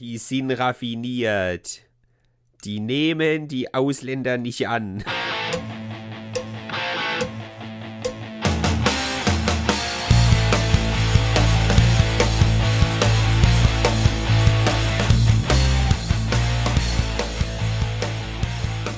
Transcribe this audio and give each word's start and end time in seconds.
Die 0.00 0.16
sind 0.18 0.52
raffiniert. 0.52 1.80
Die 2.62 2.78
nehmen 2.78 3.48
die 3.48 3.74
Ausländer 3.74 4.38
nicht 4.38 4.68
an. 4.68 5.02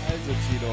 Also, 0.07 0.35
Tino, 0.51 0.71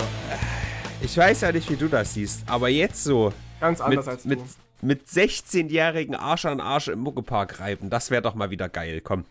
ich 0.99 1.15
weiß 1.15 1.39
ja 1.39 1.53
nicht, 1.53 1.71
wie 1.71 1.77
du 1.77 1.87
das 1.87 2.15
siehst, 2.15 2.43
aber 2.47 2.67
jetzt 2.67 3.01
so 3.01 3.31
Ganz 3.61 3.79
anders 3.79 4.05
mit, 4.05 4.13
als 4.13 4.23
du. 4.23 4.29
mit, 4.29 4.39
mit 4.81 5.07
16-jährigen 5.07 6.15
Arsch 6.15 6.43
an 6.43 6.59
Arsch 6.59 6.89
im 6.89 6.99
Muckepark 6.99 7.61
reiben, 7.61 7.89
das 7.89 8.11
wäre 8.11 8.21
doch 8.21 8.35
mal 8.35 8.49
wieder 8.49 8.67
geil, 8.67 8.99
komm. 8.99 9.23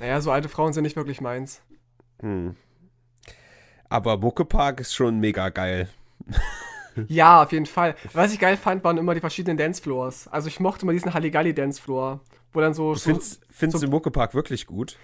Naja, 0.00 0.20
so 0.20 0.30
alte 0.30 0.48
Frauen 0.48 0.72
sind 0.72 0.82
nicht 0.84 0.96
wirklich 0.96 1.20
meins. 1.20 1.60
Aber 3.88 4.16
Muckepark 4.16 4.80
ist 4.80 4.94
schon 4.94 5.18
mega 5.20 5.48
geil. 5.48 5.88
Ja, 7.08 7.42
auf 7.42 7.52
jeden 7.52 7.64
Fall. 7.64 7.94
Was 8.12 8.34
ich 8.34 8.38
geil 8.38 8.58
fand, 8.58 8.84
waren 8.84 8.98
immer 8.98 9.14
die 9.14 9.20
verschiedenen 9.20 9.56
Dancefloors. 9.56 10.28
Also 10.28 10.48
ich 10.48 10.60
mochte 10.60 10.82
immer 10.82 10.92
diesen 10.92 11.14
Halligalli 11.14 11.54
Dancefloor, 11.54 12.20
wo 12.52 12.60
dann 12.60 12.74
so, 12.74 12.92
so 12.94 13.00
Findest, 13.08 13.40
findest 13.48 13.80
so- 13.80 13.86
du 13.86 13.90
Muckepark 13.90 14.34
wirklich 14.34 14.66
gut? 14.66 14.98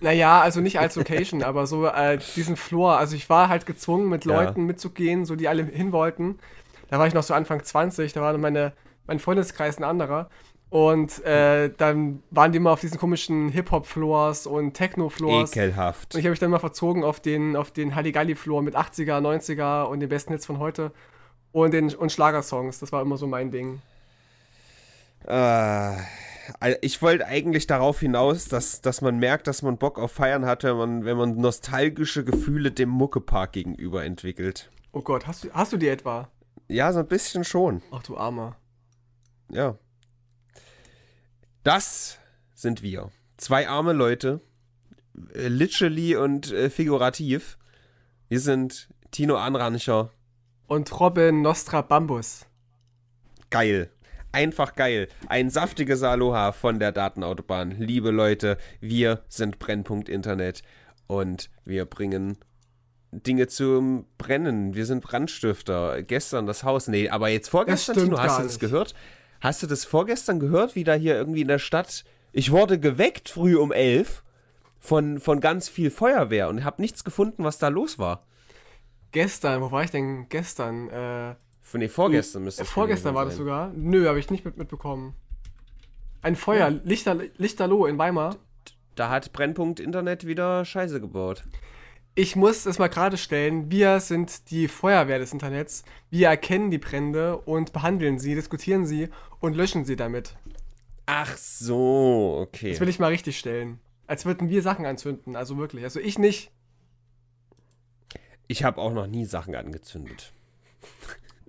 naja, 0.00 0.40
also 0.40 0.60
nicht 0.60 0.78
als 0.78 0.94
Location, 0.94 1.42
aber 1.42 1.66
so 1.66 1.88
äh, 1.88 2.20
diesen 2.36 2.54
Floor. 2.54 2.96
Also 2.96 3.16
ich 3.16 3.28
war 3.28 3.48
halt 3.48 3.66
gezwungen, 3.66 4.08
mit 4.08 4.24
Ja. 4.24 4.40
Leuten 4.40 4.66
mitzugehen, 4.66 5.24
so 5.24 5.34
die 5.34 5.48
alle 5.48 5.64
hin 5.64 5.90
wollten. 5.90 6.38
Da 6.90 7.00
war 7.00 7.08
ich 7.08 7.12
noch 7.14 7.24
so 7.24 7.34
Anfang 7.34 7.64
20, 7.64 8.12
da 8.12 8.20
war 8.20 8.38
meine, 8.38 8.72
mein 9.08 9.18
Freundeskreis 9.18 9.78
ein 9.78 9.84
anderer. 9.84 10.30
Und 10.72 11.22
äh, 11.26 11.68
dann 11.76 12.22
waren 12.30 12.50
die 12.50 12.56
immer 12.56 12.70
auf 12.70 12.80
diesen 12.80 12.98
komischen 12.98 13.50
Hip-Hop-Floors 13.50 14.46
und 14.46 14.72
Techno-Floors. 14.72 15.54
Ekelhaft. 15.54 16.14
Und 16.14 16.18
ich 16.18 16.24
habe 16.24 16.30
mich 16.30 16.38
dann 16.38 16.50
mal 16.50 16.60
verzogen 16.60 17.04
auf 17.04 17.20
den, 17.20 17.56
auf 17.56 17.72
den 17.72 17.94
Halligalli-Floor 17.94 18.62
mit 18.62 18.74
80er, 18.74 19.20
90er 19.20 19.84
und 19.84 20.00
den 20.00 20.08
besten 20.08 20.32
Hits 20.32 20.46
von 20.46 20.58
heute. 20.58 20.90
Und, 21.52 21.74
den, 21.74 21.94
und 21.94 22.10
Schlagersongs. 22.10 22.78
Das 22.78 22.90
war 22.90 23.02
immer 23.02 23.18
so 23.18 23.26
mein 23.26 23.50
Ding. 23.50 23.82
Äh, 25.26 25.92
ich 26.80 27.02
wollte 27.02 27.26
eigentlich 27.26 27.66
darauf 27.66 28.00
hinaus, 28.00 28.46
dass, 28.46 28.80
dass 28.80 29.02
man 29.02 29.18
merkt, 29.18 29.48
dass 29.48 29.60
man 29.60 29.76
Bock 29.76 29.98
auf 29.98 30.12
Feiern 30.12 30.46
hat, 30.46 30.64
wenn 30.64 30.78
man, 30.78 31.04
wenn 31.04 31.18
man 31.18 31.36
nostalgische 31.36 32.24
Gefühle 32.24 32.70
dem 32.70 32.88
Muckepark 32.88 33.52
gegenüber 33.52 34.06
entwickelt. 34.06 34.70
Oh 34.92 35.02
Gott, 35.02 35.26
hast 35.26 35.44
du, 35.44 35.50
hast 35.52 35.74
du 35.74 35.76
die 35.76 35.88
etwa? 35.88 36.30
Ja, 36.68 36.90
so 36.94 37.00
ein 37.00 37.08
bisschen 37.08 37.44
schon. 37.44 37.82
Ach 37.90 38.02
du 38.02 38.16
Armer. 38.16 38.56
Ja. 39.50 39.76
Das 41.62 42.18
sind 42.54 42.82
wir. 42.82 43.10
Zwei 43.36 43.68
arme 43.68 43.92
Leute. 43.92 44.40
äh, 45.34 45.48
Literally 45.48 46.16
und 46.16 46.52
äh, 46.52 46.70
figurativ. 46.70 47.58
Wir 48.28 48.40
sind 48.40 48.88
Tino 49.10 49.36
Anrancher. 49.36 50.10
Und 50.66 50.98
Robin 50.98 51.42
Nostra 51.42 51.82
Bambus. 51.82 52.46
Geil. 53.50 53.90
Einfach 54.32 54.74
geil. 54.74 55.08
Ein 55.28 55.50
saftiges 55.50 56.02
Aloha 56.02 56.52
von 56.52 56.78
der 56.78 56.90
Datenautobahn. 56.92 57.72
Liebe 57.72 58.10
Leute, 58.10 58.56
wir 58.80 59.22
sind 59.28 59.58
Brennpunkt 59.58 60.08
Internet 60.08 60.62
und 61.06 61.50
wir 61.66 61.84
bringen 61.84 62.38
Dinge 63.10 63.46
zum 63.48 64.06
Brennen. 64.16 64.74
Wir 64.74 64.86
sind 64.86 65.04
Brandstifter. 65.04 66.02
Gestern 66.02 66.46
das 66.46 66.64
Haus. 66.64 66.88
Nee, 66.88 67.10
aber 67.10 67.28
jetzt 67.28 67.50
vorgestern, 67.50 67.96
Tino, 67.96 68.18
hast 68.18 68.38
du 68.38 68.42
das 68.44 68.58
gehört? 68.58 68.94
Hast 69.42 69.60
du 69.60 69.66
das 69.66 69.84
vorgestern 69.84 70.38
gehört, 70.38 70.76
wie 70.76 70.84
da 70.84 70.94
hier 70.94 71.16
irgendwie 71.16 71.40
in 71.40 71.48
der 71.48 71.58
Stadt. 71.58 72.04
Ich 72.30 72.52
wurde 72.52 72.78
geweckt 72.78 73.28
früh 73.28 73.56
um 73.56 73.72
elf 73.72 74.22
von, 74.78 75.18
von 75.18 75.40
ganz 75.40 75.68
viel 75.68 75.90
Feuerwehr 75.90 76.48
und 76.48 76.62
habe 76.62 76.80
nichts 76.80 77.02
gefunden, 77.02 77.42
was 77.42 77.58
da 77.58 77.66
los 77.66 77.98
war. 77.98 78.24
Gestern, 79.10 79.60
wo 79.60 79.72
war 79.72 79.82
ich 79.82 79.90
denn 79.90 80.28
gestern? 80.28 80.88
Äh, 80.90 81.34
Von 81.60 81.80
nee, 81.80 81.88
vorgestern 81.88 82.44
müsste 82.44 82.62
es 82.62 82.70
vorgestern 82.70 83.14
gewesen 83.14 83.16
war 83.16 83.24
das 83.24 83.34
sein. 83.34 83.44
sogar. 83.44 83.72
Nö, 83.74 84.06
habe 84.06 84.20
ich 84.20 84.30
nicht 84.30 84.44
mit, 84.44 84.56
mitbekommen. 84.58 85.14
Ein 86.22 86.36
Feuer, 86.36 86.70
Lichter, 86.70 87.16
Lichterloh 87.36 87.86
in 87.86 87.98
Weimar. 87.98 88.36
Da 88.94 89.08
hat 89.08 89.32
Brennpunkt 89.32 89.80
Internet 89.80 90.24
wieder 90.24 90.64
Scheiße 90.64 91.00
gebaut. 91.00 91.42
Ich 92.14 92.36
muss 92.36 92.66
es 92.66 92.78
mal 92.78 92.88
gerade 92.88 93.16
stellen, 93.16 93.70
wir 93.70 93.98
sind 94.00 94.50
die 94.50 94.68
Feuerwehr 94.68 95.18
des 95.18 95.32
Internets. 95.32 95.82
Wir 96.10 96.28
erkennen 96.28 96.70
die 96.70 96.78
Brände 96.78 97.38
und 97.38 97.72
behandeln 97.72 98.18
sie, 98.18 98.34
diskutieren 98.34 98.84
sie 98.84 99.08
und 99.40 99.56
löschen 99.56 99.86
sie 99.86 99.96
damit. 99.96 100.36
Ach 101.06 101.36
so, 101.36 102.38
okay. 102.42 102.70
Das 102.70 102.80
will 102.80 102.90
ich 102.90 102.98
mal 102.98 103.08
richtig 103.08 103.38
stellen. 103.38 103.80
Als 104.06 104.26
würden 104.26 104.50
wir 104.50 104.62
Sachen 104.62 104.84
anzünden, 104.84 105.36
also 105.36 105.56
wirklich. 105.56 105.84
Also 105.84 106.00
ich 106.00 106.18
nicht. 106.18 106.50
Ich 108.46 108.62
habe 108.62 108.80
auch 108.80 108.92
noch 108.92 109.06
nie 109.06 109.24
Sachen 109.24 109.54
angezündet. 109.54 110.32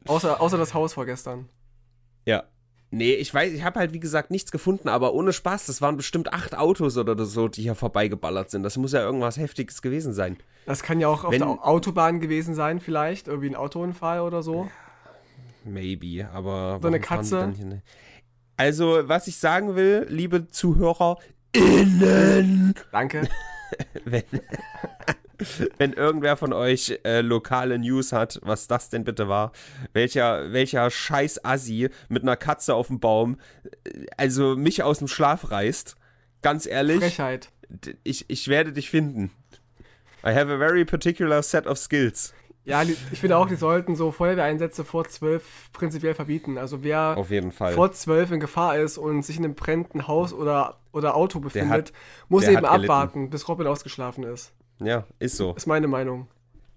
Außer, 0.05 0.39
außer 0.39 0.57
das 0.57 0.73
Haus 0.73 0.93
vorgestern. 0.93 1.49
Ja. 2.25 2.45
Nee, 2.95 3.13
ich 3.15 3.33
weiß, 3.33 3.51
ich 3.53 3.63
habe 3.63 3.79
halt 3.79 3.91
wie 3.93 3.99
gesagt 3.99 4.29
nichts 4.29 4.51
gefunden, 4.51 4.87
aber 4.87 5.13
ohne 5.15 5.33
Spaß, 5.33 5.65
das 5.65 5.81
waren 5.81 5.97
bestimmt 5.97 6.31
acht 6.31 6.55
Autos 6.55 6.95
oder 6.95 7.25
so, 7.25 7.47
die 7.47 7.63
hier 7.63 7.73
vorbeigeballert 7.73 8.51
sind. 8.51 8.61
Das 8.61 8.77
muss 8.77 8.91
ja 8.93 9.01
irgendwas 9.01 9.37
Heftiges 9.37 9.81
gewesen 9.81 10.13
sein. 10.13 10.37
Das 10.67 10.83
kann 10.83 10.99
ja 10.99 11.07
auch 11.07 11.23
auf 11.23 11.31
Wenn- 11.31 11.39
der 11.39 11.47
Au- 11.49 11.59
Autobahn 11.61 12.19
gewesen 12.19 12.53
sein, 12.53 12.79
vielleicht. 12.79 13.27
Irgendwie 13.27 13.49
ein 13.49 13.55
Autounfall 13.55 14.19
oder 14.21 14.43
so. 14.43 14.69
Maybe, 15.65 16.29
aber. 16.31 16.77
So 16.81 16.87
eine 16.87 16.99
Katze? 16.99 17.47
ne- 17.57 17.81
Also, 18.57 18.99
was 19.09 19.25
ich 19.25 19.37
sagen 19.37 19.75
will, 19.75 20.05
liebe 20.09 20.47
Zuhörer, 20.49 21.17
innen, 21.53 22.75
Danke. 22.91 23.27
wenn, 24.05 24.21
wenn 25.77 25.93
irgendwer 25.93 26.37
von 26.37 26.53
euch 26.53 26.99
äh, 27.03 27.21
lokale 27.21 27.79
News 27.79 28.11
hat, 28.11 28.39
was 28.43 28.67
das 28.67 28.89
denn 28.89 29.03
bitte 29.03 29.27
war, 29.27 29.51
welcher, 29.93 30.51
welcher 30.53 30.89
scheiß 30.89 31.43
Assi 31.43 31.89
mit 32.09 32.23
einer 32.23 32.35
Katze 32.35 32.75
auf 32.75 32.87
dem 32.87 32.99
Baum, 32.99 33.39
äh, 33.83 34.05
also 34.17 34.55
mich 34.55 34.83
aus 34.83 34.99
dem 34.99 35.07
Schlaf 35.07 35.51
reißt, 35.51 35.95
ganz 36.41 36.65
ehrlich, 36.65 36.99
Frechheit. 36.99 37.49
ich, 38.03 38.25
ich 38.29 38.47
werde 38.47 38.73
dich 38.73 38.89
finden. 38.89 39.31
I 40.25 40.29
have 40.29 40.51
a 40.51 40.57
very 40.57 40.85
particular 40.85 41.43
set 41.43 41.67
of 41.67 41.77
skills. 41.77 42.33
Ja, 42.65 42.81
ich 42.83 43.19
finde 43.19 43.35
auch, 43.37 43.47
die 43.47 43.55
sollten 43.57 43.95
so 43.95 44.11
Feuerwehreinsätze 44.11 44.85
vor 44.85 45.05
zwölf 45.09 45.69
prinzipiell 45.73 46.13
verbieten. 46.13 46.57
Also 46.57 46.81
wer 46.81 47.17
Auf 47.17 47.29
jeden 47.29 47.51
Fall. 47.51 47.73
vor 47.73 47.91
zwölf 47.91 48.31
in 48.31 48.39
Gefahr 48.39 48.77
ist 48.77 48.97
und 48.97 49.23
sich 49.23 49.37
in 49.37 49.43
einem 49.43 49.55
brennenden 49.55 50.07
Haus 50.07 50.31
oder, 50.31 50.77
oder 50.93 51.15
Auto 51.15 51.41
befindet, 51.41 51.91
muss 52.29 52.45
der 52.45 52.53
eben 52.53 52.61
hat 52.61 52.71
gelitten. 52.71 52.91
abwarten, 52.91 53.29
bis 53.29 53.49
Robin 53.49 53.67
ausgeschlafen 53.67 54.23
ist. 54.23 54.53
Ja, 54.79 55.05
ist 55.19 55.37
so. 55.37 55.53
Ist 55.55 55.67
meine 55.67 55.87
Meinung. 55.87 56.27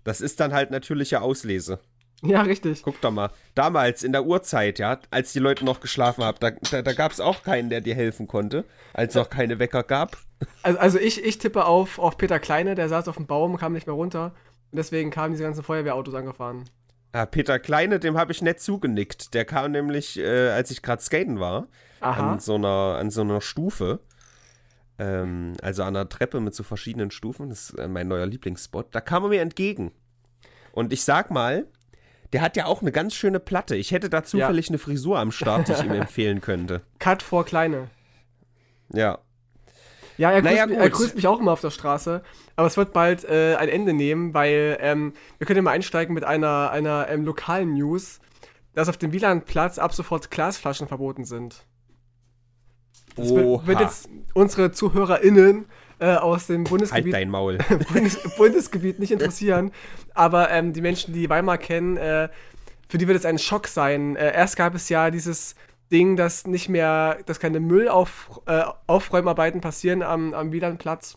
Das 0.04 0.20
ist 0.20 0.40
dann 0.40 0.52
halt 0.52 0.70
natürliche 0.70 1.20
Auslese. 1.20 1.80
Ja, 2.22 2.42
richtig. 2.42 2.82
Guck 2.82 3.00
doch 3.00 3.10
mal. 3.10 3.30
Damals, 3.54 4.02
in 4.02 4.12
der 4.12 4.24
Urzeit, 4.24 4.78
ja, 4.78 4.98
als 5.10 5.32
die 5.32 5.38
Leute 5.38 5.64
noch 5.64 5.80
geschlafen 5.80 6.24
haben, 6.24 6.38
da, 6.40 6.50
da, 6.50 6.82
da 6.82 6.92
gab 6.92 7.12
es 7.12 7.20
auch 7.20 7.42
keinen, 7.42 7.68
der 7.68 7.80
dir 7.80 7.94
helfen 7.94 8.26
konnte, 8.26 8.64
als 8.94 9.14
es 9.14 9.20
noch 9.20 9.28
keine 9.30 9.58
Wecker 9.58 9.82
gab. 9.82 10.16
Also, 10.62 10.78
also 10.78 10.98
ich, 10.98 11.24
ich 11.24 11.38
tippe 11.38 11.64
auf, 11.64 11.98
auf 11.98 12.18
Peter 12.18 12.38
Kleine, 12.38 12.74
der 12.74 12.90
saß 12.90 13.08
auf 13.08 13.16
dem 13.16 13.26
Baum, 13.26 13.56
kam 13.56 13.72
nicht 13.72 13.86
mehr 13.86 13.94
runter. 13.94 14.34
Und 14.70 14.76
deswegen 14.76 15.10
kamen 15.10 15.32
diese 15.32 15.44
ganzen 15.44 15.62
Feuerwehrautos 15.62 16.12
angefahren. 16.14 16.64
Ah, 17.12 17.24
Peter 17.24 17.58
Kleine, 17.58 17.98
dem 18.00 18.18
habe 18.18 18.32
ich 18.32 18.42
nett 18.42 18.60
zugenickt. 18.60 19.32
Der 19.32 19.46
kam 19.46 19.72
nämlich, 19.72 20.18
äh, 20.18 20.50
als 20.50 20.70
ich 20.70 20.82
gerade 20.82 21.00
skaten 21.00 21.40
war, 21.40 21.68
Aha. 22.00 22.32
an 22.32 22.40
so 22.40 22.56
einer, 22.56 22.98
an 23.00 23.08
so 23.08 23.22
einer 23.22 23.40
Stufe. 23.40 24.00
Ähm, 24.98 25.52
also 25.62 25.82
an 25.82 25.96
einer 25.96 26.08
Treppe 26.08 26.40
mit 26.40 26.54
so 26.54 26.62
verschiedenen 26.62 27.10
Stufen. 27.10 27.50
Das 27.50 27.70
ist 27.70 27.78
äh, 27.78 27.88
mein 27.88 28.08
neuer 28.08 28.26
Lieblingsspot. 28.26 28.94
Da 28.94 29.00
kam 29.00 29.24
er 29.24 29.28
mir 29.28 29.42
entgegen. 29.42 29.92
Und 30.72 30.92
ich 30.92 31.04
sag 31.04 31.30
mal, 31.30 31.66
der 32.32 32.40
hat 32.40 32.56
ja 32.56 32.66
auch 32.66 32.82
eine 32.82 32.92
ganz 32.92 33.14
schöne 33.14 33.40
Platte. 33.40 33.76
Ich 33.76 33.92
hätte 33.92 34.10
da 34.10 34.24
zufällig 34.24 34.68
eine 34.68 34.78
Frisur 34.78 35.18
am 35.18 35.32
Start, 35.32 35.68
die 35.68 35.72
ich 35.72 35.82
ihm 35.82 35.92
empfehlen 35.92 36.40
könnte. 36.40 36.82
Cut 36.98 37.22
vor 37.22 37.44
Kleine. 37.44 37.88
Ja. 38.92 39.18
Ja, 40.18 40.30
er 40.32 40.40
grüßt, 40.40 40.54
Naja, 40.54 40.66
mich, 40.66 40.78
er 40.78 40.90
grüßt 40.90 41.14
mich 41.14 41.26
auch 41.26 41.40
immer 41.40 41.52
auf 41.52 41.60
der 41.60 41.70
Straße. 41.70 42.22
Aber 42.56 42.66
es 42.66 42.76
wird 42.76 42.92
bald 42.92 43.24
äh, 43.24 43.56
ein 43.56 43.68
Ende 43.68 43.92
nehmen, 43.92 44.32
weil 44.32 44.78
ähm, 44.80 45.12
wir 45.38 45.46
können 45.46 45.58
ja 45.58 45.62
mal 45.62 45.72
einsteigen 45.72 46.14
mit 46.14 46.24
einer, 46.24 46.70
einer 46.70 47.08
ähm, 47.08 47.24
lokalen 47.24 47.74
News, 47.74 48.20
dass 48.74 48.88
auf 48.88 48.96
dem 48.96 49.12
Wielandplatz 49.12 49.78
ab 49.78 49.92
sofort 49.92 50.30
Glasflaschen 50.30 50.88
verboten 50.88 51.24
sind. 51.24 51.66
Das 53.16 53.34
wird, 53.34 53.44
Oha. 53.44 53.66
wird 53.66 53.80
jetzt 53.80 54.08
unsere 54.34 54.72
ZuhörerInnen 54.72 55.66
äh, 55.98 56.14
aus 56.14 56.46
dem 56.46 56.58
Halt 56.58 56.70
Bundesgebiet, 56.70 57.28
Maul. 57.28 57.58
Bundes, 57.92 58.18
Bundesgebiet 58.36 58.98
nicht 58.98 59.10
interessieren. 59.10 59.72
Aber 60.14 60.50
ähm, 60.50 60.72
die 60.72 60.82
Menschen, 60.82 61.14
die 61.14 61.28
Weimar 61.28 61.58
kennen, 61.58 61.96
äh, 61.96 62.28
für 62.88 62.98
die 62.98 63.08
wird 63.08 63.18
es 63.18 63.24
ein 63.24 63.38
Schock 63.38 63.66
sein. 63.66 64.16
Äh, 64.16 64.34
erst 64.34 64.56
gab 64.56 64.74
es 64.74 64.88
ja 64.88 65.10
dieses 65.10 65.54
Ding, 65.90 66.16
dass 66.16 66.46
nicht 66.46 66.68
mehr, 66.68 67.18
dass 67.26 67.40
keine 67.40 67.60
Müllaufräumarbeiten 67.60 69.60
passieren 69.60 70.02
am, 70.02 70.34
am 70.34 70.52
Wielandplatz. 70.52 71.16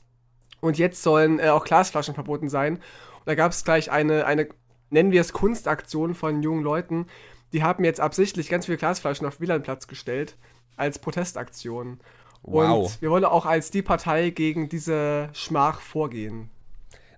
Und 0.62 0.78
jetzt 0.78 1.04
sollen 1.04 1.40
äh, 1.40 1.50
auch 1.50 1.66
Glasflaschen 1.66 2.14
verboten 2.14 2.50
sein. 2.50 2.76
Und 2.76 3.26
da 3.26 3.36
gab 3.36 3.52
es 3.52 3.66
gleich 3.66 3.92
eine, 3.92 4.26
eine, 4.26 4.48
nennen 4.90 5.12
wir 5.12 5.22
es 5.22 5.34
Kunstaktion 5.34 6.16
von 6.16 6.42
jungen 6.42 6.64
Leuten. 6.64 7.08
Die 7.52 7.64
haben 7.64 7.84
jetzt 7.84 8.00
absichtlich 8.00 8.48
ganz 8.48 8.68
viele 8.68 8.78
Glasflaschen 8.78 9.28
auf 9.28 9.42
Wielandplatz 9.42 9.88
gestellt 9.88 10.38
als 10.80 11.00
Protestaktion. 11.00 12.00
Wow. 12.44 12.86
Und 12.86 13.02
wir 13.02 13.12
wollen 13.12 13.26
auch 13.26 13.46
als 13.46 13.72
die 13.72 13.82
Partei 13.82 14.30
gegen 14.30 14.70
diese 14.70 15.30
Schmach 15.34 15.82
vorgehen. 15.82 16.50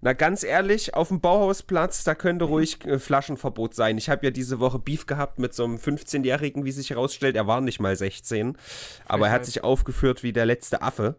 Na, 0.03 0.13
ganz 0.13 0.43
ehrlich, 0.43 0.95
auf 0.95 1.09
dem 1.09 1.21
Bauhausplatz, 1.21 2.03
da 2.03 2.15
könnte 2.15 2.45
ruhig 2.45 2.83
äh, 2.85 2.97
Flaschenverbot 2.97 3.75
sein. 3.75 3.99
Ich 3.99 4.09
habe 4.09 4.25
ja 4.25 4.31
diese 4.31 4.59
Woche 4.59 4.79
Beef 4.79 5.05
gehabt 5.05 5.37
mit 5.37 5.53
so 5.53 5.63
einem 5.63 5.75
15-Jährigen, 5.75 6.65
wie 6.65 6.71
sich 6.71 6.89
herausstellt. 6.89 7.35
Er 7.35 7.45
war 7.45 7.61
nicht 7.61 7.79
mal 7.79 7.95
16, 7.95 8.57
aber 9.05 9.27
er 9.27 9.33
hat 9.33 9.45
sich 9.45 9.63
aufgeführt 9.63 10.23
wie 10.23 10.33
der 10.33 10.47
letzte 10.47 10.81
Affe. 10.81 11.17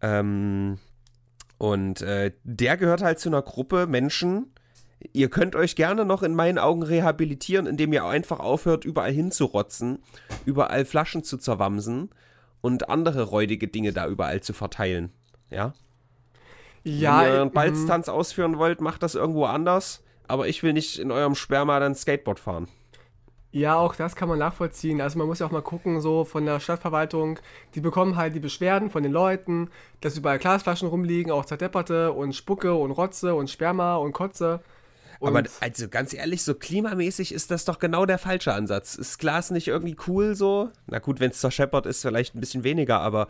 Ähm, 0.00 0.78
und 1.58 2.02
äh, 2.02 2.32
der 2.42 2.76
gehört 2.76 3.02
halt 3.02 3.20
zu 3.20 3.28
einer 3.28 3.42
Gruppe 3.42 3.86
Menschen. 3.86 4.52
Ihr 5.12 5.28
könnt 5.30 5.56
euch 5.56 5.76
gerne 5.76 6.04
noch 6.04 6.22
in 6.22 6.34
meinen 6.34 6.58
Augen 6.58 6.82
rehabilitieren, 6.82 7.66
indem 7.66 7.92
ihr 7.92 8.04
einfach 8.04 8.40
aufhört, 8.40 8.84
überall 8.84 9.12
hinzurotzen, 9.12 9.98
überall 10.44 10.84
Flaschen 10.84 11.24
zu 11.24 11.38
zerwamsen 11.38 12.10
und 12.60 12.88
andere 12.88 13.24
räudige 13.24 13.68
Dinge 13.68 13.92
da 13.92 14.06
überall 14.06 14.40
zu 14.40 14.52
verteilen. 14.52 15.10
Ja? 15.50 15.74
Ja, 16.84 17.20
Wenn 17.20 17.26
ihr 17.26 17.40
einen 17.40 17.48
mhm. 17.48 17.54
Balztanz 17.54 18.08
ausführen 18.08 18.58
wollt, 18.58 18.80
macht 18.80 19.02
das 19.02 19.14
irgendwo 19.14 19.44
anders. 19.44 20.02
Aber 20.28 20.48
ich 20.48 20.62
will 20.62 20.72
nicht 20.72 20.98
in 20.98 21.10
eurem 21.10 21.34
Sperma 21.34 21.78
dann 21.80 21.94
Skateboard 21.94 22.40
fahren. 22.40 22.68
Ja, 23.54 23.76
auch 23.76 23.94
das 23.94 24.16
kann 24.16 24.30
man 24.30 24.38
nachvollziehen. 24.38 25.02
Also 25.02 25.18
man 25.18 25.26
muss 25.26 25.40
ja 25.40 25.46
auch 25.46 25.50
mal 25.50 25.60
gucken, 25.60 26.00
so 26.00 26.24
von 26.24 26.46
der 26.46 26.58
Stadtverwaltung, 26.58 27.38
die 27.74 27.82
bekommen 27.82 28.16
halt 28.16 28.34
die 28.34 28.40
Beschwerden 28.40 28.88
von 28.88 29.02
den 29.02 29.12
Leuten, 29.12 29.68
dass 30.00 30.16
überall 30.16 30.38
Glasflaschen 30.38 30.88
rumliegen, 30.88 31.30
auch 31.30 31.44
zerdepperte 31.44 32.12
und 32.12 32.34
Spucke 32.34 32.72
und 32.72 32.92
Rotze 32.92 33.34
und 33.34 33.50
Sperma 33.50 33.96
und 33.96 34.12
Kotze. 34.12 34.60
Und 35.22 35.28
Aber 35.36 35.48
also 35.60 35.88
ganz 35.88 36.12
ehrlich, 36.12 36.42
so 36.42 36.52
klimamäßig 36.54 37.32
ist 37.32 37.52
das 37.52 37.64
doch 37.64 37.78
genau 37.78 38.06
der 38.06 38.18
falsche 38.18 38.52
Ansatz. 38.52 38.96
Ist 38.96 39.18
Glas 39.20 39.52
nicht 39.52 39.68
irgendwie 39.68 39.96
cool 40.08 40.34
so? 40.34 40.70
Na 40.88 40.98
gut, 40.98 41.20
wenn 41.20 41.30
es 41.30 41.38
zerscheppert 41.38 41.86
ist, 41.86 42.02
vielleicht 42.02 42.34
ein 42.34 42.40
bisschen 42.40 42.64
weniger, 42.64 42.98
aber 43.00 43.28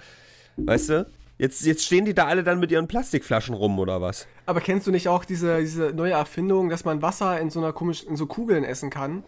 weißt 0.56 0.89
du? 0.89 1.06
Jetzt, 1.37 1.67
jetzt 1.67 1.85
stehen 1.85 2.06
die 2.06 2.15
da 2.15 2.27
alle 2.27 2.44
dann 2.44 2.61
mit 2.61 2.71
ihren 2.71 2.89
Plastikflaschen 2.89 3.55
rum 3.55 3.79
oder 3.79 4.00
was? 4.00 4.27
aber 4.47 4.61
kennst 4.62 4.87
du 4.87 4.91
nicht 4.91 5.09
auch 5.09 5.25
diese, 5.27 5.61
diese 5.61 5.93
neue 5.93 6.12
Erfindung, 6.12 6.71
dass 6.71 6.85
man 6.87 7.03
Wasser 7.03 7.39
in 7.41 7.50
so 7.50 7.59
einer 7.61 7.73
komisch, 7.75 8.05
in 8.05 8.17
so 8.17 8.25
Kugeln 8.27 8.65
essen 8.65 8.88
kann? 8.88 9.23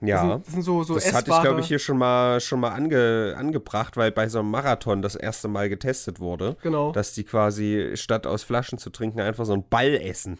Das 0.00 0.08
Ja. 0.10 0.20
sind, 0.20 0.46
das 0.46 0.52
sind 0.54 0.62
so, 0.62 0.82
so 0.84 0.94
Das 0.94 1.12
hatte 1.12 1.30
ich, 1.30 1.40
glaube 1.40 1.58
ich, 1.60 1.66
hier 1.66 1.78
schon 1.80 1.98
mal, 1.98 2.40
schon 2.40 2.60
mal 2.60 2.70
ange, 2.70 3.34
angebracht, 3.36 3.96
weil 3.96 4.12
bei 4.12 4.28
so 4.28 4.38
einem 4.38 4.50
Marathon 4.50 5.02
das 5.02 5.16
erste 5.16 5.48
Mal 5.48 5.68
getestet 5.68 6.20
wurde. 6.20 6.56
Genau. 6.62 6.92
Dass 6.92 7.14
die 7.14 7.24
quasi 7.24 7.92
statt 7.94 8.26
aus 8.28 8.42
Flaschen 8.44 8.78
zu 8.78 8.90
trinken 8.90 9.20
einfach 9.20 9.44
so 9.44 9.52
einen 9.54 9.68
Ball 9.68 9.94
essen. 9.94 10.38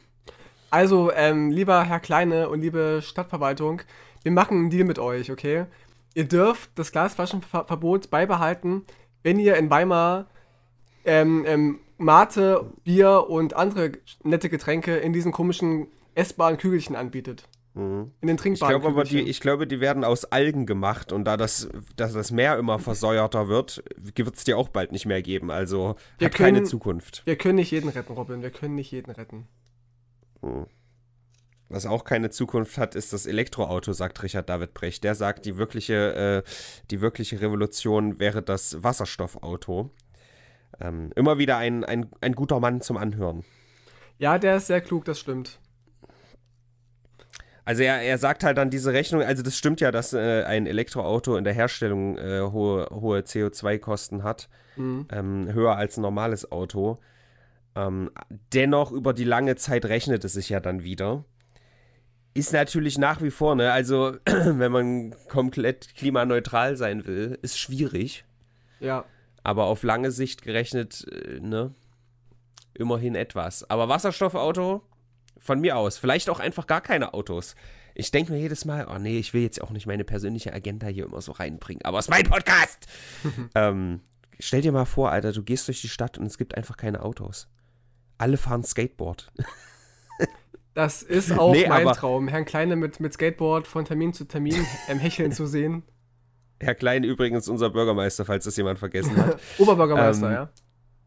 Also, 0.70 1.10
ähm, 1.12 1.50
lieber 1.50 1.84
Herr 1.84 2.00
Kleine 2.00 2.48
und 2.48 2.60
liebe 2.60 3.00
Stadtverwaltung, 3.02 3.82
wir 4.22 4.32
machen 4.32 4.56
einen 4.58 4.70
Deal 4.70 4.84
mit 4.86 4.98
euch, 4.98 5.30
okay? 5.30 5.66
Ihr 6.14 6.24
dürft 6.28 6.70
das 6.76 6.92
Glasflaschenverbot 6.92 8.10
beibehalten, 8.10 8.84
wenn 9.22 9.38
ihr 9.38 9.56
in 9.56 9.70
Weimar 9.70 10.26
ähm, 11.04 11.44
ähm, 11.46 11.78
Mate, 11.98 12.70
Bier 12.84 13.26
und 13.28 13.54
andere 13.54 13.92
nette 14.22 14.48
Getränke 14.48 14.96
in 14.96 15.12
diesen 15.12 15.32
komischen 15.32 15.88
essbaren 16.14 16.56
Kügelchen 16.56 16.96
anbietet. 16.96 17.44
In 17.74 18.10
den 18.20 18.30
Ich 18.34 18.40
trinkbaren 18.40 18.80
glaube 18.80 18.88
aber, 18.88 19.04
die, 19.04 19.20
ich 19.20 19.40
glaube, 19.40 19.66
die 19.68 19.78
werden 19.78 20.02
aus 20.02 20.24
Algen 20.24 20.66
gemacht 20.66 21.12
und 21.12 21.24
da 21.24 21.36
das, 21.36 21.68
dass 21.96 22.12
das 22.12 22.32
Meer 22.32 22.58
immer 22.58 22.80
versäuerter 22.80 23.46
wird, 23.46 23.84
wird 23.96 24.36
es 24.36 24.42
die 24.44 24.54
auch 24.54 24.68
bald 24.68 24.90
nicht 24.90 25.06
mehr 25.06 25.22
geben. 25.22 25.52
Also 25.52 25.94
Wir 26.18 26.26
hat 26.26 26.34
keine 26.34 26.58
können- 26.58 26.66
Zukunft. 26.66 27.22
Wir 27.26 27.36
können 27.36 27.54
nicht 27.56 27.70
jeden 27.70 27.88
retten, 27.88 28.12
Robin. 28.12 28.42
Wir 28.42 28.50
können 28.50 28.74
nicht 28.74 28.90
jeden 28.90 29.12
retten. 29.12 29.46
Was 31.68 31.86
auch 31.86 32.04
keine 32.04 32.30
Zukunft 32.30 32.78
hat, 32.78 32.94
ist 32.94 33.12
das 33.12 33.26
Elektroauto, 33.26 33.92
sagt 33.92 34.22
Richard 34.22 34.48
David 34.48 34.74
Brecht. 34.74 35.04
Der 35.04 35.14
sagt, 35.14 35.46
die 35.46 35.56
wirkliche, 35.56 36.42
äh, 36.44 36.50
die 36.90 37.00
wirkliche 37.00 37.40
Revolution 37.40 38.18
wäre 38.18 38.42
das 38.42 38.82
Wasserstoffauto. 38.82 39.90
Ähm, 40.80 41.12
immer 41.14 41.38
wieder 41.38 41.58
ein, 41.58 41.84
ein, 41.84 42.10
ein 42.20 42.34
guter 42.34 42.58
Mann 42.58 42.80
zum 42.80 42.96
Anhören. 42.96 43.44
Ja, 44.18 44.38
der 44.38 44.56
ist 44.56 44.66
sehr 44.66 44.80
klug, 44.80 45.04
das 45.04 45.20
stimmt. 45.20 45.60
Also 47.64 47.82
er, 47.82 48.00
er 48.00 48.18
sagt 48.18 48.42
halt 48.42 48.58
dann 48.58 48.70
diese 48.70 48.92
Rechnung, 48.92 49.22
also 49.22 49.42
das 49.42 49.56
stimmt 49.56 49.80
ja, 49.80 49.92
dass 49.92 50.12
äh, 50.12 50.42
ein 50.42 50.66
Elektroauto 50.66 51.36
in 51.36 51.44
der 51.44 51.52
Herstellung 51.52 52.18
äh, 52.18 52.40
hohe, 52.40 52.88
hohe 52.90 53.20
CO2-Kosten 53.20 54.24
hat, 54.24 54.48
Mhm. 54.76 55.06
ähm, 55.12 55.52
höher 55.52 55.76
als 55.76 55.96
ein 55.98 56.02
normales 56.02 56.50
Auto. 56.50 56.98
Ähm, 57.76 58.10
dennoch 58.52 58.92
über 58.92 59.12
die 59.12 59.24
lange 59.24 59.56
Zeit 59.56 59.84
rechnet 59.84 60.24
es 60.24 60.32
sich 60.32 60.48
ja 60.48 60.60
dann 60.60 60.82
wieder. 60.82 61.24
Ist 62.34 62.52
natürlich 62.52 62.98
nach 62.98 63.22
wie 63.22 63.30
vor, 63.30 63.54
ne, 63.54 63.72
also 63.72 64.16
wenn 64.24 64.72
man 64.72 65.14
komplett 65.28 65.94
klimaneutral 65.94 66.76
sein 66.76 67.06
will, 67.06 67.38
ist 67.42 67.58
schwierig. 67.58 68.24
Ja. 68.78 69.04
Aber 69.42 69.64
auf 69.64 69.82
lange 69.82 70.10
Sicht 70.10 70.42
gerechnet, 70.42 71.06
äh, 71.10 71.40
ne, 71.40 71.74
immerhin 72.74 73.14
etwas. 73.14 73.68
Aber 73.68 73.88
Wasserstoffauto, 73.88 74.82
von 75.40 75.60
mir 75.60 75.76
aus. 75.76 75.98
Vielleicht 75.98 76.30
auch 76.30 76.38
einfach 76.38 76.66
gar 76.66 76.80
keine 76.80 77.14
Autos. 77.14 77.56
Ich 77.94 78.10
denke 78.12 78.32
mir 78.32 78.38
jedes 78.38 78.64
Mal, 78.64 78.86
oh 78.88 78.98
nee, 78.98 79.18
ich 79.18 79.34
will 79.34 79.42
jetzt 79.42 79.60
auch 79.60 79.70
nicht 79.70 79.86
meine 79.86 80.04
persönliche 80.04 80.52
Agenda 80.52 80.86
hier 80.86 81.06
immer 81.06 81.20
so 81.20 81.32
reinbringen, 81.32 81.84
aber 81.84 81.98
es 81.98 82.06
ist 82.06 82.10
mein 82.10 82.24
Podcast! 82.24 82.86
ähm, 83.54 84.00
stell 84.38 84.60
dir 84.60 84.72
mal 84.72 84.84
vor, 84.84 85.10
Alter, 85.10 85.32
du 85.32 85.42
gehst 85.42 85.66
durch 85.66 85.80
die 85.80 85.88
Stadt 85.88 86.16
und 86.16 86.26
es 86.26 86.38
gibt 86.38 86.56
einfach 86.56 86.76
keine 86.76 87.02
Autos. 87.02 87.48
Alle 88.20 88.36
fahren 88.36 88.62
Skateboard. 88.62 89.32
Das 90.74 91.02
ist 91.02 91.32
auch 91.32 91.52
Nee, 91.52 91.66
mein 91.68 91.86
Traum, 91.88 92.28
Herrn 92.28 92.44
Kleine 92.44 92.76
mit, 92.76 93.00
mit 93.00 93.14
Skateboard 93.14 93.66
von 93.66 93.86
Termin 93.86 94.12
zu 94.12 94.24
Termin 94.24 94.66
ähm, 94.88 94.98
hecheln 94.98 95.32
zu 95.32 95.46
sehen. 95.46 95.82
Herr 96.60 96.74
Klein 96.74 97.02
übrigens 97.02 97.48
unser 97.48 97.70
Bürgermeister, 97.70 98.26
falls 98.26 98.44
das 98.44 98.56
jemand 98.58 98.78
vergessen 98.78 99.16
hat. 99.16 99.40
Oberbürgermeister, 99.58 100.26
Ähm, 100.26 100.32
ja. 100.34 100.50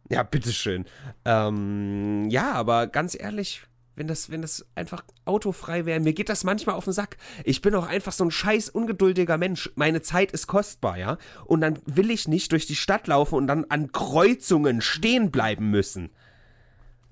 Ja, 0.09 0.23
bitteschön. 0.23 0.85
Ähm, 1.23 2.27
ja, 2.29 2.51
aber 2.53 2.87
ganz 2.87 3.15
ehrlich, 3.17 3.61
wenn 3.95 4.07
das, 4.07 4.31
wenn 4.31 4.41
das 4.41 4.65
einfach 4.73 5.03
autofrei 5.25 5.85
wäre, 5.85 5.99
mir 5.99 6.13
geht 6.13 6.29
das 6.29 6.43
manchmal 6.43 6.75
auf 6.75 6.85
den 6.85 6.93
Sack. 6.93 7.17
Ich 7.43 7.61
bin 7.61 7.75
auch 7.75 7.87
einfach 7.87 8.11
so 8.11 8.25
ein 8.25 8.31
scheiß 8.31 8.69
ungeduldiger 8.69 9.37
Mensch. 9.37 9.71
Meine 9.75 10.01
Zeit 10.01 10.31
ist 10.31 10.47
kostbar, 10.47 10.97
ja. 10.97 11.17
Und 11.45 11.61
dann 11.61 11.79
will 11.85 12.09
ich 12.09 12.27
nicht 12.27 12.51
durch 12.51 12.65
die 12.65 12.75
Stadt 12.75 13.05
laufen 13.05 13.35
und 13.35 13.45
dann 13.47 13.65
an 13.69 13.91
Kreuzungen 13.91 14.81
stehen 14.81 15.29
bleiben 15.29 15.69
müssen. 15.69 16.09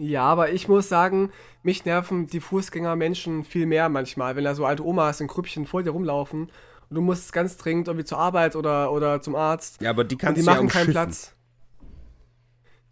Ja, 0.03 0.23
aber 0.23 0.51
ich 0.51 0.67
muss 0.67 0.89
sagen, 0.89 1.31
mich 1.61 1.85
nerven 1.85 2.25
die 2.25 2.39
Fußgängermenschen 2.39 3.43
viel 3.45 3.67
mehr 3.67 3.87
manchmal, 3.87 4.35
wenn 4.35 4.43
da 4.43 4.55
so 4.55 4.65
alte 4.65 4.83
Omas 4.83 5.21
in 5.21 5.27
Grüppchen 5.27 5.67
vor 5.67 5.83
dir 5.83 5.91
rumlaufen 5.91 6.49
und 6.89 6.95
du 6.95 7.01
musst 7.01 7.31
ganz 7.33 7.55
dringend 7.57 7.87
irgendwie 7.87 8.05
zur 8.05 8.17
Arbeit 8.17 8.55
oder, 8.55 8.91
oder 8.91 9.21
zum 9.21 9.35
Arzt 9.35 9.79
Ja, 9.79 9.91
aber 9.91 10.03
die 10.03 10.15
und 10.15 10.21
kannst 10.21 10.41
die 10.41 10.45
du 10.45 10.49
ja 10.49 10.55
machen 10.55 10.67
keinen 10.69 10.87
umschiffen. 10.87 10.91
Platz. 10.93 11.35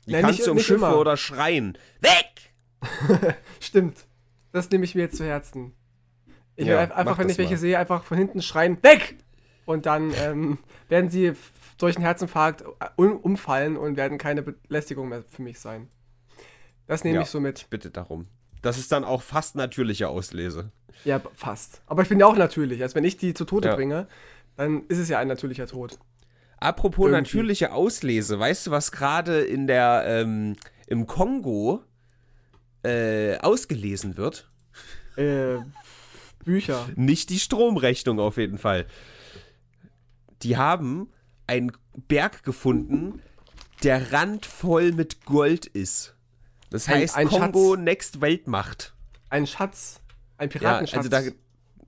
Die 0.06 0.12
Nee, 0.12 0.22
kannst 0.22 0.38
nicht- 0.40 0.48
du 0.48 0.52
umschiffen 0.52 0.84
oder 0.94 1.18
schreien. 1.18 1.78
Weg! 2.02 3.36
Stimmt. 3.60 4.06
Das 4.52 4.70
nehme 4.70 4.84
ich 4.86 4.94
mir 4.94 5.10
zu 5.10 5.26
Herzen. 5.26 5.74
Ich 6.56 6.68
Ja, 6.68 6.74
will 6.74 6.92
einfach, 6.92 7.18
wenn 7.18 7.30
ich 7.30 7.38
welche 7.40 7.54
mal. 7.54 7.60
sehe, 7.60 7.80
einfach 7.80 8.04
von 8.04 8.18
hinten 8.20 8.42
schreien, 8.44 8.82
weg! 8.84 9.16
Und 9.66 9.86
dann 9.88 10.14
ähm, 10.22 10.58
werden 10.90 11.10
sie 11.10 11.34
durch 11.80 11.96
einen 11.96 12.06
Herzinfarkt 12.06 12.64
um, 12.98 13.18
umfallen 13.18 13.78
und 13.78 13.98
werden 13.98 14.18
keine 14.20 14.42
Belästigung 14.44 15.10
mehr 15.10 15.24
für 15.28 15.42
mich 15.42 15.60
sein. 15.60 15.88
Das 16.90 17.04
nehme 17.04 17.18
Ja. 17.18 17.22
ich 17.22 17.30
so 17.30 17.40
mit. 17.40 17.70
Bitte 17.70 17.92
darum. 17.92 18.26
Das 18.64 18.78
ist 18.78 18.92
dann 18.92 19.04
auch 19.06 19.22
fast 19.22 19.56
natürliche 19.56 20.10
Auslese. 20.10 20.72
Ja, 21.06 21.22
fast. 21.36 21.82
Aber 21.86 22.02
ich 22.02 22.10
bin 22.10 22.20
ja 22.20 22.26
auch 22.26 22.36
natürlich. 22.36 22.82
Also 22.82 22.96
wenn 22.96 23.06
ich 23.06 23.16
die 23.16 23.34
zu 23.34 23.46
Tode 23.46 23.70
Ja. 23.70 23.76
bringe, 23.76 24.08
dann 24.58 24.86
ist 24.88 24.98
es 24.98 25.08
ja 25.08 25.20
ein 25.20 25.28
natürlicher 25.28 25.68
Tod. 25.68 25.98
Apropos 26.58 27.06
Irgendwie. 27.06 27.22
natürliche 27.22 27.72
Auslese, 27.72 28.38
weißt 28.40 28.68
du, 28.68 28.72
was 28.72 28.92
gerade 28.92 29.40
in 29.42 29.68
der 29.68 30.04
ähm, 30.08 30.56
im 30.88 31.06
Kongo 31.08 31.84
äh, 32.84 33.38
ausgelesen 33.38 34.18
wird? 34.18 34.50
Äh, 35.16 35.60
Bücher. 36.44 36.90
Nicht 36.96 37.30
die 37.30 37.40
Stromrechnung 37.40 38.20
auf 38.20 38.38
jeden 38.38 38.58
Fall. 38.58 38.88
Die 40.42 40.58
haben 40.58 41.10
einen 41.48 41.72
Berg 42.08 42.44
gefunden, 42.44 43.22
der 43.84 44.12
randvoll 44.12 44.92
mit 44.92 45.24
Gold 45.26 45.66
ist. 45.66 46.16
Das 46.70 46.88
Ein- 46.88 46.96
heißt 47.02 47.16
ein 47.16 47.28
Kongo 47.28 47.74
Schatz. 47.76 47.84
Next 47.84 48.22
Weltmacht. 48.22 48.94
Ein 49.30 49.48
Schatz. 49.48 50.02
Ein 50.38 50.50
Ja, 50.50 50.58
Piratenschatz. 50.60 51.12
also 51.14 51.32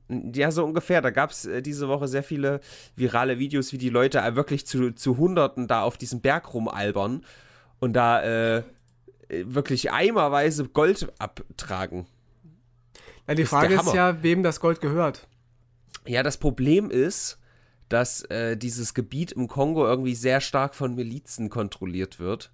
da, 0.10 0.14
ja, 0.40 0.52
so 0.52 0.66
ungefähr. 0.66 1.02
Da 1.02 1.10
gab 1.10 1.32
es 1.32 1.46
äh, 1.46 1.62
diese 1.62 1.88
Woche 1.88 2.08
sehr 2.08 2.24
viele 2.24 2.60
virale 2.96 3.40
Videos, 3.40 3.72
wie 3.74 3.78
die 3.78 3.90
Leute 3.90 4.20
äh, 4.20 4.36
wirklich 4.36 4.66
zu, 4.68 4.92
zu 4.94 5.18
Hunderten 5.18 5.68
da 5.68 5.84
auf 5.84 5.98
diesem 5.98 6.22
Berg 6.22 6.54
rumalbern 6.54 7.24
und 7.80 7.94
da 7.94 8.22
äh, 8.22 8.58
äh, 8.58 8.64
wirklich 9.30 9.92
eimerweise 9.92 10.68
Gold 10.68 11.12
abtragen. 11.20 12.08
ja, 13.28 13.36
die 13.36 13.44
ist 13.44 13.50
Frage 13.50 13.76
ist 13.76 13.94
ja, 13.94 14.22
wem 14.24 14.44
das 14.44 14.60
Gold 14.60 14.82
gehört. 14.82 15.28
Ja, 16.06 16.24
das 16.24 16.38
Problem 16.38 16.90
ist, 16.90 17.38
dass 17.88 18.24
äh, 18.24 18.58
dieses 18.58 18.94
Gebiet 18.94 19.32
im 19.34 19.48
Kongo 19.48 19.86
irgendwie 19.86 20.16
sehr 20.16 20.42
stark 20.42 20.76
von 20.76 20.96
Milizen 20.96 21.50
kontrolliert 21.50 22.20
wird. 22.20 22.52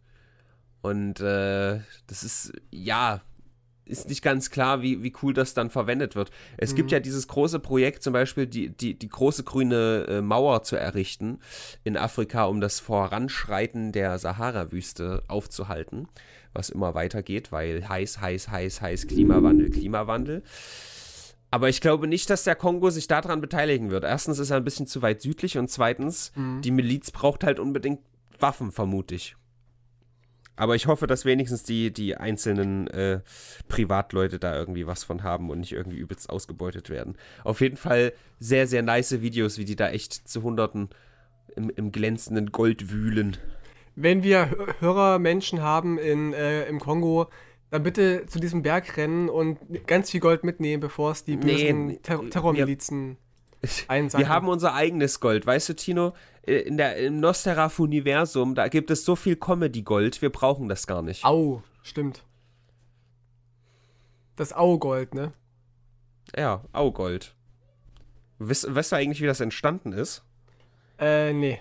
Und 0.81 1.19
äh, 1.19 1.79
das 2.07 2.23
ist, 2.23 2.53
ja, 2.71 3.21
ist 3.87 4.09
nicht 4.09 4.21
ganz 4.21 4.49
klar, 4.49 4.81
wie, 4.81 5.03
wie 5.03 5.13
cool 5.21 5.33
das 5.33 5.53
dann 5.53 5.69
verwendet 5.69 6.15
wird. 6.15 6.31
Es 6.57 6.71
mhm. 6.71 6.75
gibt 6.77 6.91
ja 6.91 6.99
dieses 6.99 7.27
große 7.27 7.59
Projekt, 7.59 8.03
zum 8.03 8.13
Beispiel 8.13 8.45
die, 8.45 8.69
die, 8.69 8.97
die 8.97 9.09
große 9.09 9.43
grüne 9.43 10.05
äh, 10.07 10.21
Mauer 10.21 10.63
zu 10.63 10.75
errichten 10.75 11.39
in 11.83 11.97
Afrika, 11.97 12.45
um 12.45 12.61
das 12.61 12.79
Voranschreiten 12.79 13.91
der 13.91 14.19
Sahara-Wüste 14.19 15.23
aufzuhalten, 15.27 16.07
was 16.53 16.69
immer 16.69 16.93
weitergeht, 16.95 17.51
weil 17.51 17.87
heiß, 17.87 18.21
heiß, 18.21 18.49
heiß, 18.49 18.81
heiß, 18.81 19.07
Klimawandel, 19.07 19.69
Klimawandel. 19.69 20.43
Aber 21.49 21.69
ich 21.69 21.79
glaube 21.79 22.07
nicht, 22.07 22.29
dass 22.29 22.43
der 22.43 22.55
Kongo 22.55 22.89
sich 22.89 23.07
daran 23.07 23.39
beteiligen 23.39 23.89
wird. 23.89 24.03
Erstens 24.03 24.37
ist 24.39 24.49
er 24.49 24.57
ein 24.57 24.65
bisschen 24.65 24.87
zu 24.87 25.01
weit 25.01 25.21
südlich 25.21 25.57
und 25.57 25.69
zweitens, 25.69 26.33
mhm. 26.35 26.61
die 26.61 26.71
Miliz 26.71 27.11
braucht 27.11 27.43
halt 27.43 27.59
unbedingt 27.59 28.01
Waffen, 28.39 28.71
vermute 28.71 29.15
ich. 29.15 29.35
Aber 30.57 30.75
ich 30.75 30.87
hoffe, 30.87 31.07
dass 31.07 31.23
wenigstens 31.23 31.63
die, 31.63 31.93
die 31.93 32.17
einzelnen 32.17 32.87
äh, 32.87 33.21
Privatleute 33.67 34.39
da 34.39 34.55
irgendwie 34.55 34.87
was 34.87 35.03
von 35.03 35.23
haben 35.23 35.49
und 35.49 35.59
nicht 35.59 35.71
irgendwie 35.71 35.97
übelst 35.97 36.29
ausgebeutet 36.29 36.89
werden. 36.89 37.15
Auf 37.43 37.61
jeden 37.61 37.77
Fall 37.77 38.11
sehr, 38.39 38.67
sehr 38.67 38.81
nice 38.81 39.21
Videos, 39.21 39.57
wie 39.59 39.65
die 39.65 39.75
da 39.75 39.89
echt 39.89 40.27
zu 40.27 40.41
Hunderten 40.41 40.89
im, 41.55 41.69
im 41.69 41.91
glänzenden 41.91 42.51
Gold 42.51 42.91
wühlen. 42.91 43.37
Wenn 43.95 44.23
wir 44.23 44.49
Hörermenschen 44.79 45.61
haben 45.61 45.99
in, 45.99 46.33
äh, 46.33 46.65
im 46.65 46.79
Kongo, 46.79 47.27
dann 47.69 47.83
bitte 47.83 48.25
zu 48.25 48.39
diesem 48.39 48.63
Berg 48.63 48.97
rennen 48.97 49.29
und 49.29 49.59
ganz 49.85 50.09
viel 50.09 50.21
Gold 50.21 50.43
mitnehmen, 50.43 50.81
bevor 50.81 51.11
es 51.11 51.23
die 51.23 51.35
bösen 51.35 51.87
nee, 51.87 51.99
Ter 52.01 52.29
Terrormilizen 52.29 53.17
einsacken. 53.87 54.25
Wir 54.25 54.29
haben 54.29 54.47
unser 54.47 54.73
eigenes 54.73 55.19
Gold. 55.19 55.45
Weißt 55.45 55.69
du, 55.69 55.75
Tino, 55.75 56.13
in 56.47 56.77
der, 56.77 56.95
im 56.97 57.19
Nosferatu-Universum, 57.19 58.55
da 58.55 58.69
gibt 58.69 58.89
es 58.89 59.03
so 59.03 59.15
viel 59.15 59.35
Comedy-Gold, 59.35 60.21
wir 60.21 60.29
brauchen 60.31 60.69
das 60.69 60.87
gar 60.87 61.01
nicht. 61.01 61.25
Au, 61.25 61.61
stimmt. 61.83 62.23
Das 64.37 64.53
Au-Gold, 64.53 65.13
ne? 65.13 65.33
Ja, 66.35 66.63
Au-Gold. 66.71 67.35
Weißt, 68.39 68.73
weißt 68.73 68.91
du 68.91 68.95
eigentlich, 68.95 69.21
wie 69.21 69.25
das 69.25 69.41
entstanden 69.41 69.91
ist? 69.91 70.23
Äh, 70.99 71.33
nee. 71.33 71.59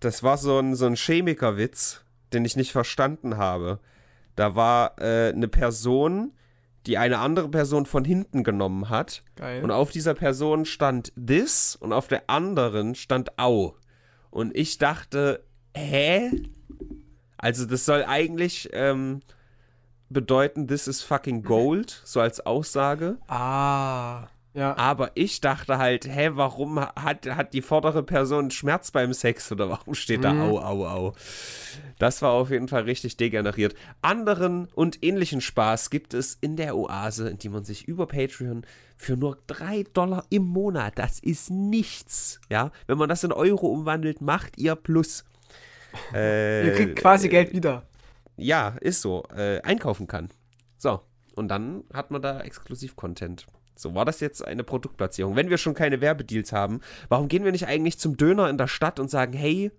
Das 0.00 0.22
war 0.22 0.38
so 0.38 0.58
ein, 0.58 0.74
so 0.76 0.86
ein 0.86 0.96
Chemikerwitz, 0.96 2.04
den 2.32 2.44
ich 2.44 2.56
nicht 2.56 2.72
verstanden 2.72 3.36
habe. 3.36 3.80
Da 4.34 4.54
war 4.54 4.98
äh, 4.98 5.32
eine 5.32 5.48
Person, 5.48 6.32
die 6.86 6.96
eine 6.96 7.18
andere 7.18 7.48
Person 7.48 7.86
von 7.86 8.04
hinten 8.04 8.44
genommen 8.44 8.88
hat. 8.88 9.24
Geil. 9.34 9.62
Und 9.62 9.70
auf 9.70 9.90
dieser 9.90 10.14
Person 10.14 10.64
stand 10.64 11.12
this 11.16 11.76
und 11.76 11.92
auf 11.92 12.08
der 12.08 12.30
anderen 12.30 12.94
stand 12.94 13.38
au. 13.38 13.74
Und 14.36 14.54
ich 14.54 14.76
dachte, 14.76 15.42
hä? 15.74 16.30
Also 17.38 17.64
das 17.64 17.86
soll 17.86 18.04
eigentlich 18.04 18.68
ähm, 18.74 19.22
bedeuten, 20.10 20.68
this 20.68 20.86
is 20.86 21.00
fucking 21.00 21.42
gold, 21.42 22.02
so 22.04 22.20
als 22.20 22.44
Aussage. 22.44 23.16
Ah. 23.28 24.28
Ja. 24.56 24.74
Aber 24.78 25.10
ich 25.14 25.42
dachte 25.42 25.76
halt, 25.76 26.06
hä, 26.08 26.30
warum 26.32 26.80
hat, 26.80 27.26
hat 27.26 27.52
die 27.52 27.60
vordere 27.60 28.02
Person 28.02 28.50
Schmerz 28.50 28.90
beim 28.90 29.12
Sex 29.12 29.52
oder 29.52 29.68
warum 29.68 29.92
steht 29.94 30.24
da 30.24 30.32
mhm. 30.32 30.40
au, 30.40 30.58
au, 30.58 30.86
au? 30.86 31.12
Das 31.98 32.22
war 32.22 32.30
auf 32.30 32.50
jeden 32.50 32.66
Fall 32.66 32.84
richtig 32.84 33.18
degeneriert. 33.18 33.74
Anderen 34.00 34.66
und 34.74 35.04
ähnlichen 35.04 35.42
Spaß 35.42 35.90
gibt 35.90 36.14
es 36.14 36.38
in 36.40 36.56
der 36.56 36.74
Oase, 36.74 37.28
in 37.28 37.36
die 37.36 37.50
man 37.50 37.64
sich 37.64 37.86
über 37.86 38.06
Patreon 38.06 38.62
für 38.96 39.18
nur 39.18 39.36
3 39.46 39.84
Dollar 39.92 40.24
im 40.30 40.44
Monat, 40.44 40.98
das 40.98 41.20
ist 41.20 41.50
nichts. 41.50 42.40
Ja, 42.48 42.72
wenn 42.86 42.96
man 42.96 43.10
das 43.10 43.24
in 43.24 43.32
Euro 43.32 43.66
umwandelt, 43.66 44.22
macht 44.22 44.56
ihr 44.56 44.74
Plus. 44.74 45.26
Äh, 46.14 46.66
ihr 46.66 46.74
kriegt 46.74 46.96
quasi 46.96 47.28
Geld 47.28 47.52
wieder. 47.52 47.82
Ja, 48.38 48.68
ist 48.80 49.02
so. 49.02 49.24
Äh, 49.36 49.60
einkaufen 49.60 50.06
kann. 50.06 50.30
So. 50.78 51.02
Und 51.34 51.48
dann 51.48 51.84
hat 51.92 52.10
man 52.10 52.22
da 52.22 52.40
Exklusiv-Content. 52.40 53.46
So, 53.76 53.94
war 53.94 54.04
das 54.04 54.20
jetzt 54.20 54.44
eine 54.44 54.64
Produktplatzierung? 54.64 55.36
Wenn 55.36 55.50
wir 55.50 55.58
schon 55.58 55.74
keine 55.74 56.00
Werbedeals 56.00 56.52
haben, 56.52 56.80
warum 57.08 57.28
gehen 57.28 57.44
wir 57.44 57.52
nicht 57.52 57.66
eigentlich 57.66 57.98
zum 57.98 58.16
Döner 58.16 58.48
in 58.48 58.58
der 58.58 58.68
Stadt 58.68 58.98
und 58.98 59.10
sagen, 59.10 59.34
hey, 59.34 59.70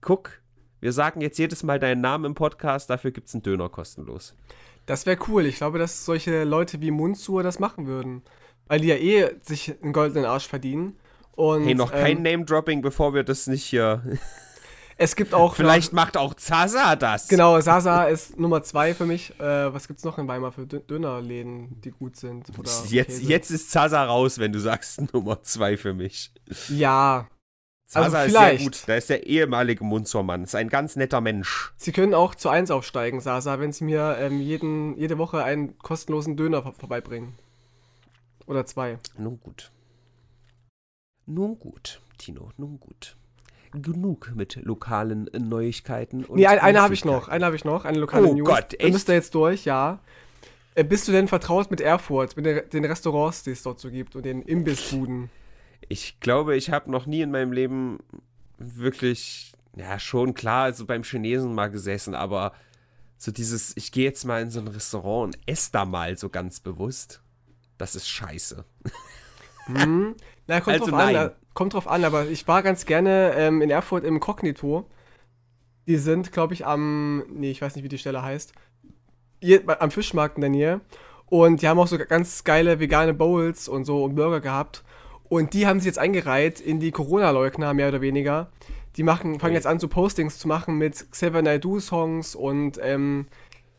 guck, 0.00 0.42
wir 0.80 0.92
sagen 0.92 1.20
jetzt 1.20 1.38
jedes 1.38 1.62
Mal 1.62 1.78
deinen 1.78 2.00
Namen 2.00 2.26
im 2.26 2.34
Podcast, 2.34 2.90
dafür 2.90 3.10
gibt 3.10 3.28
es 3.28 3.34
einen 3.34 3.42
Döner 3.42 3.68
kostenlos. 3.68 4.34
Das 4.86 5.06
wäre 5.06 5.18
cool. 5.28 5.44
Ich 5.46 5.56
glaube, 5.56 5.78
dass 5.78 6.04
solche 6.04 6.44
Leute 6.44 6.80
wie 6.80 6.90
Munzur 6.90 7.42
das 7.42 7.58
machen 7.58 7.86
würden. 7.86 8.22
Weil 8.68 8.80
die 8.80 8.88
ja 8.88 8.96
eh 8.96 9.30
sich 9.42 9.74
einen 9.82 9.92
goldenen 9.92 10.24
Arsch 10.24 10.46
verdienen. 10.46 10.96
Und, 11.32 11.64
hey, 11.64 11.74
noch 11.74 11.92
kein 11.92 12.18
ähm, 12.18 12.22
Name-Dropping, 12.22 12.82
bevor 12.82 13.14
wir 13.14 13.22
das 13.22 13.46
nicht 13.46 13.64
hier. 13.64 14.02
Es 15.00 15.14
gibt 15.14 15.32
auch. 15.32 15.54
Vielleicht 15.54 15.92
noch, 15.92 16.02
macht 16.02 16.16
auch 16.16 16.34
Zaza 16.34 16.96
das. 16.96 17.28
Genau, 17.28 17.58
Zaza 17.60 18.04
ist 18.04 18.36
Nummer 18.36 18.64
zwei 18.64 18.94
für 18.94 19.06
mich. 19.06 19.30
Äh, 19.38 19.72
was 19.72 19.86
gibt's 19.86 20.02
noch 20.02 20.18
in 20.18 20.26
Weimar 20.26 20.50
für 20.50 20.66
Dönerläden, 20.66 21.80
die 21.80 21.92
gut 21.92 22.16
sind? 22.16 22.48
jetzt, 22.88 23.22
jetzt 23.22 23.50
ist 23.50 23.70
Zaza 23.70 24.04
raus, 24.04 24.38
wenn 24.38 24.52
du 24.52 24.58
sagst 24.58 25.00
Nummer 25.14 25.40
zwei 25.42 25.76
für 25.76 25.94
mich. 25.94 26.32
Ja. 26.68 27.28
Zaza 27.86 28.18
also 28.18 28.26
ist 28.26 28.42
sehr 28.42 28.58
gut. 28.58 28.82
Da 28.88 28.96
ist 28.96 29.08
der 29.08 29.26
ehemalige 29.26 29.84
Munzormann. 29.84 30.42
Ist 30.42 30.56
ein 30.56 30.68
ganz 30.68 30.96
netter 30.96 31.20
Mensch. 31.20 31.72
Sie 31.76 31.92
können 31.92 32.12
auch 32.12 32.34
zu 32.34 32.48
eins 32.48 32.72
aufsteigen, 32.72 33.20
Sasa, 33.20 33.60
wenn 33.60 33.72
Sie 33.72 33.84
mir 33.84 34.16
ähm, 34.18 34.40
jeden, 34.40 34.98
jede 34.98 35.16
Woche 35.16 35.44
einen 35.44 35.78
kostenlosen 35.78 36.36
Döner 36.36 36.62
vor 36.62 36.74
vorbeibringen. 36.74 37.34
Oder 38.46 38.66
zwei. 38.66 38.98
Nun 39.16 39.38
gut. 39.38 39.70
Nun 41.24 41.58
gut, 41.58 42.00
Tino, 42.16 42.50
nun 42.56 42.80
gut 42.80 43.17
genug 43.72 44.32
mit 44.34 44.56
lokalen 44.56 45.28
Neuigkeiten. 45.32 46.24
Und 46.24 46.36
nee, 46.36 46.46
ein, 46.46 46.58
eine 46.58 46.80
habe 46.80 46.94
ich 46.94 47.04
noch. 47.04 47.28
Eine 47.28 47.46
habe 47.46 47.56
ich 47.56 47.64
noch. 47.64 47.84
Eine 47.84 47.98
lokale 47.98 48.28
oh 48.28 48.34
News. 48.34 48.48
Gott, 48.48 48.72
echt? 48.74 48.82
Dann 48.82 48.92
müsst 48.92 49.08
ihr 49.08 49.14
jetzt 49.14 49.34
durch, 49.34 49.64
ja. 49.64 50.00
Äh, 50.74 50.84
bist 50.84 51.08
du 51.08 51.12
denn 51.12 51.28
vertraut 51.28 51.70
mit 51.70 51.80
Erfurt, 51.80 52.36
mit 52.36 52.72
den 52.72 52.84
Restaurants, 52.84 53.42
die 53.42 53.50
es 53.50 53.62
dort 53.62 53.80
so 53.80 53.90
gibt 53.90 54.16
und 54.16 54.24
den 54.24 54.42
Imbissbuden? 54.42 55.30
Ich 55.88 56.20
glaube, 56.20 56.56
ich 56.56 56.70
habe 56.70 56.90
noch 56.90 57.06
nie 57.06 57.22
in 57.22 57.30
meinem 57.30 57.52
Leben 57.52 57.98
wirklich, 58.58 59.52
ja, 59.76 59.98
schon 59.98 60.34
klar, 60.34 60.64
also 60.64 60.86
beim 60.86 61.02
Chinesen 61.02 61.54
mal 61.54 61.68
gesessen, 61.68 62.14
aber 62.14 62.52
so 63.16 63.32
dieses, 63.32 63.76
ich 63.76 63.90
gehe 63.90 64.04
jetzt 64.04 64.24
mal 64.24 64.42
in 64.42 64.50
so 64.50 64.60
ein 64.60 64.68
Restaurant 64.68 65.34
und 65.34 65.42
esse 65.46 65.72
da 65.72 65.84
mal 65.84 66.16
so 66.16 66.28
ganz 66.28 66.60
bewusst, 66.60 67.22
das 67.76 67.96
ist 67.96 68.08
scheiße. 68.08 68.64
Hm. 69.66 70.14
Na, 70.46 70.60
kommt 70.60 70.80
also 70.80 70.90
drauf 70.90 71.00
nein. 71.00 71.16
an. 71.16 71.30
Kommt 71.58 71.74
drauf 71.74 71.88
an, 71.88 72.04
aber 72.04 72.28
ich 72.28 72.46
war 72.46 72.62
ganz 72.62 72.86
gerne 72.86 73.32
ähm, 73.36 73.62
in 73.62 73.68
Erfurt 73.68 74.04
im 74.04 74.20
Cognito. 74.20 74.88
Die 75.88 75.96
sind, 75.96 76.30
glaube 76.30 76.54
ich, 76.54 76.64
am. 76.64 77.24
Nee, 77.32 77.50
ich 77.50 77.60
weiß 77.60 77.74
nicht, 77.74 77.82
wie 77.82 77.88
die 77.88 77.98
Stelle 77.98 78.22
heißt. 78.22 78.52
Hier, 79.42 79.62
am 79.82 79.90
Fischmarkt 79.90 80.36
in 80.36 80.42
der 80.42 80.50
Nähe. 80.50 80.80
Und 81.26 81.60
die 81.60 81.66
haben 81.66 81.80
auch 81.80 81.88
so 81.88 81.98
ganz 81.98 82.44
geile 82.44 82.78
vegane 82.78 83.12
Bowls 83.12 83.66
und 83.66 83.86
so 83.86 84.04
und 84.04 84.14
Burger 84.14 84.38
gehabt. 84.40 84.84
Und 85.24 85.52
die 85.52 85.66
haben 85.66 85.80
sich 85.80 85.86
jetzt 85.86 85.98
eingereiht 85.98 86.60
in 86.60 86.78
die 86.78 86.92
Corona-Leugner, 86.92 87.74
mehr 87.74 87.88
oder 87.88 88.02
weniger. 88.02 88.52
Die 88.94 89.02
machen, 89.02 89.40
fangen 89.40 89.54
jetzt 89.54 89.66
an, 89.66 89.80
so 89.80 89.88
Postings 89.88 90.38
zu 90.38 90.46
machen 90.46 90.78
mit 90.78 91.10
Xavier 91.10 91.42
Naidoo-Songs 91.42 92.36
und 92.36 92.78
ähm, 92.80 93.26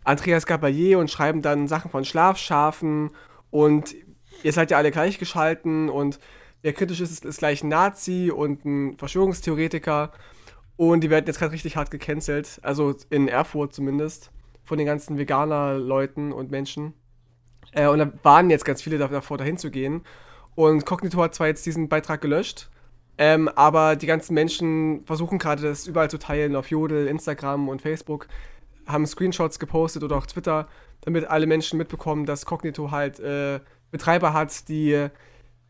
Andreas 0.03 0.45
Gabalier 0.45 0.99
und 0.99 1.09
schreiben 1.09 1.41
dann 1.41 1.69
Sachen 1.69 1.91
von 1.91 2.03
Schlafschafen 2.03 3.11
und 3.51 3.95
ihr 4.43 4.51
seid 4.51 4.69
ja 4.69 4.75
alle 4.75 4.91
gleichgeschalten 4.91 5.87
und 5.87 6.19
Wer 6.61 6.73
kritisch 6.73 6.99
ist, 7.01 7.25
ist 7.25 7.39
gleich 7.39 7.63
ein 7.63 7.69
Nazi 7.69 8.31
und 8.35 8.65
ein 8.65 8.97
Verschwörungstheoretiker. 8.97 10.11
Und 10.75 11.01
die 11.01 11.09
werden 11.09 11.25
jetzt 11.27 11.39
gerade 11.39 11.53
richtig 11.53 11.75
hart 11.75 11.91
gecancelt. 11.91 12.59
Also 12.63 12.95
in 13.09 13.27
Erfurt 13.27 13.73
zumindest. 13.73 14.31
Von 14.63 14.77
den 14.77 14.87
ganzen 14.87 15.17
Veganer-Leuten 15.17 16.31
und 16.31 16.51
Menschen. 16.51 16.93
Äh, 17.71 17.87
und 17.87 17.99
da 17.99 18.11
waren 18.23 18.49
jetzt 18.49 18.65
ganz 18.65 18.81
viele 18.81 18.97
davor, 18.97 19.37
dahin 19.37 19.57
zu 19.57 19.71
gehen. 19.71 20.03
Und 20.55 20.85
Cognito 20.85 21.21
hat 21.21 21.35
zwar 21.35 21.47
jetzt 21.47 21.65
diesen 21.65 21.89
Beitrag 21.89 22.21
gelöscht, 22.21 22.69
ähm, 23.17 23.47
aber 23.49 23.95
die 23.95 24.07
ganzen 24.07 24.33
Menschen 24.33 25.05
versuchen 25.05 25.39
gerade 25.39 25.61
das 25.61 25.87
überall 25.87 26.09
zu 26.09 26.19
teilen 26.19 26.55
auf 26.55 26.69
Jodel, 26.69 27.07
Instagram 27.07 27.69
und 27.69 27.81
Facebook, 27.81 28.27
haben 28.85 29.05
Screenshots 29.05 29.59
gepostet 29.59 30.03
oder 30.03 30.17
auch 30.17 30.25
Twitter, 30.25 30.67
damit 31.01 31.25
alle 31.25 31.47
Menschen 31.47 31.77
mitbekommen, 31.77 32.25
dass 32.25 32.45
Cognito 32.45 32.91
halt 32.91 33.19
äh, 33.19 33.59
Betreiber 33.91 34.33
hat, 34.33 34.67
die 34.67 35.09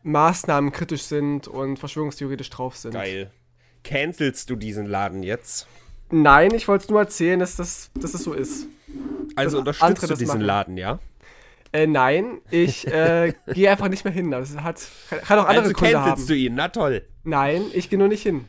Maßnahmen 0.02 0.72
kritisch 0.72 1.02
sind 1.02 1.48
und 1.48 1.78
verschwörungstheoretisch 1.78 2.50
drauf 2.50 2.76
sind. 2.76 2.92
Geil. 2.92 3.30
Cancelst 3.84 4.50
du 4.50 4.56
diesen 4.56 4.86
Laden 4.86 5.22
jetzt? 5.22 5.66
Nein, 6.10 6.52
ich 6.54 6.68
wollte 6.68 6.84
es 6.84 6.90
nur 6.90 7.00
erzählen, 7.00 7.38
dass 7.38 7.56
das, 7.56 7.90
dass 7.94 8.12
das 8.12 8.22
so 8.22 8.32
ist. 8.32 8.66
Also 9.36 9.58
unterstützt 9.58 10.02
du 10.02 10.08
diesen 10.08 10.26
machen. 10.26 10.40
Laden, 10.40 10.76
ja? 10.76 10.98
Äh, 11.72 11.86
nein, 11.86 12.38
ich 12.50 12.86
äh, 12.88 13.32
gehe 13.54 13.70
einfach 13.70 13.88
nicht 13.88 14.04
mehr 14.04 14.12
hin. 14.12 14.30
Das 14.30 14.56
hat, 14.56 14.80
kann 15.08 15.38
auch 15.38 15.46
andere 15.46 15.66
also 15.66 15.72
Gründe 15.72 16.00
haben. 16.00 16.26
du 16.26 16.34
ihn, 16.34 16.54
na 16.56 16.68
toll. 16.68 17.02
Nein, 17.22 17.62
ich 17.72 17.90
gehe 17.90 17.98
nur 17.98 18.08
nicht 18.08 18.22
hin. 18.22 18.46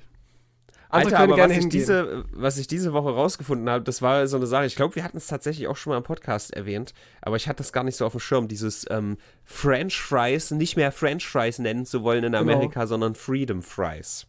Alter, 0.92 1.20
aber 1.20 1.38
was 1.38 1.52
ich, 1.52 1.70
diese, 1.70 2.26
was 2.32 2.58
ich 2.58 2.68
diese 2.68 2.92
Woche 2.92 3.10
rausgefunden 3.10 3.70
habe, 3.70 3.84
das 3.84 4.02
war 4.02 4.28
so 4.28 4.38
eine 4.38 4.46
Sache, 4.46 4.66
ich 4.66 4.76
glaube, 4.76 4.96
wir 4.96 5.04
hatten 5.04 5.18
es 5.18 5.28
tatsächlich 5.28 5.68
auch 5.68 5.78
schon 5.78 5.92
mal 5.92 5.98
im 5.98 6.04
Podcast 6.04 6.54
erwähnt, 6.54 6.94
aber 7.22 7.38
ich 7.38 7.48
hatte 7.48 7.58
das 7.58 7.72
gar 7.72 7.84
nicht 7.84 7.96
so 7.96 8.06
auf 8.06 8.12
dem 8.12 8.20
Schirm, 8.20 8.48
dieses 8.48 8.86
ähm, 8.90 9.18
French 9.46 10.00
Fries 10.00 10.52
nicht 10.52 10.76
mehr 10.76 10.92
French 10.92 11.26
Fries 11.26 11.60
nennen 11.60 11.86
zu 11.86 12.04
wollen 12.04 12.24
in 12.24 12.34
genau. 12.34 12.42
Amerika, 12.42 12.82
genau. 12.82 12.86
sondern 12.88 13.16
Freedom 13.16 13.62
Fries. 13.62 14.28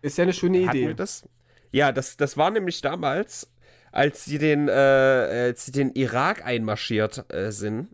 Ist 0.00 0.18
ja 0.18 0.22
eine 0.22 0.32
schöne 0.32 0.66
hatten 0.66 0.76
Idee. 0.76 0.94
Das? 0.94 1.28
Ja, 1.72 1.90
das, 1.90 2.16
das 2.16 2.36
war 2.36 2.50
nämlich 2.50 2.80
damals, 2.80 3.50
als 3.90 4.24
sie 4.24 4.38
den, 4.38 4.68
äh, 4.68 4.72
als 4.72 5.66
sie 5.66 5.72
den 5.72 5.92
Irak 5.92 6.44
einmarschiert 6.44 7.24
äh, 7.32 7.50
sind, 7.50 7.88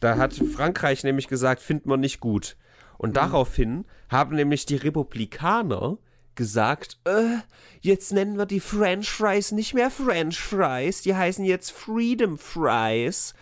da 0.00 0.16
hat 0.16 0.34
Frankreich 0.34 1.04
nämlich 1.04 1.28
gesagt, 1.28 1.60
findet 1.60 1.86
man 1.86 2.00
nicht 2.00 2.20
gut. 2.20 2.56
Und 2.98 3.10
mhm. 3.10 3.14
daraufhin 3.14 3.84
haben 4.08 4.36
nämlich 4.36 4.66
die 4.66 4.76
Republikaner 4.76 5.98
gesagt, 6.38 6.98
äh, 7.04 7.38
jetzt 7.80 8.12
nennen 8.12 8.38
wir 8.38 8.46
die 8.46 8.60
French 8.60 9.10
Fries 9.10 9.52
nicht 9.52 9.74
mehr 9.74 9.90
French 9.90 10.40
Fries, 10.40 11.02
die 11.02 11.14
heißen 11.14 11.44
jetzt 11.44 11.72
Freedom 11.72 12.38
Fries. 12.38 13.34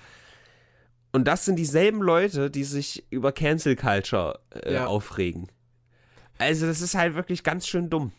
Und 1.12 1.28
das 1.28 1.44
sind 1.44 1.56
dieselben 1.56 2.02
Leute, 2.02 2.50
die 2.50 2.64
sich 2.64 3.06
über 3.10 3.32
Cancel 3.32 3.76
Culture 3.76 4.40
äh, 4.50 4.74
ja. 4.74 4.86
aufregen. 4.86 5.48
Also 6.38 6.66
das 6.66 6.80
ist 6.80 6.94
halt 6.94 7.14
wirklich 7.14 7.44
ganz 7.44 7.68
schön 7.68 7.88
dumm. 7.88 8.12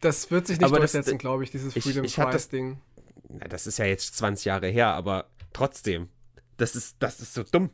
Das 0.00 0.30
wird 0.30 0.46
sich 0.46 0.58
nicht 0.58 0.66
aber 0.66 0.78
durchsetzen, 0.78 1.18
glaube 1.18 1.44
ich, 1.44 1.50
dieses 1.50 1.74
Freedom 1.74 2.04
ich, 2.04 2.16
ich 2.16 2.24
Fries 2.24 2.48
Ding. 2.48 2.80
Na, 3.28 3.46
das 3.48 3.66
ist 3.66 3.78
ja 3.78 3.84
jetzt 3.84 4.16
20 4.16 4.46
Jahre 4.46 4.68
her, 4.68 4.94
aber 4.94 5.26
trotzdem, 5.52 6.08
das 6.56 6.74
ist, 6.74 6.96
das 7.00 7.20
ist 7.20 7.34
so 7.34 7.42
dumm. 7.42 7.70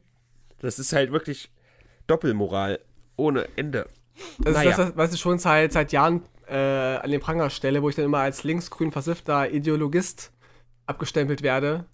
Das 0.60 0.78
ist 0.78 0.92
halt 0.92 1.12
wirklich 1.12 1.52
Doppelmoral 2.06 2.80
ohne 3.16 3.46
Ende. 3.56 3.88
Das 4.38 4.54
naja. 4.54 4.70
ist 4.70 4.78
das, 4.78 4.96
was 4.96 5.12
ich 5.12 5.20
schon 5.20 5.38
seit, 5.38 5.72
seit 5.72 5.92
Jahren 5.92 6.22
äh, 6.48 6.56
an 6.56 7.10
den 7.10 7.20
Pranger 7.20 7.50
stelle, 7.50 7.82
wo 7.82 7.88
ich 7.88 7.96
dann 7.96 8.04
immer 8.04 8.20
als 8.20 8.44
linksgrün 8.44 8.92
versiffter 8.92 9.50
Ideologist 9.50 10.32
abgestempelt 10.86 11.42
werde. 11.42 11.86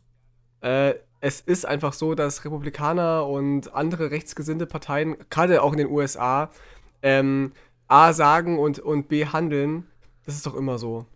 Äh, 0.61 0.95
es 1.21 1.41
ist 1.41 1.65
einfach 1.65 1.93
so, 1.93 2.15
dass 2.15 2.45
Republikaner 2.45 3.27
und 3.27 3.75
andere 3.75 4.11
rechtsgesinnte 4.11 4.67
Parteien, 4.67 5.17
gerade 5.31 5.63
auch 5.63 5.73
in 5.73 5.79
den 5.79 5.89
USA, 5.89 6.51
ähm, 7.03 7.53
A 7.87 8.13
sagen 8.13 8.59
und, 8.59 8.79
und 8.79 9.09
B 9.09 9.27
handeln. 9.27 9.87
Das 10.25 10.35
ist 10.35 10.47
doch 10.47 10.55
immer 10.55 10.79
so. 10.79 11.07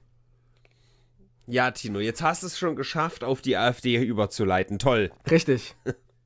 Ja, 1.46 1.70
Tino, 1.70 2.00
jetzt 2.00 2.22
hast 2.22 2.42
du 2.42 2.48
es 2.48 2.58
schon 2.58 2.76
geschafft, 2.76 3.24
auf 3.24 3.40
die 3.40 3.56
AfD 3.56 3.96
überzuleiten. 3.96 4.78
Toll. 4.78 5.10
Richtig. 5.30 5.76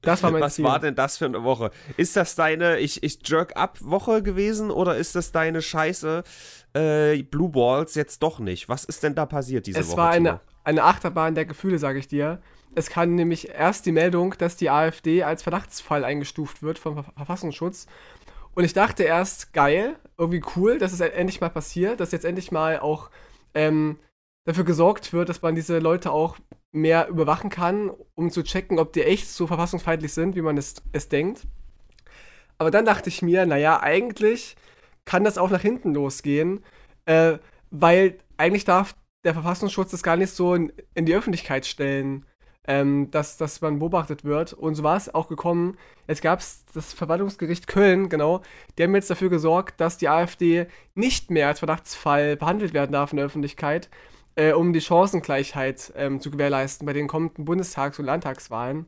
Das 0.03 0.23
war 0.23 0.31
mein 0.31 0.41
Was 0.41 0.55
Ziel. 0.55 0.65
war 0.65 0.79
denn 0.81 0.95
das 0.95 1.19
für 1.19 1.27
eine 1.27 1.45
Woche? 1.45 1.71
Ist 1.99 2.17
das 2.17 2.35
deine 2.35 2.79
Ich, 2.79 3.03
ich 3.03 3.19
jerk 3.29 3.57
ab 3.57 3.79
Woche 3.83 4.23
gewesen 4.23 4.71
oder 4.71 4.97
ist 4.97 5.15
das 5.15 5.31
deine 5.31 5.61
Scheiße 5.61 6.25
äh, 6.75 7.23
Blue 7.23 7.49
Balls 7.49 7.95
jetzt 7.95 8.23
doch 8.23 8.39
nicht? 8.39 8.69
Was 8.69 8.85
ist 8.85 9.03
denn 9.03 9.15
da 9.15 9.27
passiert 9.27 9.67
diese 9.67 9.81
es 9.81 9.89
Woche? 9.89 9.93
Es 9.93 9.99
war 9.99 10.11
eine, 10.11 10.41
eine 10.65 10.85
Achterbahn 10.85 11.35
der 11.35 11.45
Gefühle, 11.45 11.79
sage 11.79 11.99
ich 11.99 12.09
dir. 12.09 12.41
Es 12.75 12.89
kam 12.89 13.15
nämlich 13.15 13.49
erst 13.49 13.87
die 13.87 13.93
Meldung, 13.93 14.35
dass 14.39 14.57
die 14.57 14.71
AfD 14.71 15.25
als 15.25 15.43
Verdachtsfall 15.43 16.05
eingestuft 16.05 16.63
wird 16.63 16.79
vom 16.79 17.05
Verfassungsschutz. 17.17 17.87
Und 18.55 18.65
ich 18.65 18.73
dachte 18.73 19.03
erst, 19.03 19.53
geil, 19.53 19.97
irgendwie 20.19 20.43
cool, 20.57 20.79
dass 20.79 20.93
es 20.93 21.01
endlich 21.01 21.41
mal 21.41 21.51
passiert, 21.51 22.01
dass 22.01 22.13
jetzt 22.13 22.25
endlich 22.25 22.53
mal 22.53 22.79
auch 22.81 23.11
ähm, 23.55 23.99
dafür 24.45 24.65
gesorgt 24.65 25.13
wird, 25.13 25.29
dass 25.29 25.43
man 25.43 25.55
diese 25.55 25.79
Leute 25.79 26.11
auch 26.13 26.37
mehr 26.73 27.09
überwachen 27.09 27.51
kann, 27.51 27.91
um 28.15 28.31
zu 28.31 28.43
checken, 28.43 28.79
ob 28.79 28.93
die 28.93 29.03
echt 29.03 29.29
so 29.29 29.47
verfassungsfeindlich 29.47 30.13
sind, 30.13 30.37
wie 30.37 30.43
man 30.43 30.57
es, 30.57 30.77
es 30.93 31.09
denkt. 31.09 31.43
Aber 32.59 32.71
dann 32.71 32.85
dachte 32.85 33.09
ich 33.09 33.23
mir, 33.23 33.47
naja, 33.47 33.81
eigentlich 33.81 34.57
kann 35.05 35.25
das 35.25 35.39
auch 35.39 35.51
nach 35.51 35.61
hinten 35.61 35.95
losgehen, 35.95 36.65
äh, 37.07 37.39
weil 37.71 38.19
eigentlich 38.37 38.65
darf 38.65 38.95
der 39.25 39.35
Verfassungsschutz 39.35 39.91
das 39.91 40.03
gar 40.03 40.17
nicht 40.17 40.33
so 40.33 40.55
in, 40.55 40.73
in 40.95 41.07
die 41.07 41.15
Öffentlichkeit 41.15 41.67
stellen, 41.67 42.27
ähm, 42.67 43.11
dass, 43.11 43.37
dass 43.37 43.61
man 43.61 43.79
beobachtet 43.79 44.25
wird. 44.25 44.53
Und 44.53 44.75
so 44.75 44.83
war 44.83 44.97
es 44.97 45.13
auch 45.13 45.29
gekommen. 45.29 45.77
Jetzt 46.09 46.23
gab 46.23 46.41
es 46.41 46.65
das 46.75 46.93
Verwaltungsgericht 46.93 47.67
Köln, 47.67 48.09
genau, 48.09 48.43
die 48.77 48.85
haben 48.85 48.95
jetzt 48.95 49.11
dafür 49.11 49.31
gesorgt, 49.31 49.81
dass 49.81 49.99
die 49.99 50.09
AfD 50.09 50.67
nicht 50.95 51.31
mehr 51.31 51.49
als 51.49 51.61
Verdachtsfall 51.61 52.37
behandelt 52.37 52.75
werden 52.75 52.93
darf 52.93 53.13
in 53.13 53.17
der 53.17 53.27
Öffentlichkeit, 53.27 53.91
äh, 54.37 54.53
um 54.53 54.73
die 54.73 54.81
Chancengleichheit 54.81 55.93
ähm, 55.97 56.21
zu 56.21 56.31
gewährleisten 56.31 56.87
bei 56.87 56.93
den 56.93 57.09
kommenden 57.09 57.45
Bundestags- 57.45 57.99
und 57.99 58.07
Landtagswahlen. 58.07 58.87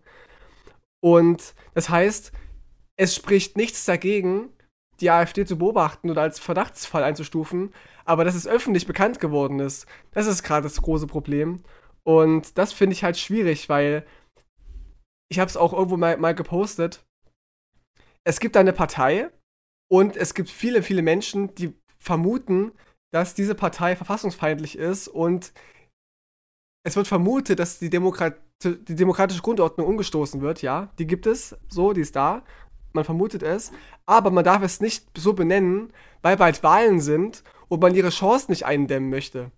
Und 1.00 1.54
das 1.74 1.88
heißt, 1.88 2.32
es 2.96 3.14
spricht 3.14 3.56
nichts 3.56 3.84
dagegen, 3.84 4.50
die 5.00 5.10
AfD 5.10 5.44
zu 5.44 5.58
beobachten 5.58 6.10
oder 6.10 6.22
als 6.22 6.38
Verdachtsfall 6.38 7.02
einzustufen, 7.02 7.72
aber 8.04 8.24
dass 8.24 8.34
es 8.34 8.46
öffentlich 8.46 8.86
bekannt 8.86 9.20
geworden 9.20 9.60
ist, 9.60 9.86
das 10.12 10.26
ist 10.26 10.42
gerade 10.42 10.64
das 10.64 10.80
große 10.80 11.06
Problem. 11.06 11.64
Und 12.04 12.58
das 12.58 12.72
finde 12.72 12.94
ich 12.94 13.04
halt 13.04 13.16
schwierig, 13.16 13.68
weil 13.68 14.04
ich 15.30 15.38
habe 15.38 15.48
es 15.48 15.56
auch 15.56 15.72
irgendwo 15.72 15.96
mal, 15.96 16.16
mal 16.16 16.34
gepostet. 16.34 17.04
Es 18.24 18.38
gibt 18.38 18.56
eine 18.56 18.72
Partei 18.72 19.30
und 19.90 20.16
es 20.16 20.34
gibt 20.34 20.50
viele, 20.50 20.82
viele 20.82 21.02
Menschen, 21.02 21.54
die 21.54 21.74
vermuten, 21.98 22.72
dass 23.12 23.34
diese 23.34 23.54
Partei 23.54 23.96
verfassungsfeindlich 23.96 24.76
ist 24.76 25.08
und 25.08 25.52
es 26.84 26.96
wird 26.96 27.06
vermutet, 27.06 27.58
dass 27.58 27.78
die, 27.78 27.90
Demokrat 27.90 28.40
die 28.64 28.94
demokratische 28.94 29.42
Grundordnung 29.42 29.86
umgestoßen 29.86 30.40
wird, 30.40 30.62
ja, 30.62 30.92
die 30.98 31.06
gibt 31.06 31.26
es, 31.26 31.56
so, 31.68 31.92
die 31.92 32.00
ist 32.00 32.16
da, 32.16 32.44
man 32.94 33.04
vermutet 33.04 33.42
es, 33.42 33.72
aber 34.06 34.30
man 34.30 34.44
darf 34.44 34.62
es 34.62 34.80
nicht 34.80 35.06
so 35.16 35.32
benennen, 35.32 35.92
weil 36.22 36.36
bald 36.36 36.62
Wahlen 36.62 37.00
sind 37.00 37.42
und 37.68 37.80
man 37.80 37.94
ihre 37.94 38.10
Chance 38.10 38.50
nicht 38.50 38.64
eindämmen 38.64 39.10
möchte. 39.10 39.50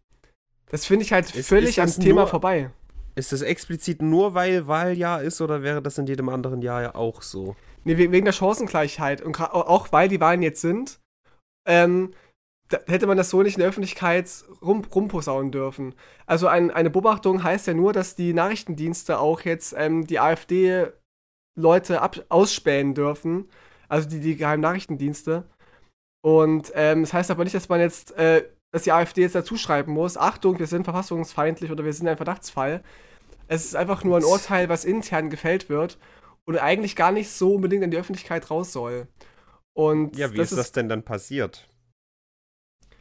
Das 0.71 0.87
finde 0.87 1.05
ich 1.05 1.13
halt 1.13 1.35
ist, 1.35 1.49
völlig 1.49 1.81
ans 1.81 1.99
Thema 1.99 2.23
nur, 2.23 2.29
vorbei. 2.29 2.71
Ist 3.15 3.33
das 3.33 3.43
explizit 3.43 4.03
nur, 4.03 4.35
weil 4.35 4.67
Wahljahr 4.67 5.23
ist 5.23 5.41
oder 5.41 5.63
wäre 5.63 5.83
das 5.83 5.99
in 5.99 6.07
jedem 6.07 6.29
anderen 6.29 6.63
Jahr 6.63 6.83
ja 6.83 6.95
auch 6.95 7.23
so? 7.23 7.55
Nee, 7.85 7.97
wegen 7.97 8.25
der 8.25 8.33
Chancengleichheit 8.33 9.21
und 9.21 9.39
auch 9.41 9.93
weil 9.93 10.09
die 10.09 10.21
Wahlen 10.21 10.43
jetzt 10.43 10.61
sind, 10.61 11.01
ähm, 11.69 12.13
hätte 12.87 13.07
man 13.07 13.17
das 13.17 13.31
so 13.31 13.43
nicht 13.43 13.57
in 13.57 13.61
der 13.61 13.69
Öffentlichkeit 13.69 14.29
rum, 14.63 14.85
rumposaunen 14.85 15.53
dürfen. 15.53 15.95
Also 16.27 16.49
ein, 16.49 16.71
eine 16.71 16.91
Beobachtung 16.91 17.43
heißt 17.43 17.67
ja 17.67 17.75
nur, 17.75 17.93
dass 17.93 18.17
die 18.17 18.33
Nachrichtendienste 18.33 19.19
auch 19.19 19.43
jetzt 19.43 19.75
ähm, 19.77 20.07
die 20.07 20.19
AfD-Leute 21.57 22.01
ausspähen 22.29 22.95
dürfen, 22.95 23.49
also 23.89 24.09
die, 24.09 24.21
die 24.21 24.37
geheimen 24.37 24.63
Nachrichtendienste. 24.63 25.45
Und 26.23 26.73
ähm, 26.75 27.03
das 27.03 27.13
heißt 27.13 27.31
aber 27.31 27.45
nicht, 27.45 27.55
dass 27.55 27.69
man 27.69 27.81
jetzt, 27.81 28.17
äh, 28.17 28.45
dass 28.73 28.83
die 28.83 28.93
AfD 28.93 29.23
jetzt 29.23 29.35
dazu 29.35 29.57
schreiben 29.57 29.93
muss, 29.93 30.17
Achtung, 30.17 30.59
wir 30.59 30.67
sind 30.67 30.85
verfassungsfeindlich 30.85 31.71
oder 31.71 31.85
wir 31.85 31.93
sind 31.93 32.09
ein 32.09 32.17
Verdachtsfall. 32.17 32.83
Es 33.47 33.65
ist 33.65 33.77
einfach 33.77 34.05
nur 34.05 34.17
ein 34.17 34.25
Urteil, 34.25 34.69
was 34.69 34.85
intern 34.85 35.29
gefällt 35.29 35.69
wird 35.69 35.99
und 36.47 36.59
eigentlich 36.59 36.97
gar 36.97 37.13
nicht 37.13 37.31
so 37.31 37.55
unbedingt 37.55 37.85
in 37.85 37.91
die 37.91 37.99
Öffentlichkeit 37.99 38.51
raus 38.51 38.73
soll. 38.73 39.07
Und 39.75 40.17
ja, 40.17 40.33
wie 40.33 40.41
ist 40.41 40.57
das 40.57 40.73
denn 40.73 40.89
dann 40.89 41.03
passiert? 41.03 41.69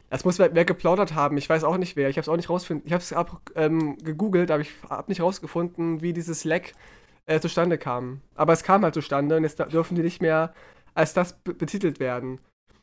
Das 0.09 0.25
muss 0.25 0.37
wer, 0.37 0.53
wer, 0.53 0.65
geplaudert 0.65 1.15
haben. 1.15 1.37
Ich 1.37 1.49
weiß 1.49 1.63
auch 1.63 1.77
nicht 1.77 1.95
wer. 1.95 2.09
Ich 2.09 2.17
habe 2.17 2.23
es 2.23 2.29
auch 2.29 2.35
nicht 2.35 2.49
rausgefunden. 2.49 2.85
Ich 2.85 2.93
habe 2.93 3.01
es 3.01 3.15
ähm, 3.55 3.97
gegoogelt, 3.97 4.51
aber 4.51 4.61
ich 4.61 4.71
habe 4.87 5.09
nicht 5.09 5.21
rausgefunden, 5.21 6.01
wie 6.01 6.13
dieses 6.13 6.43
Leck 6.43 6.75
äh, 7.25 7.39
zustande 7.39 7.77
kam. 7.77 8.21
Aber 8.35 8.53
es 8.53 8.63
kam 8.63 8.83
halt 8.83 8.93
zustande 8.93 9.37
und 9.37 9.43
jetzt 9.43 9.59
dürfen 9.59 9.95
die 9.95 10.01
nicht 10.01 10.21
mehr 10.21 10.53
als 10.93 11.13
das 11.13 11.39
betitelt 11.43 11.99
werden. 11.99 12.39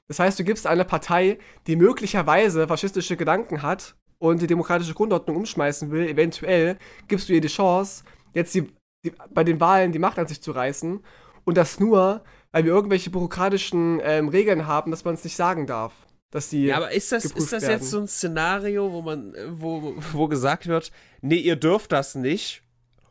Das 0.08 0.18
heißt, 0.18 0.38
du 0.38 0.44
gibst 0.44 0.66
einer 0.66 0.84
Partei, 0.84 1.38
die 1.66 1.76
möglicherweise 1.76 2.66
faschistische 2.66 3.16
Gedanken 3.16 3.62
hat 3.62 3.94
und 4.18 4.42
die 4.42 4.48
demokratische 4.48 4.94
Grundordnung 4.94 5.36
umschmeißen 5.36 5.90
will, 5.90 6.08
eventuell 6.08 6.78
gibst 7.06 7.28
du 7.28 7.32
ihr 7.32 7.40
die 7.40 7.48
Chance, 7.48 8.04
jetzt 8.34 8.54
die, 8.54 8.66
die, 9.04 9.12
bei 9.32 9.44
den 9.44 9.60
Wahlen 9.60 9.92
die 9.92 10.00
Macht 10.00 10.18
an 10.18 10.26
sich 10.26 10.42
zu 10.42 10.50
reißen. 10.50 11.04
Und 11.44 11.56
das 11.56 11.78
nur, 11.78 12.22
weil 12.50 12.64
wir 12.64 12.72
irgendwelche 12.72 13.10
bürokratischen 13.10 14.00
ähm, 14.02 14.28
Regeln 14.28 14.66
haben, 14.66 14.90
dass 14.90 15.04
man 15.04 15.14
es 15.14 15.24
nicht 15.24 15.36
sagen 15.36 15.66
darf 15.66 15.92
dass 16.30 16.48
die. 16.48 16.66
Ja, 16.66 16.76
aber 16.76 16.92
ist 16.92 17.12
das, 17.12 17.24
ist 17.24 17.52
das 17.52 17.66
jetzt 17.66 17.90
so 17.90 17.98
ein 17.98 18.06
Szenario, 18.06 18.92
wo 18.92 19.02
man, 19.02 19.34
wo, 19.50 19.94
wo 20.12 20.28
gesagt 20.28 20.66
wird, 20.66 20.92
nee, 21.20 21.36
ihr 21.36 21.56
dürft 21.56 21.92
das 21.92 22.14
nicht. 22.14 22.62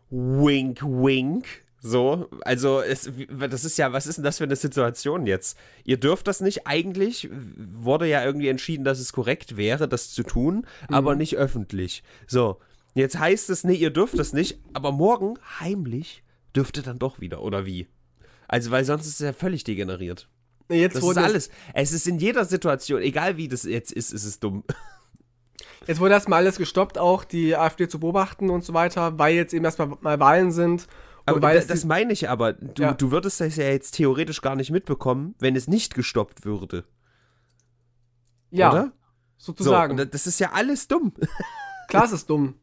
Wink, 0.10 0.82
wink. 0.82 1.46
So, 1.82 2.28
also 2.42 2.82
es, 2.82 3.10
das 3.30 3.64
ist 3.64 3.78
ja, 3.78 3.94
was 3.94 4.06
ist 4.06 4.18
denn 4.18 4.26
das 4.26 4.38
für 4.38 4.44
eine 4.44 4.58
Situation 4.58 5.26
jetzt? 5.26 5.58
Ihr 5.86 5.98
dürft 5.98 6.28
das 6.28 6.42
nicht. 6.42 6.68
Eigentlich 6.68 7.30
wurde 7.32 8.06
ja 8.08 8.24
irgendwie 8.24 8.50
entschieden, 8.50 8.84
dass 8.84 9.00
es 9.00 9.14
korrekt 9.14 9.56
wäre, 9.56 9.88
das 9.88 10.12
zu 10.12 10.24
tun, 10.24 10.66
mhm. 10.90 10.96
aber 10.96 11.16
nicht 11.16 11.38
öffentlich. 11.38 12.04
So, 12.28 12.60
jetzt 12.96 13.18
heißt 13.18 13.50
es, 13.50 13.64
nee, 13.64 13.76
ihr 13.76 13.92
dürft 13.92 14.20
das 14.20 14.34
nicht, 14.34 14.60
aber 14.74 14.92
morgen 14.92 15.40
heimlich 15.60 16.24
dürft 16.54 16.76
ihr 16.76 16.84
dann 16.84 17.00
doch 17.00 17.22
wieder, 17.22 17.42
oder 17.42 17.66
wie? 17.66 17.88
Also, 18.50 18.72
weil 18.72 18.84
sonst 18.84 19.06
ist 19.06 19.14
es 19.14 19.26
ja 19.26 19.34
völlig 19.34 19.64
degeneriert. 19.64 20.28
Jetzt 20.70 20.98
das 20.98 21.04
ist 21.04 21.18
alles. 21.18 21.50
Es 21.74 21.92
ist 21.94 22.08
in 22.08 22.20
jeder 22.20 22.46
Situation, 22.46 23.02
egal 23.02 23.38
wie 23.38 23.48
das 23.48 23.64
jetzt 23.64 23.92
ist, 23.92 24.12
ist 24.12 24.26
es 24.26 24.40
dumm. 24.40 24.64
Jetzt 25.88 26.00
wurde 26.00 26.14
erstmal 26.14 26.40
alles 26.40 26.58
gestoppt, 26.58 26.98
auch 26.98 27.24
die 27.24 27.56
AfD 27.56 27.88
zu 27.88 28.00
beobachten 28.00 28.50
und 28.50 28.64
so 28.64 28.74
weiter, 28.74 29.18
weil 29.18 29.36
jetzt 29.36 29.54
eben 29.54 29.66
erstmal 29.66 29.90
mal 30.02 30.20
Wahlen 30.20 30.52
sind. 30.52 30.88
Aber 31.26 31.54
das, 31.54 31.68
das 31.68 31.86
meine 31.86 32.14
ich 32.14 32.30
aber. 32.30 32.54
Du, 32.54 32.82
ja. 32.82 32.94
du 32.94 33.12
würdest 33.12 33.40
das 33.40 33.56
ja 33.56 33.66
jetzt 33.66 33.92
theoretisch 33.92 34.42
gar 34.42 34.56
nicht 34.56 34.72
mitbekommen, 34.72 35.36
wenn 35.40 35.56
es 35.56 35.68
nicht 35.68 35.94
gestoppt 35.94 36.46
würde. 36.46 36.86
Ja. 38.52 38.72
Oder? 38.72 38.92
Sozusagen. 39.38 39.98
So, 39.98 40.06
das 40.06 40.28
ist 40.28 40.40
ja 40.40 40.52
alles 40.54 40.88
dumm. 40.88 41.14
Klar, 41.88 42.06
es 42.06 42.12
ist 42.12 42.30
dumm. 42.30 42.56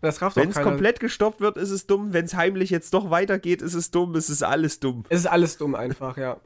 Wenn 0.00 0.50
es 0.50 0.60
komplett 0.60 1.00
gestoppt 1.00 1.40
wird, 1.40 1.56
ist 1.56 1.70
es 1.70 1.86
dumm. 1.86 2.12
Wenn 2.12 2.26
es 2.26 2.34
heimlich 2.34 2.68
jetzt 2.70 2.92
doch 2.92 3.10
weitergeht, 3.10 3.62
ist 3.62 3.74
es 3.74 3.90
dumm. 3.90 4.14
Es 4.16 4.28
ist 4.28 4.42
alles 4.42 4.78
dumm. 4.80 5.04
Es 5.08 5.20
ist 5.20 5.26
alles 5.26 5.56
dumm 5.56 5.74
einfach, 5.74 6.18
ja. 6.18 6.36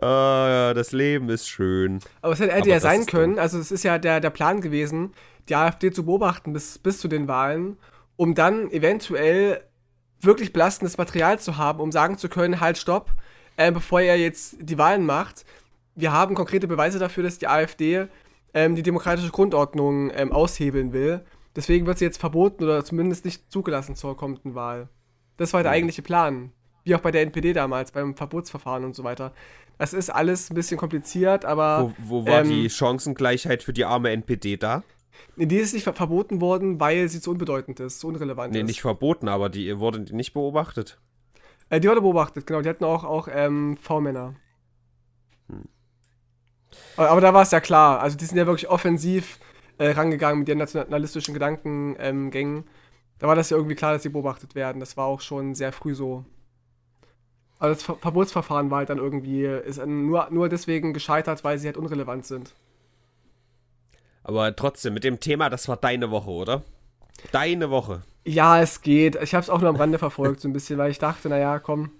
Ah, 0.00 0.72
das 0.74 0.92
Leben 0.92 1.28
ist 1.28 1.48
schön. 1.48 2.00
Aber 2.22 2.32
es 2.32 2.40
hätte 2.40 2.54
Aber 2.54 2.66
ja 2.66 2.80
sein 2.80 3.06
können, 3.06 3.38
also 3.38 3.58
es 3.58 3.70
ist 3.70 3.82
ja 3.84 3.98
der, 3.98 4.20
der 4.20 4.30
Plan 4.30 4.60
gewesen, 4.60 5.12
die 5.48 5.54
AfD 5.56 5.90
zu 5.90 6.04
beobachten 6.04 6.52
bis, 6.52 6.78
bis 6.78 6.98
zu 6.98 7.08
den 7.08 7.28
Wahlen, 7.28 7.76
um 8.16 8.34
dann 8.34 8.70
eventuell 8.70 9.60
wirklich 10.20 10.52
belastendes 10.52 10.96
Material 10.96 11.38
zu 11.38 11.56
haben, 11.58 11.80
um 11.80 11.92
sagen 11.92 12.16
zu 12.18 12.28
können, 12.28 12.60
halt, 12.60 12.78
stopp, 12.78 13.12
äh, 13.56 13.70
bevor 13.70 14.00
ihr 14.00 14.18
jetzt 14.18 14.56
die 14.60 14.78
Wahlen 14.78 15.04
macht. 15.04 15.44
Wir 15.94 16.12
haben 16.12 16.34
konkrete 16.34 16.66
Beweise 16.66 16.98
dafür, 16.98 17.22
dass 17.24 17.38
die 17.38 17.46
AfD 17.48 18.06
ähm, 18.54 18.74
die 18.74 18.82
demokratische 18.82 19.30
Grundordnung 19.30 20.10
ähm, 20.14 20.32
aushebeln 20.32 20.92
will. 20.92 21.20
Deswegen 21.56 21.86
wird 21.86 21.98
sie 21.98 22.04
jetzt 22.04 22.18
verboten 22.18 22.64
oder 22.64 22.84
zumindest 22.84 23.24
nicht 23.24 23.50
zugelassen 23.52 23.94
zur 23.94 24.16
kommenden 24.16 24.54
Wahl. 24.54 24.88
Das 25.36 25.52
war 25.52 25.62
der 25.62 25.72
Mhm. 25.72 25.76
eigentliche 25.76 26.02
Plan. 26.02 26.52
Wie 26.84 26.94
auch 26.94 27.00
bei 27.00 27.10
der 27.10 27.22
NPD 27.22 27.52
damals, 27.52 27.92
beim 27.92 28.14
Verbotsverfahren 28.14 28.84
und 28.84 28.94
so 28.94 29.04
weiter. 29.04 29.32
Das 29.78 29.92
ist 29.92 30.10
alles 30.10 30.50
ein 30.50 30.54
bisschen 30.54 30.76
kompliziert, 30.76 31.44
aber 31.44 31.92
Wo, 31.98 32.22
wo 32.22 32.26
war 32.26 32.42
ähm, 32.42 32.48
die 32.48 32.70
Chancengleichheit 32.70 33.62
für 33.62 33.72
die 33.72 33.84
arme 33.84 34.10
NPD 34.10 34.56
da? 34.56 34.82
Nee, 35.36 35.46
die 35.46 35.56
ist 35.56 35.72
nicht 35.74 35.84
ver 35.84 35.94
verboten 35.94 36.40
worden, 36.40 36.78
weil 36.80 37.08
sie 37.08 37.20
zu 37.20 37.30
unbedeutend 37.30 37.80
ist, 37.80 38.00
zu 38.00 38.08
unrelevant 38.08 38.52
Nee, 38.52 38.60
ist. 38.60 38.66
nicht 38.66 38.82
verboten, 38.82 39.28
aber 39.28 39.48
die 39.48 39.78
wurde 39.78 40.00
nicht 40.14 40.32
beobachtet. 40.32 40.98
Äh, 41.70 41.80
die 41.80 41.88
wurde 41.88 42.00
beobachtet, 42.02 42.46
genau. 42.46 42.60
Die 42.62 42.68
hatten 42.68 42.84
auch, 42.84 43.04
auch 43.04 43.28
ähm, 43.30 43.76
V-Männer. 43.80 44.34
Hm. 45.48 45.64
Aber, 46.96 47.10
aber 47.10 47.20
da 47.20 47.34
war 47.34 47.42
es 47.42 47.50
ja 47.50 47.60
klar. 47.60 48.00
Also 48.00 48.16
die 48.16 48.24
sind 48.24 48.36
ja 48.36 48.46
wirklich 48.46 48.68
offensiv 48.68 49.38
äh, 49.78 49.90
rangegangen 49.90 50.40
mit 50.40 50.48
ihren 50.48 50.58
nationalistischen 50.58 51.34
Gedankengängen. 51.34 52.56
Ähm, 52.58 52.64
da 53.18 53.26
war 53.28 53.34
das 53.36 53.50
ja 53.50 53.56
irgendwie 53.56 53.76
klar, 53.76 53.92
dass 53.92 54.02
sie 54.02 54.08
beobachtet 54.08 54.54
werden. 54.54 54.80
Das 54.80 54.96
war 54.96 55.06
auch 55.06 55.20
schon 55.20 55.54
sehr 55.54 55.72
früh 55.72 55.94
so. 55.94 56.24
Aber 57.64 57.72
das 57.72 57.82
Ver 57.82 57.96
Verbotsverfahren 57.96 58.70
war 58.70 58.78
halt 58.78 58.90
dann 58.90 58.98
irgendwie, 58.98 59.46
ist 59.46 59.84
nur, 59.86 60.28
nur 60.30 60.50
deswegen 60.50 60.92
gescheitert, 60.92 61.44
weil 61.44 61.58
sie 61.58 61.66
halt 61.66 61.78
unrelevant 61.78 62.26
sind. 62.26 62.52
Aber 64.22 64.54
trotzdem, 64.54 64.92
mit 64.92 65.02
dem 65.02 65.18
Thema, 65.18 65.48
das 65.48 65.66
war 65.66 65.78
deine 65.78 66.10
Woche, 66.10 66.28
oder? 66.28 66.62
Deine 67.32 67.70
Woche. 67.70 68.02
Ja, 68.26 68.60
es 68.60 68.82
geht. 68.82 69.16
Ich 69.16 69.34
habe 69.34 69.42
es 69.42 69.48
auch 69.48 69.62
nur 69.62 69.70
am 69.70 69.76
Rande 69.76 69.98
verfolgt, 69.98 70.40
so 70.42 70.48
ein 70.48 70.52
bisschen, 70.52 70.76
weil 70.76 70.90
ich 70.90 70.98
dachte, 70.98 71.30
naja, 71.30 71.58
komm, 71.58 71.90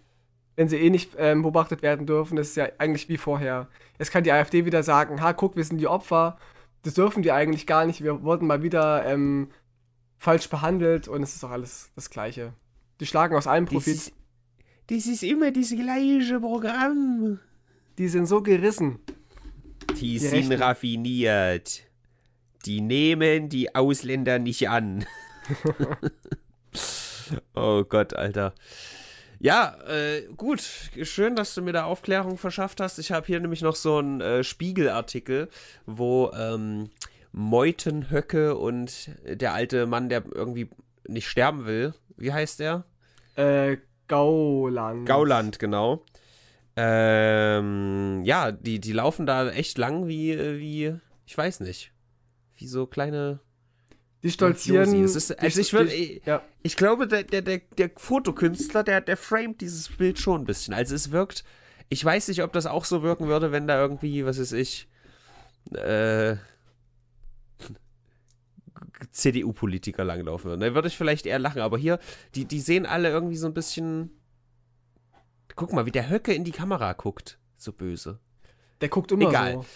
wenn 0.55 0.69
sie 0.69 0.77
eh 0.77 0.91
nicht 0.91 1.13
ähm, 1.17 1.41
beobachtet 1.41 1.81
werden 1.81 2.05
dürfen, 2.05 2.37
das 2.37 2.49
ist 2.49 2.57
ja 2.57 2.69
eigentlich 2.77 3.09
wie 3.09 3.17
vorher. 3.17 3.69
Jetzt 3.99 4.11
kann 4.11 4.23
die 4.23 4.33
AfD 4.33 4.67
wieder 4.67 4.83
sagen, 4.83 5.23
ha, 5.23 5.33
guck, 5.33 5.57
wir 5.57 5.65
sind 5.65 5.79
die 5.79 5.89
Opfer. 5.89 6.37
Das 6.83 6.93
dürfen 6.93 7.23
die 7.23 7.33
eigentlich 7.33 7.67
gar 7.67 7.87
nicht. 7.87 8.05
Wir 8.05 8.23
wurden 8.23 8.47
mal 8.47 8.63
wieder 8.63 9.07
ähm, 9.07 9.49
falsch 10.19 10.51
behandelt 10.51 11.09
und 11.09 11.23
es 11.23 11.33
ist 11.33 11.43
doch 11.43 11.51
alles 11.51 11.91
das 11.95 12.11
Gleiche. 12.11 12.53
Die 13.01 13.07
schlagen 13.07 13.35
aus 13.35 13.47
allem 13.47 13.65
Profit. 13.65 14.13
Das 14.89 15.07
ist 15.07 15.23
immer 15.23 15.51
das 15.51 15.71
gleiche 15.71 16.41
Programm. 16.41 17.39
Die 17.99 18.09
sind 18.09 18.27
so 18.27 18.43
gerissen. 18.43 18.99
Die, 19.91 19.95
Die 19.95 20.19
sind 20.19 20.51
Rechten. 20.51 20.63
raffiniert. 20.63 21.83
Die 22.67 22.81
nehmen 22.81 23.49
die 23.49 23.75
Ausländer 23.75 24.39
nicht 24.39 24.69
an. 24.69 25.05
oh 27.55 27.85
Gott, 27.85 28.15
Alter. 28.15 28.55
Ja, 29.39 29.77
äh, 29.87 30.23
gut. 30.37 30.63
Schön, 31.03 31.37
dass 31.37 31.55
du 31.55 31.63
mir 31.63 31.73
da 31.73 31.85
Aufklärung 31.85 32.39
verschafft 32.39 32.81
hast. 32.81 32.99
Ich 32.99 33.13
habe 33.13 33.27
hier 33.27 33.41
nämlich 33.41 33.61
noch 33.61 33.77
so 33.77 33.99
einen 33.99 34.21
äh, 34.21 34.43
Spiegelartikel, 34.43 35.49
wo 35.87 36.31
ähm, 36.33 36.91
Meuthen 37.33 38.11
Höcke 38.11 38.57
und 38.57 39.11
der 39.27 39.53
alte 39.53 39.87
Mann, 39.87 40.09
der 40.09 40.25
irgendwie 40.35 40.71
nicht 41.07 41.29
sterben 41.29 41.67
will, 41.67 41.95
wie 42.17 42.33
heißt 42.33 42.61
der? 42.61 42.85
Äh, 43.37 43.77
Gauland. 44.09 45.07
Gauland, 45.07 45.59
genau. 45.59 46.05
Ähm, 46.77 48.23
ja, 48.25 48.51
die, 48.53 48.81
die 48.81 48.93
laufen 48.93 49.27
da 49.27 49.49
echt 49.51 49.79
lang 49.79 50.07
wie, 50.09 50.33
äh, 50.33 50.59
wie, 50.59 50.95
ich 51.27 51.37
weiß 51.39 51.61
nicht, 51.61 51.93
wie 52.57 52.67
so 52.67 52.87
kleine. 52.87 53.41
Die 54.23 54.31
stolzieren. 54.31 55.05
Ist- 55.05 55.39
also 55.39 55.55
die- 55.57 55.61
ich 55.61 55.73
würd- 55.73 55.85
die- 55.89 56.23
ja. 56.25 56.43
Ich 56.63 56.77
glaube, 56.77 57.07
der, 57.07 57.23
der, 57.25 57.43
der, 57.43 57.61
der 57.79 57.91
Fotokünstler, 57.95 58.83
der, 58.83 59.01
der 59.03 59.17
framet 59.17 59.61
dieses 59.61 59.89
Bild 59.91 60.19
schon 60.19 60.43
ein 60.43 60.47
bisschen. 60.47 60.75
Also 60.75 60.95
es 60.95 61.11
wirkt, 61.13 61.45
ich 61.91 62.05
weiß 62.05 62.29
nicht, 62.29 62.43
ob 62.43 62.53
das 62.53 62.67
auch 62.67 62.85
so 62.87 63.03
wirken 63.03 63.29
würde, 63.29 63.53
wenn 63.53 63.67
da 63.69 63.79
irgendwie, 63.81 64.25
was 64.25 64.41
weiß 64.41 64.53
ich, 64.53 64.89
äh, 65.73 66.37
CDU-Politiker 69.11 70.05
langlaufen 70.05 70.51
würden. 70.51 70.61
Da 70.61 70.75
würde 70.75 70.89
ich 70.89 70.97
vielleicht 70.97 71.27
eher 71.27 71.39
lachen, 71.39 71.61
aber 71.61 71.79
hier, 71.79 71.99
die, 72.35 72.45
die 72.45 72.61
sehen 72.61 72.87
alle 72.87 73.11
irgendwie 73.11 73.37
so 73.37 73.47
ein 73.47 73.55
bisschen. 73.55 74.11
Guck 75.57 75.73
mal, 75.73 75.87
wie 75.87 75.93
der 75.93 76.11
Höcke 76.11 76.33
in 76.33 76.45
die 76.45 76.53
Kamera 76.53 76.93
guckt. 76.95 77.39
So 77.57 77.73
böse. 77.73 78.19
Der 78.81 78.89
guckt 78.89 79.13
immer 79.13 79.29
Egal. 79.29 79.55
so. 79.55 79.67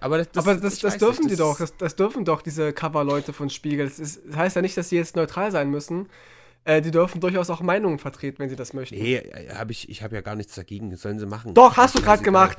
Aber 0.00 0.18
das, 0.18 0.30
das, 0.32 0.46
Aber 0.46 0.56
das, 0.56 0.78
das 0.80 0.98
dürfen 0.98 1.26
nicht, 1.26 1.32
die 1.32 1.36
doch. 1.36 1.60
Das, 1.78 1.96
dürfen 1.96 2.24
doch 2.24 2.42
diese 2.42 2.72
Cover-Leute 2.72 3.32
von 3.32 3.50
Spiegel. 3.50 3.86
Das, 3.86 3.98
ist, 3.98 4.20
das 4.26 4.36
heißt 4.36 4.56
ja 4.56 4.62
nicht, 4.62 4.76
dass 4.76 4.88
sie 4.88 4.96
jetzt 4.96 5.14
neutral 5.14 5.52
sein 5.52 5.70
müssen. 5.70 6.08
Äh, 6.64 6.82
die 6.82 6.90
dürfen 6.90 7.20
durchaus 7.20 7.50
auch 7.50 7.60
Meinungen 7.60 7.98
vertreten, 7.98 8.40
wenn 8.40 8.48
sie 8.48 8.56
das 8.56 8.72
möchten. 8.72 8.96
Nee, 8.96 9.16
äh, 9.16 9.54
hab 9.54 9.70
ich, 9.70 9.88
ich 9.88 10.02
habe 10.02 10.14
ja 10.14 10.20
gar 10.20 10.34
nichts 10.34 10.54
dagegen. 10.54 10.94
Sollen 10.96 11.18
sie 11.18 11.26
machen. 11.26 11.54
Doch, 11.54 11.76
hast 11.76 11.96
du 11.96 12.02
gerade 12.02 12.22
gemacht. 12.22 12.58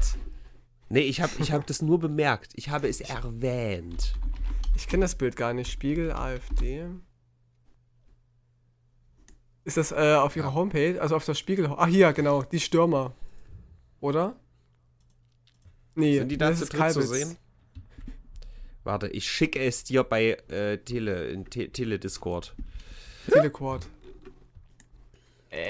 Nee, 0.90 1.02
ich 1.02 1.22
habe 1.22 1.32
ich 1.40 1.52
hab 1.52 1.66
das 1.68 1.82
nur 1.82 2.00
bemerkt. 2.00 2.52
Ich 2.56 2.70
habe 2.70 2.88
es 2.88 3.02
erwähnt. 3.02 4.14
Ich 4.76 4.88
kenne 4.88 5.04
das 5.04 5.16
Bild 5.16 5.36
gar 5.36 5.54
nicht. 5.54 5.72
Spiegel, 5.72 6.12
AfD. 6.12 6.86
Ist 9.66 9.78
das 9.78 9.92
äh, 9.92 10.16
auf 10.16 10.36
ihrer 10.36 10.54
Homepage? 10.54 11.00
Also 11.02 11.16
auf 11.16 11.26
der 11.26 11.36
Spiegel. 11.36 11.68
Ach, 11.78 11.88
hier, 11.88 12.12
genau. 12.14 12.44
Die 12.44 12.60
Stürmer. 12.60 13.14
Oder? 14.00 14.36
Nee, 15.96 16.20
Sind 16.20 16.30
die 16.30 16.38
da 16.38 16.50
das 16.50 16.60
zu 16.60 16.64
ist 16.66 16.74
dritt 16.74 16.92
zu 16.92 17.02
sehen? 17.02 17.38
Warte, 18.84 19.08
ich 19.08 19.30
schicke 19.30 19.60
es 19.60 19.84
dir 19.84 20.04
bei 20.04 20.32
äh, 20.50 20.78
Tele, 20.80 21.30
in 21.30 21.46
Te 21.46 21.70
Telediscord. 21.70 22.56
Telecord. 23.32 23.88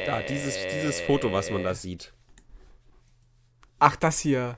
Da, 0.05 0.21
dieses, 0.21 0.55
dieses 0.73 1.01
Foto, 1.01 1.31
was 1.33 1.51
man 1.51 1.63
da 1.63 1.75
sieht. 1.75 2.13
Ach, 3.79 3.97
das 3.97 4.19
hier. 4.19 4.57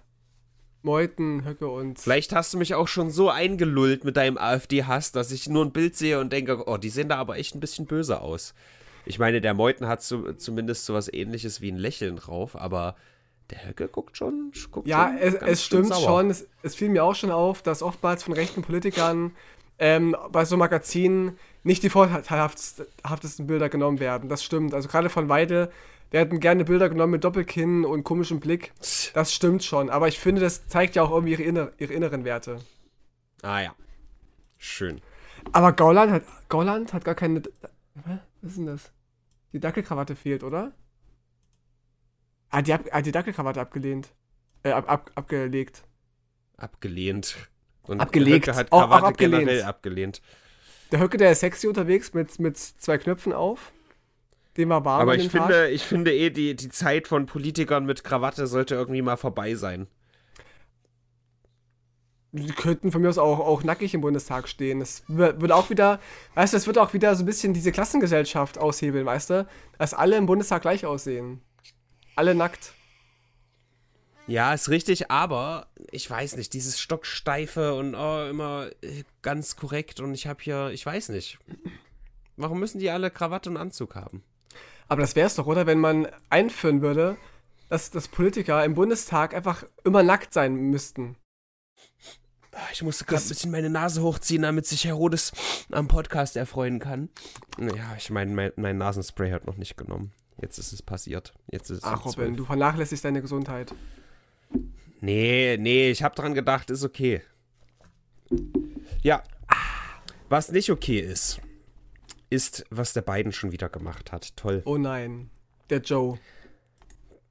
Meuthen, 0.86 1.44
Höcke 1.46 1.68
und. 1.68 2.00
Vielleicht 2.00 2.34
hast 2.34 2.54
du 2.54 2.58
mich 2.58 2.76
auch 2.76 2.88
schon 2.88 3.10
so 3.10 3.30
eingelullt 3.30 4.06
mit 4.06 4.16
deinem 4.16 4.38
AfD-Hass, 4.38 5.12
dass 5.12 5.32
ich 5.32 5.50
nur 5.50 5.66
ein 5.66 5.72
Bild 5.72 5.96
sehe 5.96 6.20
und 6.20 6.32
denke, 6.32 6.68
oh, 6.68 6.78
die 6.78 6.90
sehen 6.90 7.10
da 7.10 7.18
aber 7.18 7.38
echt 7.38 7.56
ein 7.56 7.60
bisschen 7.60 7.86
böse 7.86 8.22
aus. 8.22 8.54
Ich 9.06 9.20
meine, 9.20 9.42
der 9.42 9.54
Meuthen 9.54 9.88
hat 9.88 10.02
so, 10.02 10.34
zumindest 10.34 10.86
sowas 10.86 11.12
ähnliches 11.12 11.62
wie 11.62 11.72
ein 11.72 11.78
Lächeln 11.78 12.16
drauf, 12.16 12.56
aber 12.56 12.96
der 13.52 13.68
Höcke 13.68 13.88
guckt 13.88 14.18
schon. 14.18 14.52
Guckt 14.72 14.88
Ja, 14.88 15.10
schon 15.10 15.18
es, 15.18 15.34
es 15.36 15.64
stimmt 15.64 15.88
sauer. 15.88 16.02
schon. 16.04 16.30
Es, 16.30 16.48
es 16.64 16.76
fiel 16.76 16.90
mir 16.90 17.04
auch 17.04 17.16
schon 17.16 17.32
auf, 17.32 17.62
dass 17.62 17.84
oftmals 17.84 18.24
von 18.24 18.34
rechten 18.34 18.62
Politikern 18.64 19.36
ähm, 19.78 20.16
bei 20.32 20.46
so 20.46 20.58
Magazinen 20.58 21.38
nicht 21.64 21.84
die 21.84 21.90
vorteilhaftesten 21.90 23.48
Bilder 23.48 23.70
genommen 23.70 24.00
werden. 24.00 24.30
Das 24.30 24.44
stimmt. 24.44 24.74
Also 24.74 24.88
gerade 24.88 25.10
von 25.10 25.30
Weidel 25.30 25.70
werden 26.12 26.40
gerne 26.40 26.66
Bilder 26.66 26.90
genommen 26.90 27.12
mit 27.12 27.24
Doppelkinn 27.24 27.84
und 27.86 28.04
komischem 28.04 28.40
Blick. 28.40 28.72
Das 29.14 29.34
stimmt 29.34 29.64
schon. 29.64 29.90
Aber 29.90 30.08
ich 30.08 30.20
finde, 30.20 30.42
das 30.42 30.68
zeigt 30.68 30.96
ja 30.96 31.04
auch 31.04 31.12
irgendwie 31.12 31.34
ihre, 31.34 31.44
inner, 31.44 31.72
ihre 31.78 31.94
inneren 31.94 32.24
Werte. 32.26 32.60
Ah 33.42 33.62
ja. 33.62 33.76
Schön. 34.58 35.02
Aber 35.52 35.74
Gauland 35.74 36.12
hat, 36.12 36.24
Gauland 36.50 36.94
hat 36.94 37.06
gar 37.06 37.16
keine. 37.16 37.42
Was 38.42 38.52
ist 38.52 38.58
denn 38.58 38.66
das? 38.68 38.92
Die 39.54 39.60
Dackelkrawatte 39.60 40.16
fehlt, 40.16 40.44
oder? 40.44 40.72
Ah, 42.50 42.62
die, 42.62 42.74
ab, 42.74 42.86
ah, 42.92 43.02
die 43.02 43.12
Dackelkrawatte 43.12 43.60
abgelehnt. 43.62 44.10
Äh, 44.64 44.72
ab, 44.72 44.90
ab, 44.90 45.12
abgelegt. 45.16 45.84
Abgelehnt. 46.58 47.36
Und 47.84 48.00
Abgelegt. 48.00 48.48
Höcke 48.48 48.58
hat 48.58 48.72
Auch- 48.72 48.84
auch 48.84 48.88
Krawatte 48.88 49.06
abgelehnt. 49.08 49.40
generell 49.48 49.64
abgelehnt. 49.64 50.22
Der 50.92 51.00
Höcke, 51.00 51.18
der 51.18 51.32
ist 51.32 51.42
sexy 51.42 51.68
unterwegs 51.68 52.14
mit, 52.14 52.40
mit 52.40 52.58
zwei 52.58 52.98
Knöpfen 52.98 53.34
auf. 53.34 53.72
Dem 54.58 54.70
war 54.70 54.86
warm 54.86 55.02
Aber 55.02 55.16
ich 55.16 55.28
Tag. 55.28 55.32
finde, 55.44 55.70
ich 55.70 55.84
finde 55.84 56.14
eh, 56.14 56.30
die, 56.30 56.56
die 56.56 56.70
Zeit 56.70 57.08
von 57.08 57.26
Politikern 57.26 57.86
mit 57.86 58.04
Krawatte 58.04 58.48
sollte 58.48 58.76
irgendwie 58.76 59.02
mal 59.02 59.18
vorbei 59.18 59.56
sein. 59.56 59.88
Die 62.32 62.52
könnten 62.52 62.92
von 62.92 63.02
mir 63.02 63.10
aus 63.10 63.18
auch, 63.18 63.40
auch 63.40 63.64
nackig 63.64 63.94
im 63.94 64.02
Bundestag 64.02 64.50
stehen. 64.50 64.82
Das 64.82 65.04
wür- 65.08 65.40
würde 65.40 65.56
auch 65.56 65.70
wieder, 65.70 66.00
weißt 66.36 66.54
du, 66.54 66.58
das 66.58 66.68
wird 66.68 66.78
auch 66.78 66.94
wieder 66.94 67.16
so 67.16 67.24
ein 67.24 67.26
bisschen 67.26 67.54
diese 67.54 67.72
Klassengesellschaft 67.72 68.58
aushebeln, 68.58 69.06
weißt 69.06 69.30
du? 69.30 69.48
Dass 69.78 69.94
alle 69.94 70.18
im 70.18 70.26
Bundestag 70.26 70.62
gleich 70.62 70.86
aussehen. 70.86 71.42
Alle 72.18 72.36
nackt. 72.36 72.74
Ja, 74.28 74.54
ist 74.54 74.70
richtig, 74.70 75.12
aber 75.12 75.68
ich 75.92 76.10
weiß 76.10 76.36
nicht, 76.36 76.54
dieses 76.54 76.80
Stocksteife 76.80 77.76
und 77.76 77.94
oh, 77.96 78.28
immer 78.30 78.70
äh, 78.82 79.04
ganz 79.22 79.56
korrekt 79.56 80.00
und 80.00 80.14
ich 80.14 80.28
habe 80.28 80.42
hier, 80.44 80.70
ich 80.72 80.86
weiß 80.86 81.10
nicht. 81.10 81.38
Warum 82.36 82.60
müssen 82.60 82.80
die 82.80 82.90
alle 82.90 83.12
Krawatte 83.12 83.50
und 83.50 83.58
Anzug 83.58 83.96
haben? 83.96 84.24
Aber 84.88 85.02
das 85.02 85.16
wäre 85.16 85.28
es 85.28 85.36
doch, 85.36 85.48
oder? 85.48 85.66
Wenn 85.66 85.80
man 85.80 86.08
einführen 86.30 86.82
würde, 86.82 87.18
dass, 87.70 87.90
dass 87.92 88.08
Politiker 88.08 88.64
im 88.64 88.76
Bundestag 88.76 89.34
einfach 89.34 89.66
immer 89.84 90.04
nackt 90.04 90.34
sein 90.34 90.56
müssten. 90.56 91.16
Ah, 92.52 92.60
Ich 92.72 92.84
musste 92.84 93.04
gerade 93.06 93.24
ein 93.24 93.28
bisschen 93.30 93.52
meine 93.52 93.70
Nase 93.70 94.02
hochziehen, 94.02 94.44
damit 94.44 94.66
sich 94.66 94.86
Herodes 94.86 95.34
am 95.72 95.88
Podcast 95.88 96.38
erfreuen 96.38 96.80
kann. 96.80 97.10
Ja, 97.60 97.96
ich 97.98 98.10
meine, 98.12 98.32
mein, 98.34 98.52
mein 98.56 98.78
Nasenspray 98.78 99.32
hat 99.32 99.46
noch 99.46 99.58
nicht 99.58 99.76
genommen. 99.76 100.14
Jetzt 100.42 100.58
ist 100.58 100.72
es 100.72 100.82
passiert. 100.82 101.34
Jetzt 101.52 101.70
ist 101.70 101.80
es 101.80 101.84
Ach, 101.84 102.06
Robin, 102.06 102.14
12. 102.28 102.38
du 102.38 102.46
vernachlässigst 102.46 103.04
deine 103.04 103.22
Gesundheit. 103.22 103.74
Nee, 105.02 105.58
nee, 105.60 105.90
ich 105.90 106.04
habe 106.04 106.16
dran 106.16 106.34
gedacht, 106.34 106.70
ist 106.70 106.84
okay. 106.84 107.22
Ja. 109.02 109.24
Was 110.30 110.52
nicht 110.52 110.70
okay 110.72 111.00
ist, 111.00 111.40
ist, 112.36 112.66
was 112.70 112.94
der 112.94 113.02
Biden 113.02 113.32
schon 113.32 113.52
wieder 113.52 113.70
gemacht 113.70 114.12
hat. 114.12 114.36
Toll. 114.36 114.62
Oh 114.66 114.78
nein, 114.78 115.30
der 115.70 115.80
Joe. 115.80 116.20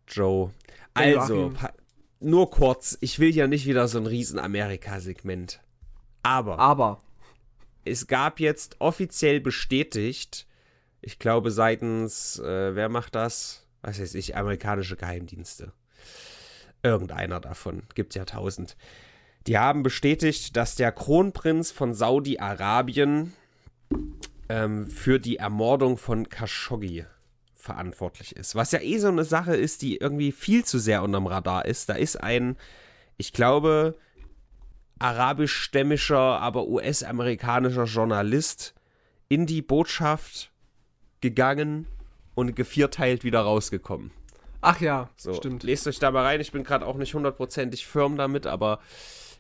Joe. 0.09 0.51
Also, 0.95 1.53
nur 2.21 2.51
kurz, 2.51 2.97
ich 3.01 3.19
will 3.19 3.35
ja 3.35 3.47
nicht 3.47 3.67
wieder 3.67 3.87
so 3.89 3.99
ein 3.99 4.07
riesen 4.07 4.39
Amerika-Segment. 4.39 5.61
Aber 6.23 6.59
Aber. 6.59 7.01
es 7.85 8.07
gab 8.07 8.41
jetzt 8.41 8.77
offiziell 8.81 9.41
bestätigt, 9.41 10.47
ich 11.03 11.19
glaube 11.19 11.51
seitens, 11.51 12.39
äh, 12.39 12.75
wer 12.75 12.89
macht 12.89 13.15
das? 13.15 13.67
Was 13.83 14.01
weiß 14.01 14.15
ich, 14.15 14.37
amerikanische 14.37 14.97
Geheimdienste. 14.97 15.73
Irgendeiner 16.83 17.41
davon, 17.41 17.83
gibt 17.95 18.15
ja 18.15 18.25
tausend. 18.25 18.77
Die 19.47 19.59
haben 19.59 19.83
bestätigt, 19.83 20.57
dass 20.57 20.77
der 20.77 20.93
Kronprinz 20.93 21.71
von 21.71 21.93
Saudi-Arabien 21.93 23.35
ähm, 24.49 24.89
für 24.89 25.19
die 25.19 25.37
Ermordung 25.37 25.97
von 25.97 26.29
Khashoggi 26.29 27.05
verantwortlich 27.55 28.37
ist. 28.37 28.55
Was 28.55 28.73
ja 28.73 28.81
eh 28.81 28.99
so 28.99 29.09
eine 29.09 29.25
Sache 29.25 29.57
ist, 29.57 29.83
die 29.83 29.97
irgendwie 29.97 30.33
viel 30.33 30.65
zu 30.65 30.79
sehr 30.79 31.03
unterm 31.03 31.27
Radar 31.27 31.65
ist. 31.65 31.89
Da 31.89 31.95
ist 31.95 32.17
ein, 32.23 32.57
ich 33.17 33.33
glaube, 33.33 33.97
arabischstämmischer, 34.99 36.19
aber 36.41 36.67
US-amerikanischer 36.67 37.85
Journalist 37.85 38.75
in 39.29 39.47
die 39.47 39.63
Botschaft 39.63 40.53
gegangen 41.21 41.87
und 42.35 42.55
gevierteilt 42.55 43.25
wieder 43.25 43.41
rausgekommen. 43.41 44.11
Ach 44.61 44.81
ja, 44.81 45.11
So, 45.17 45.35
stimmt. 45.35 45.63
lest 45.63 45.87
euch 45.87 45.99
da 45.99 46.11
mal 46.11 46.25
rein. 46.25 46.41
Ich 46.41 46.53
bin 46.53 46.65
gerade 46.65 46.87
auch 46.87 46.97
nicht 46.97 47.15
hundertprozentig 47.15 47.87
firm 47.87 48.17
damit, 48.17 48.47
aber 48.47 48.81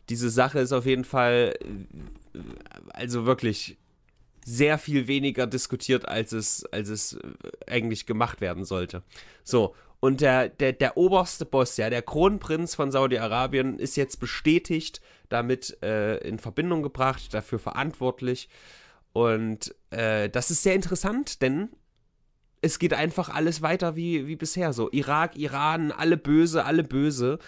diese 0.08 0.28
Sache 0.28 0.58
ist 0.60 0.72
auf 0.72 0.86
jeden 0.86 1.04
Fall, 1.04 1.54
äh, 2.34 2.38
also 2.92 3.24
wirklich 3.26 3.78
sehr 4.44 4.78
viel 4.78 5.08
weniger 5.08 5.46
diskutiert, 5.46 6.06
als 6.06 6.32
es, 6.32 6.64
als 6.66 6.88
es 6.88 7.14
äh, 7.14 7.18
eigentlich 7.66 8.06
gemacht 8.06 8.40
werden 8.40 8.64
sollte. 8.64 9.02
So, 9.42 9.74
und 10.00 10.20
der, 10.20 10.50
der, 10.50 10.74
der 10.74 10.98
oberste 10.98 11.46
Boss, 11.46 11.78
ja, 11.78 11.88
der 11.88 12.02
Kronprinz 12.02 12.74
von 12.74 12.92
Saudi-Arabien, 12.92 13.78
ist 13.78 13.96
jetzt 13.96 14.20
bestätigt, 14.20 15.00
damit 15.30 15.82
äh, 15.82 16.18
in 16.18 16.38
Verbindung 16.38 16.82
gebracht, 16.82 17.32
dafür 17.32 17.58
verantwortlich. 17.58 18.50
Und 19.14 19.74
äh, 19.88 20.28
das 20.28 20.50
ist 20.50 20.62
sehr 20.62 20.74
interessant, 20.74 21.40
denn 21.40 21.70
es 22.60 22.78
geht 22.78 22.92
einfach 22.92 23.30
alles 23.30 23.62
weiter 23.62 23.96
wie, 23.96 24.26
wie 24.26 24.36
bisher. 24.36 24.74
So, 24.74 24.90
Irak, 24.92 25.36
Iran, 25.36 25.90
alle 25.90 26.18
böse, 26.18 26.66
alle 26.66 26.84
böse. 26.84 27.38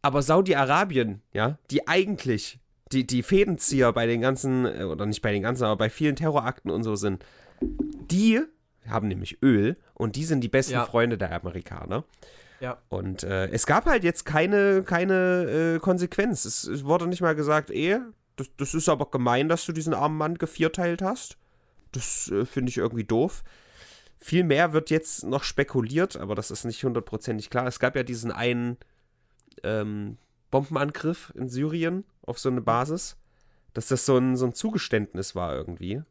Aber 0.00 0.22
Saudi-Arabien, 0.22 1.22
ja, 1.32 1.58
die 1.72 1.88
eigentlich 1.88 2.59
die, 2.92 3.06
die 3.06 3.22
Fädenzieher 3.22 3.92
bei 3.92 4.06
den 4.06 4.20
ganzen, 4.20 4.66
äh, 4.66 4.84
oder 4.84 5.06
nicht 5.06 5.22
bei 5.22 5.32
den 5.32 5.42
ganzen, 5.42 5.64
aber 5.64 5.76
bei 5.76 5.90
vielen 5.90 6.16
Terrorakten 6.16 6.70
und 6.70 6.82
so 6.82 6.96
sind, 6.96 7.24
die 7.60 8.40
haben 8.88 9.08
nämlich 9.08 9.42
Öl 9.42 9.76
und 9.94 10.16
die 10.16 10.24
sind 10.24 10.40
die 10.40 10.48
besten 10.48 10.72
Ja. 10.74 10.86
Freunde 10.86 11.18
der 11.18 11.32
Amerikaner. 11.32 12.04
Ja. 12.60 12.78
Und 12.88 13.22
äh, 13.22 13.48
es 13.48 13.66
gab 13.66 13.86
halt 13.86 14.04
jetzt 14.04 14.24
keine, 14.24 14.82
keine 14.82 15.76
äh, 15.76 15.78
Konsequenz. 15.78 16.44
Es, 16.44 16.64
es 16.64 16.84
wurde 16.84 17.06
nicht 17.06 17.22
mal 17.22 17.34
gesagt, 17.34 17.70
eh, 17.70 17.98
das, 18.36 18.48
das 18.56 18.74
ist 18.74 18.88
aber 18.88 19.10
gemein, 19.10 19.48
dass 19.48 19.64
du 19.64 19.72
diesen 19.72 19.94
armen 19.94 20.18
Mann 20.18 20.36
gevierteilt 20.36 21.02
hast. 21.02 21.38
Das 21.92 22.30
äh, 22.30 22.44
finde 22.44 22.70
ich 22.70 22.78
irgendwie 22.78 23.04
doof. 23.04 23.42
Viel 24.18 24.44
mehr 24.44 24.74
wird 24.74 24.90
jetzt 24.90 25.24
noch 25.24 25.44
spekuliert, 25.44 26.16
aber 26.18 26.34
das 26.34 26.50
ist 26.50 26.64
nicht 26.64 26.84
hundertprozentig 26.84 27.48
klar. 27.48 27.66
Es 27.66 27.80
gab 27.80 27.96
ja 27.96 28.02
diesen 28.02 28.30
einen 28.30 28.76
ähm, 29.62 30.18
Bombenangriff 30.50 31.32
in 31.34 31.48
Syrien 31.48 32.04
auf 32.22 32.38
so 32.38 32.48
eine 32.48 32.60
Basis, 32.60 33.16
dass 33.74 33.88
das 33.88 34.06
so 34.06 34.16
ein, 34.16 34.36
so 34.36 34.46
ein 34.46 34.54
Zugeständnis 34.54 35.34
war 35.34 35.54
irgendwie. 35.54 36.02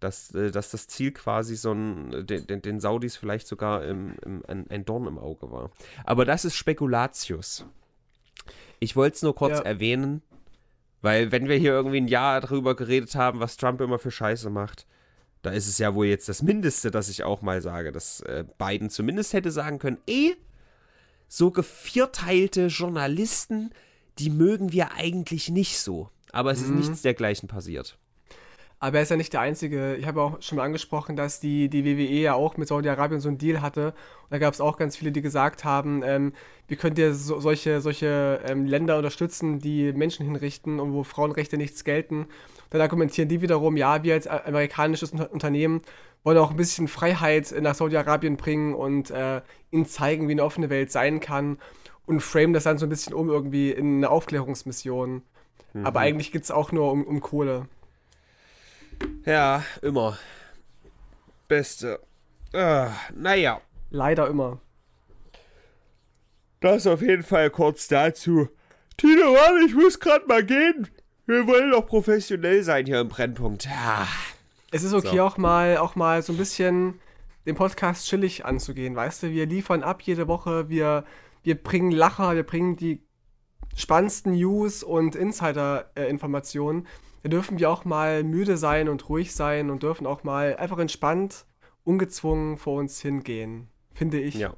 Dass, 0.00 0.34
äh, 0.34 0.50
dass 0.50 0.70
das 0.70 0.88
Ziel 0.88 1.12
quasi 1.12 1.56
so 1.56 1.72
ein, 1.72 2.26
den, 2.26 2.62
den, 2.62 2.80
Saudis 2.80 3.16
vielleicht 3.16 3.46
sogar 3.46 3.84
im, 3.84 4.14
im, 4.24 4.42
ein, 4.48 4.70
ein 4.70 4.84
Dorn 4.84 5.06
im 5.06 5.18
Auge 5.18 5.50
war. 5.50 5.70
Aber 6.04 6.24
das 6.24 6.44
ist 6.44 6.56
Spekulatius. 6.56 7.66
Ich 8.78 8.96
wollte 8.96 9.16
es 9.16 9.22
nur 9.22 9.34
kurz 9.34 9.58
Ja. 9.58 9.64
erwähnen, 9.64 10.22
weil 11.02 11.32
wenn 11.32 11.48
wir 11.48 11.56
hier 11.56 11.72
irgendwie 11.72 12.00
ein 12.00 12.08
Jahr 12.08 12.40
drüber 12.40 12.74
geredet 12.74 13.14
haben, 13.14 13.40
was 13.40 13.58
Trump 13.58 13.80
immer 13.82 13.98
für 13.98 14.10
Scheiße 14.10 14.48
macht, 14.48 14.86
da 15.42 15.50
ist 15.50 15.68
es 15.68 15.78
ja 15.78 15.94
wohl 15.94 16.06
jetzt 16.06 16.28
das 16.28 16.42
Mindeste, 16.42 16.90
dass 16.90 17.08
ich 17.08 17.24
auch 17.24 17.42
mal 17.42 17.62
sage, 17.62 17.92
dass 17.92 18.20
äh, 18.20 18.44
Biden 18.58 18.90
zumindest 18.90 19.32
hätte 19.32 19.50
sagen 19.50 19.78
können, 19.78 19.98
eh, 20.06 20.32
so 21.30 21.52
gevierteilte 21.52 22.66
Journalisten, 22.66 23.70
die 24.18 24.30
mögen 24.30 24.72
wir 24.72 24.92
eigentlich 24.92 25.48
nicht 25.48 25.78
so. 25.78 26.10
Aber 26.32 26.50
es 26.50 26.60
ist 26.60 26.70
nichts 26.70 27.02
dergleichen 27.02 27.48
passiert. 27.48 27.96
Aber 28.80 28.96
er 28.96 29.02
ist 29.02 29.10
ja 29.10 29.16
nicht 29.16 29.32
der 29.32 29.40
Einzige. 29.40 29.94
Ich 29.96 30.06
habe 30.06 30.22
auch 30.22 30.42
schon 30.42 30.56
mal 30.56 30.64
angesprochen, 30.64 31.14
dass 31.14 31.38
die, 31.38 31.68
die 31.68 31.84
WWE 31.84 32.20
ja 32.20 32.34
auch 32.34 32.56
mit 32.56 32.66
Saudi-Arabien 32.66 33.20
so 33.20 33.28
einen 33.28 33.38
Deal 33.38 33.62
hatte. 33.62 33.88
Und 33.88 34.30
da 34.30 34.38
gab 34.38 34.54
es 34.54 34.60
auch 34.60 34.76
ganz 34.76 34.96
viele, 34.96 35.12
die 35.12 35.22
gesagt 35.22 35.64
haben, 35.64 36.02
ähm, 36.02 36.32
wie 36.66 36.76
könnt 36.76 36.98
ihr 36.98 37.14
so, 37.14 37.40
solche, 37.40 37.80
solche 37.80 38.40
ähm, 38.44 38.66
Länder 38.66 38.96
unterstützen, 38.96 39.60
die 39.60 39.92
Menschen 39.92 40.24
hinrichten 40.24 40.80
und 40.80 40.94
wo 40.94 41.04
Frauenrechte 41.04 41.58
nichts 41.58 41.84
gelten. 41.84 42.26
Dann 42.70 42.80
argumentieren 42.80 43.28
die 43.28 43.42
wiederum, 43.42 43.76
ja, 43.76 44.02
wir 44.02 44.14
als 44.14 44.26
amerikanisches 44.26 45.12
Unter 45.12 45.32
Unternehmen 45.32 45.82
wollen 46.22 46.38
auch 46.38 46.50
ein 46.50 46.56
bisschen 46.56 46.88
Freiheit 46.88 47.54
nach 47.60 47.74
Saudi-Arabien 47.74 48.36
bringen 48.36 48.74
und 48.74 49.10
äh, 49.10 49.40
ihnen 49.70 49.86
zeigen, 49.86 50.28
wie 50.28 50.32
eine 50.32 50.44
offene 50.44 50.70
Welt 50.70 50.92
sein 50.92 51.20
kann. 51.20 51.58
Und 52.06 52.20
frame 52.20 52.52
das 52.52 52.64
dann 52.64 52.78
so 52.78 52.86
ein 52.86 52.90
bisschen 52.90 53.14
um 53.14 53.28
irgendwie 53.28 53.70
in 53.70 53.98
eine 53.98 54.10
Aufklärungsmission. 54.10 55.22
Aber 55.84 56.00
eigentlich 56.00 56.32
geht 56.32 56.42
es 56.42 56.50
auch 56.50 56.72
nur 56.72 56.90
um, 56.90 57.04
um 57.04 57.20
Kohle. 57.20 57.68
Ja, 59.24 59.62
immer. 59.82 60.18
Beste. 61.46 62.00
Ah, 62.52 62.90
naja, 63.14 63.60
Leider 63.90 64.28
immer. 64.28 64.60
das 66.60 66.86
auf 66.86 67.02
jeden 67.02 67.24
Fall 67.24 67.50
kurz 67.50 67.88
dazu. 67.88 68.48
Tino, 68.96 69.32
warte, 69.34 69.66
ich 69.66 69.74
muss 69.74 69.98
gerade 69.98 70.26
mal 70.26 70.44
gehen. 70.44 70.88
Wir 71.30 71.46
wollen 71.46 71.70
doch 71.70 71.86
professionell 71.86 72.64
sein 72.64 72.86
hier 72.86 72.98
im 73.00 73.08
Brennpunkt. 73.08 73.64
Ja. 73.64 74.08
Es 74.72 74.82
ist 74.82 74.92
okay, 74.92 75.18
So. 75.18 75.22
auch 75.22 75.36
mal 75.36 75.76
auch 75.76 75.94
mal 75.94 76.22
so 76.22 76.32
ein 76.32 76.36
bisschen 76.36 76.98
den 77.46 77.54
Podcast 77.54 78.08
chillig 78.08 78.44
anzugehen, 78.44 78.96
weißt 78.96 79.22
du? 79.22 79.30
Wir 79.30 79.46
liefern 79.46 79.84
ab 79.84 80.02
jede 80.02 80.26
Woche, 80.26 80.68
wir, 80.68 81.04
wir 81.44 81.54
bringen 81.62 81.92
Lacher, 81.92 82.34
wir 82.34 82.42
bringen 82.42 82.74
die 82.74 83.04
spannendsten 83.76 84.32
News 84.32 84.82
und 84.82 85.14
Insider-Informationen. 85.14 86.88
Da 87.22 87.28
dürfen 87.28 87.60
wir 87.60 87.70
auch 87.70 87.84
mal 87.84 88.24
müde 88.24 88.56
sein 88.56 88.88
und 88.88 89.08
ruhig 89.08 89.32
sein 89.32 89.70
und 89.70 89.84
dürfen 89.84 90.08
auch 90.08 90.24
mal 90.24 90.56
einfach 90.56 90.80
entspannt, 90.80 91.46
ungezwungen 91.84 92.56
vor 92.56 92.80
uns 92.80 93.00
hingehen, 93.00 93.68
finde 93.94 94.18
ich. 94.18 94.34
Ja. 94.34 94.54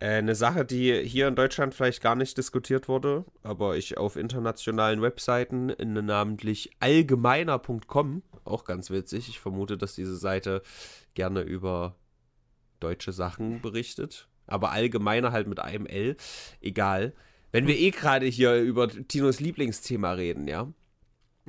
Äh, 0.00 0.16
Eine 0.16 0.34
Sache, 0.34 0.64
die 0.64 1.02
hier 1.04 1.28
in 1.28 1.36
Deutschland 1.36 1.74
vielleicht 1.74 2.02
gar 2.02 2.16
nicht 2.16 2.36
diskutiert 2.36 2.88
wurde, 2.88 3.24
aber 3.42 3.76
ich 3.76 3.98
auf 3.98 4.16
internationalen 4.16 5.02
Webseiten, 5.02 5.68
in 5.68 5.92
namentlich 5.92 6.70
allgemeiner.com, 6.80 8.22
auch 8.44 8.64
ganz 8.64 8.90
witzig, 8.90 9.28
ich 9.28 9.38
vermute, 9.38 9.76
dass 9.76 9.94
diese 9.94 10.16
Seite 10.16 10.62
gerne 11.14 11.42
über 11.42 11.96
deutsche 12.80 13.12
Sachen 13.12 13.60
berichtet, 13.60 14.26
aber 14.46 14.72
allgemeiner 14.72 15.32
halt 15.32 15.46
mit 15.46 15.60
einem 15.60 15.86
L, 15.86 16.16
egal. 16.60 17.12
Wenn 17.52 17.66
wir 17.66 17.76
eh 17.78 17.90
gerade 17.90 18.26
hier 18.26 18.56
über 18.56 18.88
Tinos 18.88 19.40
Lieblingsthema 19.40 20.12
reden, 20.12 20.48
ja, 20.48 20.72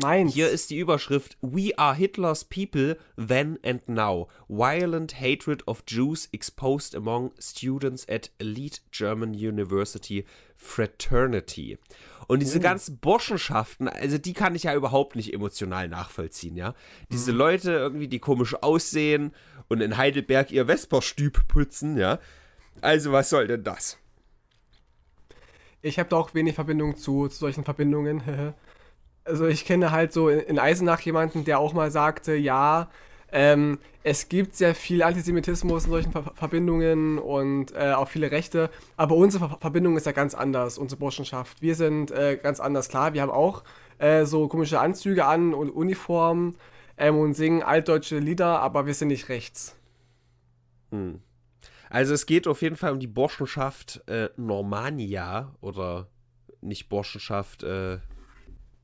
Meins. 0.01 0.33
hier 0.33 0.49
ist 0.49 0.69
die 0.69 0.77
Überschrift 0.77 1.37
We 1.41 1.77
are 1.77 1.95
Hitler's 1.95 2.43
people 2.43 2.97
then 3.15 3.59
and 3.63 3.87
now. 3.87 4.27
Violent 4.47 5.19
hatred 5.19 5.67
of 5.67 5.83
Jews 5.87 6.27
exposed 6.31 6.95
among 6.95 7.31
students 7.39 8.07
at 8.09 8.31
elite 8.39 8.81
German 8.91 9.33
University 9.33 10.25
Fraternity. 10.55 11.77
Und 12.27 12.39
diese 12.39 12.59
ganzen 12.59 12.97
Burschenschaften, 12.99 13.87
also 13.87 14.17
die 14.17 14.33
kann 14.33 14.55
ich 14.55 14.63
ja 14.63 14.75
überhaupt 14.75 15.15
nicht 15.15 15.33
emotional 15.33 15.87
nachvollziehen, 15.87 16.55
ja. 16.55 16.75
Diese 17.11 17.31
Leute 17.31 17.71
irgendwie, 17.71 18.07
die 18.07 18.19
komisch 18.19 18.55
aussehen 18.61 19.33
und 19.67 19.81
in 19.81 19.97
Heidelberg 19.97 20.51
ihr 20.51 20.67
Vesperstüb 20.67 21.47
putzen, 21.47 21.97
ja. 21.97 22.19
Also 22.81 23.11
was 23.11 23.29
soll 23.29 23.47
denn 23.47 23.63
das? 23.63 23.97
Ich 25.81 25.97
habe 25.97 26.09
da 26.09 26.17
auch 26.17 26.33
wenig 26.33 26.55
Verbindung 26.55 26.95
zu, 26.95 27.27
zu 27.27 27.39
solchen 27.39 27.63
Verbindungen. 27.63 28.21
also 29.23 29.47
ich 29.47 29.65
kenne 29.65 29.91
halt 29.91 30.13
so 30.13 30.29
in, 30.29 30.60
Eisenach 30.60 31.01
jemanden, 31.01 31.45
der 31.45 31.60
auch 31.60 31.73
mal 31.73 31.91
sagte, 31.91 32.36
ja, 32.36 32.89
ähm, 33.31 33.79
es 34.03 34.29
gibt 34.29 34.55
sehr 34.55 34.75
viel 34.75 35.03
Antisemitismus 35.03 35.86
in 35.86 35.91
solchen 35.91 36.12
Ver 36.12 36.31
Verbindungen 36.36 37.17
und 37.17 37.73
äh, 37.73 37.93
auch 37.93 38.10
viele 38.10 38.31
Rechte, 38.31 38.69
aber 38.97 39.15
unsere 39.15 39.47
Ver 39.47 39.57
Verbindung 39.62 39.95
ist 39.95 40.05
ja 40.05 40.12
ganz 40.12 40.34
anders, 40.34 40.77
unsere 40.77 40.99
Burschenschaft. 40.99 41.62
Wir 41.62 41.75
sind 41.75 42.12
äh, 42.12 42.38
ganz 42.41 42.60
anders, 42.60 42.89
klar, 42.89 43.13
wir 43.13 43.21
haben 43.21 43.31
auch 43.31 43.63
äh, 43.99 44.25
so 44.25 44.47
komische 44.47 44.79
Anzüge 44.79 45.25
an 45.25 45.53
und 45.53 45.69
Uniformen 45.69 46.57
ähm, 46.97 47.17
und 47.17 47.36
singen 47.36 47.63
altdeutsche 47.63 48.19
Lieder, 48.19 48.60
aber 48.60 48.86
wir 48.86 48.93
sind 48.93 49.10
nicht 49.10 49.29
rechts. 49.29 49.75
Hm. 50.91 51.21
Also 51.89 52.13
es 52.13 52.25
geht 52.25 52.47
auf 52.47 52.62
jeden 52.62 52.77
Fall 52.77 52.91
um 52.91 52.99
die 52.99 53.07
Burschenschaft 53.07 54.01
äh, 54.07 54.29
Normania 54.38 55.53
oder 55.62 56.07
nicht 56.62 56.89
Burschenschaft, 56.89 57.63
äh, 57.63 57.99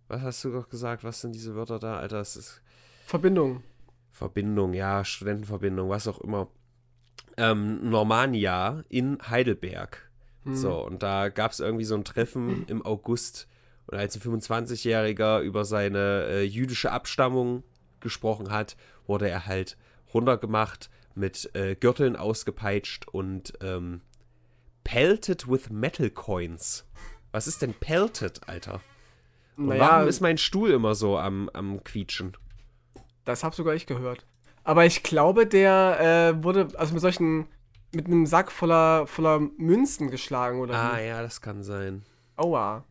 was 0.07 0.21
hast 0.21 0.43
du 0.43 0.51
doch 0.51 0.69
gesagt? 0.69 1.03
Was 1.03 1.21
sind 1.21 1.33
diese 1.33 1.55
Wörter 1.55 1.79
da, 1.79 1.97
Alter? 1.97 2.19
Es 2.19 2.35
ist 2.35 2.61
Verbindung. 3.05 3.63
Verbindung, 4.11 4.73
ja, 4.73 5.05
Studentenverbindung, 5.05 5.89
was 5.89 6.07
auch 6.07 6.19
immer. 6.21 6.47
Ähm, 7.37 7.89
Normania 7.89 8.83
in 8.89 9.17
Heidelberg. 9.29 10.09
Hm. 10.43 10.55
So, 10.55 10.83
und 10.85 11.03
da 11.03 11.29
gab 11.29 11.51
es 11.51 11.59
irgendwie 11.59 11.83
so 11.83 11.95
ein 11.95 12.03
Treffen 12.03 12.65
im 12.67 12.85
August. 12.85 13.47
Und 13.85 13.97
als 13.97 14.15
ein 14.15 14.21
25-Jähriger 14.21 15.41
über 15.41 15.65
seine 15.65 16.25
äh, 16.25 16.43
jüdische 16.43 16.91
Abstammung 16.91 17.63
gesprochen 17.99 18.51
hat, 18.51 18.75
wurde 19.05 19.29
er 19.29 19.45
halt 19.45 19.77
runtergemacht, 20.13 20.89
mit 21.15 21.49
äh, 21.55 21.75
Gürteln 21.75 22.15
ausgepeitscht 22.15 23.07
und 23.07 23.53
ähm, 23.61 24.01
pelted 24.83 25.49
with 25.49 25.69
metal 25.69 26.09
coins. 26.09 26.85
Was 27.31 27.47
ist 27.47 27.61
denn 27.61 27.73
pelted, 27.73 28.47
Alter? 28.47 28.81
Naja, 29.57 29.81
warum 29.81 30.07
ist 30.07 30.21
mein 30.21 30.37
Stuhl 30.37 30.71
immer 30.71 30.95
so 30.95 31.17
am, 31.17 31.49
am 31.53 31.83
Quietschen? 31.83 32.37
das 33.27 33.43
hab 33.43 33.53
sogar 33.53 33.75
ich 33.75 33.85
gehört. 33.85 34.25
Aber 34.63 34.85
ich 34.85 35.03
glaube, 35.03 35.45
der 35.45 36.33
äh, 36.35 36.43
wurde 36.43 36.67
also 36.75 36.93
mit 36.93 37.01
solchen, 37.01 37.47
mit 37.93 38.07
einem 38.07 38.25
Sack 38.25 38.51
voller, 38.51 39.07
voller 39.07 39.39
Münzen 39.39 40.09
geschlagen, 40.09 40.59
oder? 40.59 40.75
Ah, 40.75 40.97
wie? 40.97 41.07
ja, 41.07 41.21
das 41.21 41.41
kann 41.41 41.63
sein. 41.63 42.03
Aua. 42.35 42.83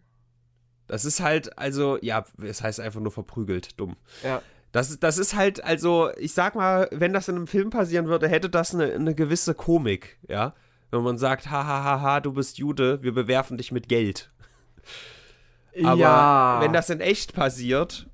Das 0.86 1.04
ist 1.04 1.20
halt, 1.20 1.58
also, 1.58 1.98
ja, 2.00 2.24
es 2.42 2.62
heißt 2.62 2.80
einfach 2.80 3.00
nur 3.00 3.12
verprügelt, 3.12 3.78
dumm. 3.80 3.96
Ja. 4.22 4.40
Das, 4.72 4.98
das 5.00 5.18
ist 5.18 5.34
halt, 5.34 5.64
also, 5.64 6.10
ich 6.16 6.32
sag 6.32 6.54
mal, 6.54 6.88
wenn 6.92 7.12
das 7.12 7.28
in 7.28 7.36
einem 7.36 7.46
Film 7.46 7.70
passieren 7.70 8.06
würde, 8.06 8.28
hätte 8.28 8.48
das 8.48 8.74
eine, 8.74 8.92
eine 8.92 9.14
gewisse 9.14 9.54
Komik, 9.54 10.18
ja. 10.28 10.54
Wenn 10.90 11.02
man 11.02 11.18
sagt, 11.18 11.50
hahaha, 11.50 11.84
ha, 11.84 12.00
ha, 12.00 12.20
du 12.20 12.32
bist 12.32 12.58
Jude, 12.58 13.02
wir 13.02 13.12
bewerfen 13.12 13.56
dich 13.58 13.72
mit 13.72 13.88
Geld. 13.88 14.30
Aber 15.84 16.00
ja. 16.00 16.58
wenn 16.62 16.72
das 16.72 16.90
in 16.90 17.00
echt 17.00 17.34
passiert, 17.34 18.08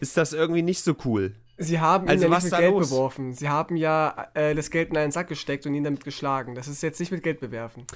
ist 0.00 0.16
das 0.16 0.32
irgendwie 0.32 0.62
nicht 0.62 0.82
so 0.82 0.94
cool. 1.04 1.34
Sie 1.56 1.78
haben 1.78 2.06
ihn 2.06 2.10
Also 2.10 2.24
ja 2.24 2.30
was 2.30 2.44
nicht 2.44 2.52
da 2.52 2.58
mit 2.58 2.66
Geld 2.66 2.78
los? 2.78 2.90
beworfen. 2.90 3.32
Sie 3.34 3.48
haben 3.48 3.76
ja 3.76 4.28
äh, 4.34 4.54
das 4.54 4.70
Geld 4.70 4.90
in 4.90 4.96
einen 4.96 5.12
Sack 5.12 5.28
gesteckt 5.28 5.66
und 5.66 5.74
ihn 5.74 5.84
damit 5.84 6.04
geschlagen. 6.04 6.54
Das 6.54 6.68
ist 6.68 6.82
jetzt 6.82 6.98
nicht 7.00 7.12
mit 7.12 7.22
Geld 7.22 7.40
bewerfen. 7.40 7.86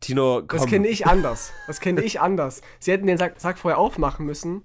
Tino, 0.00 0.42
komm. 0.46 0.58
Das 0.60 0.66
kenne 0.68 0.88
ich 0.88 1.06
anders. 1.06 1.52
Das 1.66 1.80
kenne 1.80 2.02
ich 2.02 2.20
anders. 2.20 2.60
Sie 2.78 2.92
hätten 2.92 3.06
den 3.06 3.18
Sack, 3.18 3.34
Sack 3.40 3.58
vorher 3.58 3.78
aufmachen 3.78 4.24
müssen 4.26 4.64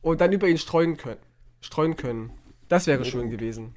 und 0.00 0.20
dann 0.20 0.32
über 0.32 0.48
ihn 0.48 0.58
streuen 0.58 0.96
können. 0.96 1.20
Streuen 1.60 1.96
können. 1.96 2.32
Das 2.68 2.86
wäre 2.86 3.04
schön 3.04 3.30
gewesen. 3.30 3.74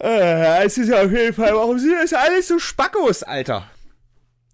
Äh, 0.00 0.64
es 0.64 0.78
ist 0.78 0.88
ja 0.88 1.02
auf 1.02 1.10
jeden 1.10 1.34
Fall, 1.34 1.54
warum 1.54 1.78
sind 1.78 1.92
das 2.00 2.12
alles 2.12 2.48
so 2.48 2.58
Spackos, 2.58 3.22
Alter? 3.22 3.68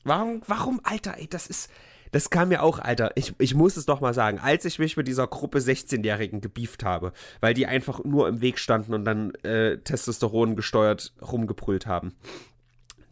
Warum, 0.03 0.43
warum, 0.47 0.81
Alter, 0.85 1.17
ey, 1.19 1.29
das 1.29 1.47
ist, 1.47 1.71
das 2.15 2.31
kam 2.31 2.51
mir 2.51 2.63
auch, 2.63 2.79
Alter, 2.79 3.11
ich, 3.17 3.35
ich 3.39 3.57
muss 3.57 3.77
es 3.77 3.87
doch 3.87 4.01
mal 4.01 4.15
sagen, 4.15 4.39
als 4.39 4.65
ich 4.65 4.79
mich 4.79 4.97
mit 4.97 5.09
dieser 5.09 5.27
Gruppe 5.27 5.59
16-Jährigen 5.59 6.41
gebieft 6.41 6.85
habe, 6.85 7.13
weil 7.41 7.55
die 7.55 7.67
einfach 7.67 8.05
nur 8.05 8.29
im 8.29 8.41
Weg 8.41 8.61
standen 8.61 8.95
und 8.95 9.05
dann 9.05 9.35
äh, 9.43 9.79
Testosteron 9.79 10.55
gesteuert 10.55 11.13
rumgebrüllt 11.21 11.89
haben, 11.89 12.15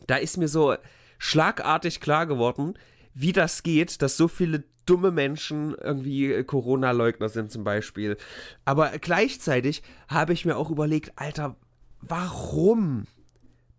da 0.07 0.15
ist 0.15 0.37
mir 0.37 0.47
so 0.47 0.77
schlagartig 1.19 2.01
klar 2.01 2.27
geworden, 2.27 2.75
wie 3.13 3.33
das 3.33 3.65
geht, 3.65 4.03
dass 4.03 4.17
so 4.17 4.29
viele 4.29 4.63
dumme 4.87 5.11
Menschen 5.11 5.75
irgendwie 5.75 6.45
Corona-Leugner 6.45 7.29
sind 7.29 7.51
zum 7.51 7.65
Beispiel. 7.65 8.17
Aber 8.65 8.91
gleichzeitig 9.01 9.83
habe 10.07 10.33
ich 10.33 10.45
mir 10.45 10.57
auch 10.57 10.71
überlegt, 10.71 11.11
Alter, 11.17 11.57
warum 12.03 13.09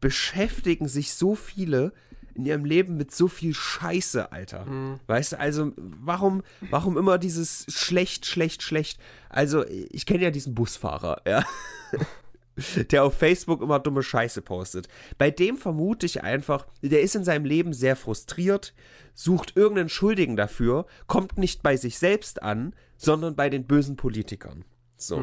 beschäftigen 0.01 0.89
sich 0.89 1.13
so 1.13 1.33
viele 1.33 1.93
in 2.35 2.45
ihrem 2.45 2.65
Leben 2.65 2.97
mit 2.97 3.13
so 3.13 3.27
viel 3.27 3.53
Scheiße, 3.53 4.31
Alter? 4.31 4.65
Weißt 5.07 5.33
du, 5.33 5.39
also 5.39 5.71
warum, 5.77 6.43
warum 6.69 6.97
immer 6.97 7.17
dieses 7.17 7.65
schlecht, 7.69 8.25
schlecht, 8.25 8.63
schlecht? 8.63 8.99
Also 9.29 9.65
ich 9.67 10.05
kenne 10.05 10.23
ja 10.23 10.31
diesen 10.31 10.55
Busfahrer, 10.55 11.21
ja. 11.27 11.45
der 12.91 13.03
auf 13.03 13.17
Facebook 13.17 13.61
immer 13.61 13.79
dumme 13.79 14.03
Scheiße 14.03 14.41
postet. 14.41 14.87
Bei 15.17 15.31
dem 15.31 15.57
vermute 15.57 16.05
ich 16.05 16.23
einfach, 16.23 16.67
der 16.81 17.01
ist 17.01 17.15
in 17.15 17.23
seinem 17.23 17.45
Leben 17.45 17.73
sehr 17.73 17.95
frustriert, 17.95 18.73
sucht 19.13 19.55
irgendeinen 19.55 19.89
Schuldigen 19.89 20.35
dafür, 20.35 20.85
kommt 21.07 21.37
nicht 21.37 21.63
bei 21.63 21.77
sich 21.77 21.97
selbst 21.97 22.43
an, 22.43 22.75
sondern 22.97 23.35
bei 23.35 23.49
den 23.49 23.65
bösen 23.65 23.95
Politikern. 23.95 24.65
So. 24.97 25.17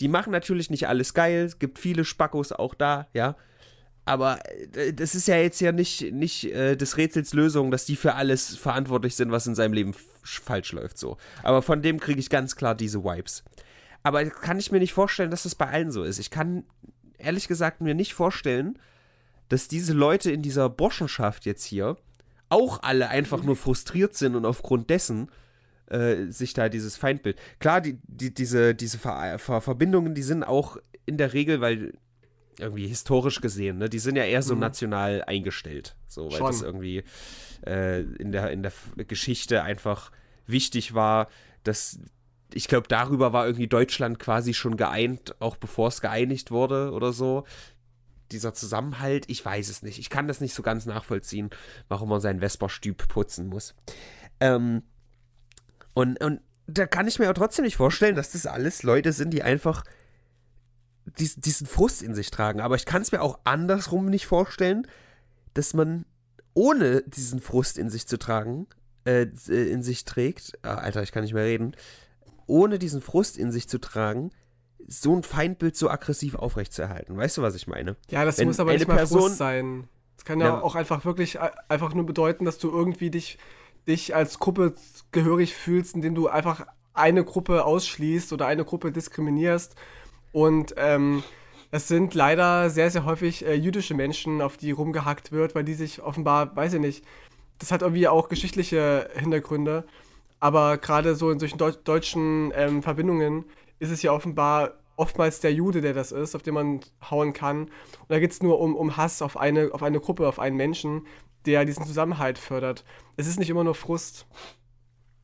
Die 0.00 0.08
machen 0.08 0.30
natürlich 0.30 0.70
nicht 0.70 0.88
alles 0.88 1.14
geil, 1.14 1.44
es 1.44 1.58
gibt 1.58 1.78
viele 1.78 2.04
Spackos 2.04 2.52
auch 2.52 2.74
da, 2.74 3.08
ja. 3.12 3.36
Aber 4.08 4.38
äh, 4.74 4.94
das 4.94 5.14
ist 5.14 5.28
ja 5.28 5.36
jetzt 5.36 5.60
ja 5.60 5.70
nicht, 5.70 6.12
nicht 6.12 6.44
äh, 6.44 6.76
des 6.76 6.96
Rätsels 6.96 7.34
Lösung, 7.34 7.70
dass 7.70 7.84
die 7.84 7.94
für 7.94 8.14
alles 8.14 8.56
verantwortlich 8.56 9.14
sind, 9.14 9.30
was 9.30 9.46
in 9.46 9.54
seinem 9.54 9.74
Leben 9.74 9.94
falsch 10.22 10.72
läuft, 10.72 10.96
so. 10.96 11.18
Aber 11.42 11.60
von 11.60 11.82
dem 11.82 12.00
kriege 12.00 12.18
ich 12.18 12.30
ganz 12.30 12.56
klar 12.56 12.74
diese 12.74 13.04
Vibes. 13.04 13.44
Aber 14.02 14.24
kann 14.24 14.58
ich 14.58 14.72
mir 14.72 14.78
nicht 14.78 14.94
vorstellen, 14.94 15.30
dass 15.30 15.42
das 15.42 15.54
bei 15.54 15.68
allen 15.68 15.90
so 15.90 16.04
ist. 16.04 16.18
Ich 16.18 16.30
kann 16.30 16.64
ehrlich 17.18 17.48
gesagt 17.48 17.82
mir 17.82 17.94
nicht 17.94 18.14
vorstellen, 18.14 18.78
dass 19.50 19.68
diese 19.68 19.92
Leute 19.92 20.30
in 20.30 20.40
dieser 20.40 20.70
Burschenschaft 20.70 21.44
jetzt 21.44 21.64
hier 21.64 21.98
auch 22.48 22.82
alle 22.82 23.10
einfach 23.10 23.42
nur 23.42 23.56
frustriert 23.56 24.14
sind 24.14 24.36
und 24.36 24.46
aufgrund 24.46 24.88
dessen 24.88 25.30
äh, 25.90 26.26
sich 26.28 26.54
da 26.54 26.70
dieses 26.70 26.96
Feindbild. 26.96 27.38
Klar, 27.58 27.82
die, 27.82 27.98
die, 28.04 28.32
diese, 28.32 28.74
diese 28.74 28.98
Ver 28.98 29.38
Ver 29.38 29.60
Verbindungen, 29.60 30.14
die 30.14 30.22
sind 30.22 30.44
auch 30.44 30.78
in 31.04 31.18
der 31.18 31.34
Regel, 31.34 31.60
weil 31.60 31.92
irgendwie 32.58 32.86
historisch 32.86 33.40
gesehen, 33.40 33.78
ne, 33.78 33.88
die 33.88 33.98
sind 33.98 34.16
ja 34.16 34.24
eher 34.24 34.42
so 34.42 34.54
national 34.54 35.22
eingestellt. 35.24 35.96
So, 36.06 36.30
weil 36.30 36.38
Schon. 36.38 36.46
das 36.46 36.62
irgendwie 36.62 37.04
äh, 37.66 38.00
in, 38.00 38.32
der, 38.32 38.50
in 38.50 38.62
der 38.62 38.72
Geschichte 39.06 39.62
einfach 39.62 40.10
wichtig 40.46 40.94
war, 40.94 41.28
dass 41.62 42.00
ich 42.54 42.66
glaube, 42.66 42.88
darüber 42.88 43.32
war 43.32 43.46
irgendwie 43.46 43.68
Deutschland 43.68 44.18
quasi 44.18 44.54
schon 44.54 44.76
geeint, 44.76 45.40
auch 45.40 45.56
bevor 45.56 45.88
es 45.88 46.00
geeinigt 46.00 46.50
wurde 46.50 46.92
oder 46.92 47.12
so. 47.12 47.44
Dieser 48.32 48.54
Zusammenhalt, 48.54 49.24
ich 49.28 49.44
weiß 49.44 49.68
es 49.68 49.82
nicht. 49.82 49.98
Ich 49.98 50.10
kann 50.10 50.28
das 50.28 50.40
nicht 50.40 50.54
so 50.54 50.62
ganz 50.62 50.86
nachvollziehen, 50.86 51.50
warum 51.88 52.08
man 52.08 52.20
seinen 52.20 52.40
Vesperstüb 52.40 53.06
putzen 53.08 53.48
muss. 53.48 53.74
Ähm, 54.40 54.82
und, 55.94 56.22
und 56.22 56.40
da 56.66 56.86
kann 56.86 57.08
ich 57.08 57.18
mir 57.18 57.26
aber 57.26 57.34
trotzdem 57.34 57.64
nicht 57.64 57.76
vorstellen, 57.76 58.16
dass 58.16 58.32
das 58.32 58.46
alles 58.46 58.82
Leute 58.82 59.12
sind, 59.12 59.30
die 59.30 59.42
einfach 59.42 59.84
dies, 61.18 61.36
diesen 61.36 61.66
Frust 61.66 62.02
in 62.02 62.14
sich 62.14 62.30
tragen. 62.30 62.60
Aber 62.60 62.76
ich 62.76 62.84
kann 62.86 63.02
es 63.02 63.12
mir 63.12 63.22
auch 63.22 63.38
andersrum 63.44 64.06
nicht 64.06 64.26
vorstellen, 64.26 64.86
dass 65.54 65.74
man 65.74 66.04
ohne 66.54 67.02
diesen 67.02 67.40
Frust 67.40 67.78
in 67.78 67.90
sich 67.90 68.06
zu 68.06 68.18
tragen, 68.18 68.66
äh, 69.04 69.26
äh, 69.48 69.70
in 69.70 69.82
sich 69.82 70.04
trägt, 70.04 70.58
ah, 70.62 70.74
Alter, 70.74 71.02
ich 71.02 71.12
kann 71.12 71.22
nicht 71.22 71.34
mehr 71.34 71.44
reden, 71.44 71.74
ohne 72.46 72.78
diesen 72.78 73.00
Frust 73.00 73.36
in 73.38 73.52
sich 73.52 73.68
zu 73.68 73.78
tragen, 73.78 74.30
so 74.86 75.14
ein 75.14 75.22
Feindbild 75.22 75.76
so 75.76 75.90
aggressiv 75.90 76.34
aufrechtzuerhalten. 76.34 77.16
Weißt 77.16 77.36
du, 77.36 77.42
was 77.42 77.54
ich 77.54 77.66
meine? 77.66 77.96
Ja, 78.10 78.24
das 78.24 78.38
Wenn 78.38 78.48
muss 78.48 78.58
aber 78.60 78.72
nicht 78.72 78.88
mal 78.88 78.96
Person- 78.96 79.20
Frust 79.20 79.36
sein. 79.36 79.88
Es 80.16 80.24
kann 80.24 80.40
ja, 80.40 80.46
Ja. 80.46 80.60
auch 80.62 80.74
einfach 80.74 81.04
wirklich 81.04 81.36
äh, 81.36 81.50
einfach 81.68 81.94
nur 81.94 82.06
bedeuten, 82.06 82.44
dass 82.44 82.58
du 82.58 82.70
irgendwie 82.70 83.10
dich, 83.10 83.38
dich 83.86 84.14
als 84.16 84.38
Gruppe 84.38 84.74
gehörig 85.12 85.54
fühlst, 85.54 85.94
indem 85.94 86.14
du 86.14 86.28
einfach 86.28 86.66
eine 86.94 87.24
Gruppe 87.24 87.64
ausschließt 87.64 88.32
oder 88.32 88.46
eine 88.46 88.64
Gruppe 88.64 88.90
diskriminierst. 88.90 89.76
Und 90.32 90.74
ähm, 90.76 91.22
es 91.70 91.88
sind 91.88 92.14
leider 92.14 92.70
sehr, 92.70 92.90
sehr 92.90 93.04
häufig 93.04 93.44
äh, 93.44 93.54
jüdische 93.54 93.94
Menschen, 93.94 94.40
auf 94.40 94.56
die 94.56 94.70
rumgehackt 94.70 95.32
wird, 95.32 95.54
weil 95.54 95.64
die 95.64 95.74
sich 95.74 96.02
offenbar, 96.02 96.54
weiß 96.56 96.74
ich 96.74 96.80
nicht, 96.80 97.04
das 97.58 97.72
hat 97.72 97.82
irgendwie 97.82 98.08
auch 98.08 98.28
geschichtliche 98.28 99.10
Hintergründe. 99.14 99.84
Aber 100.40 100.78
gerade 100.78 101.14
so 101.14 101.30
in 101.30 101.38
solchen 101.38 101.58
Deu 101.58 101.72
deutschen 101.72 102.52
ähm, 102.54 102.82
Verbindungen 102.82 103.44
ist 103.80 103.90
es 103.90 104.02
ja 104.02 104.12
offenbar 104.12 104.74
oftmals 104.96 105.40
der 105.40 105.52
Jude, 105.52 105.80
der 105.80 105.94
das 105.94 106.12
ist, 106.12 106.34
auf 106.34 106.42
den 106.42 106.54
man 106.54 106.80
hauen 107.10 107.32
kann. 107.32 107.64
Und 107.64 108.08
da 108.08 108.18
geht 108.18 108.32
es 108.32 108.42
nur 108.42 108.60
um, 108.60 108.74
um 108.74 108.96
Hass 108.96 109.22
auf 109.22 109.36
eine, 109.36 109.70
auf 109.72 109.82
eine 109.82 110.00
Gruppe, 110.00 110.26
auf 110.28 110.38
einen 110.38 110.56
Menschen, 110.56 111.06
der 111.46 111.64
diesen 111.64 111.86
Zusammenhalt 111.86 112.38
fördert. 112.38 112.84
Es 113.16 113.26
ist 113.26 113.38
nicht 113.38 113.50
immer 113.50 113.64
nur 113.64 113.74
Frust. 113.74 114.26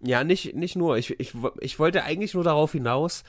Ja, 0.00 0.22
nicht, 0.22 0.54
nicht 0.54 0.76
nur. 0.76 0.96
Ich, 0.96 1.18
ich, 1.18 1.34
ich 1.60 1.78
wollte 1.78 2.04
eigentlich 2.04 2.34
nur 2.34 2.44
darauf 2.44 2.72
hinaus, 2.72 3.24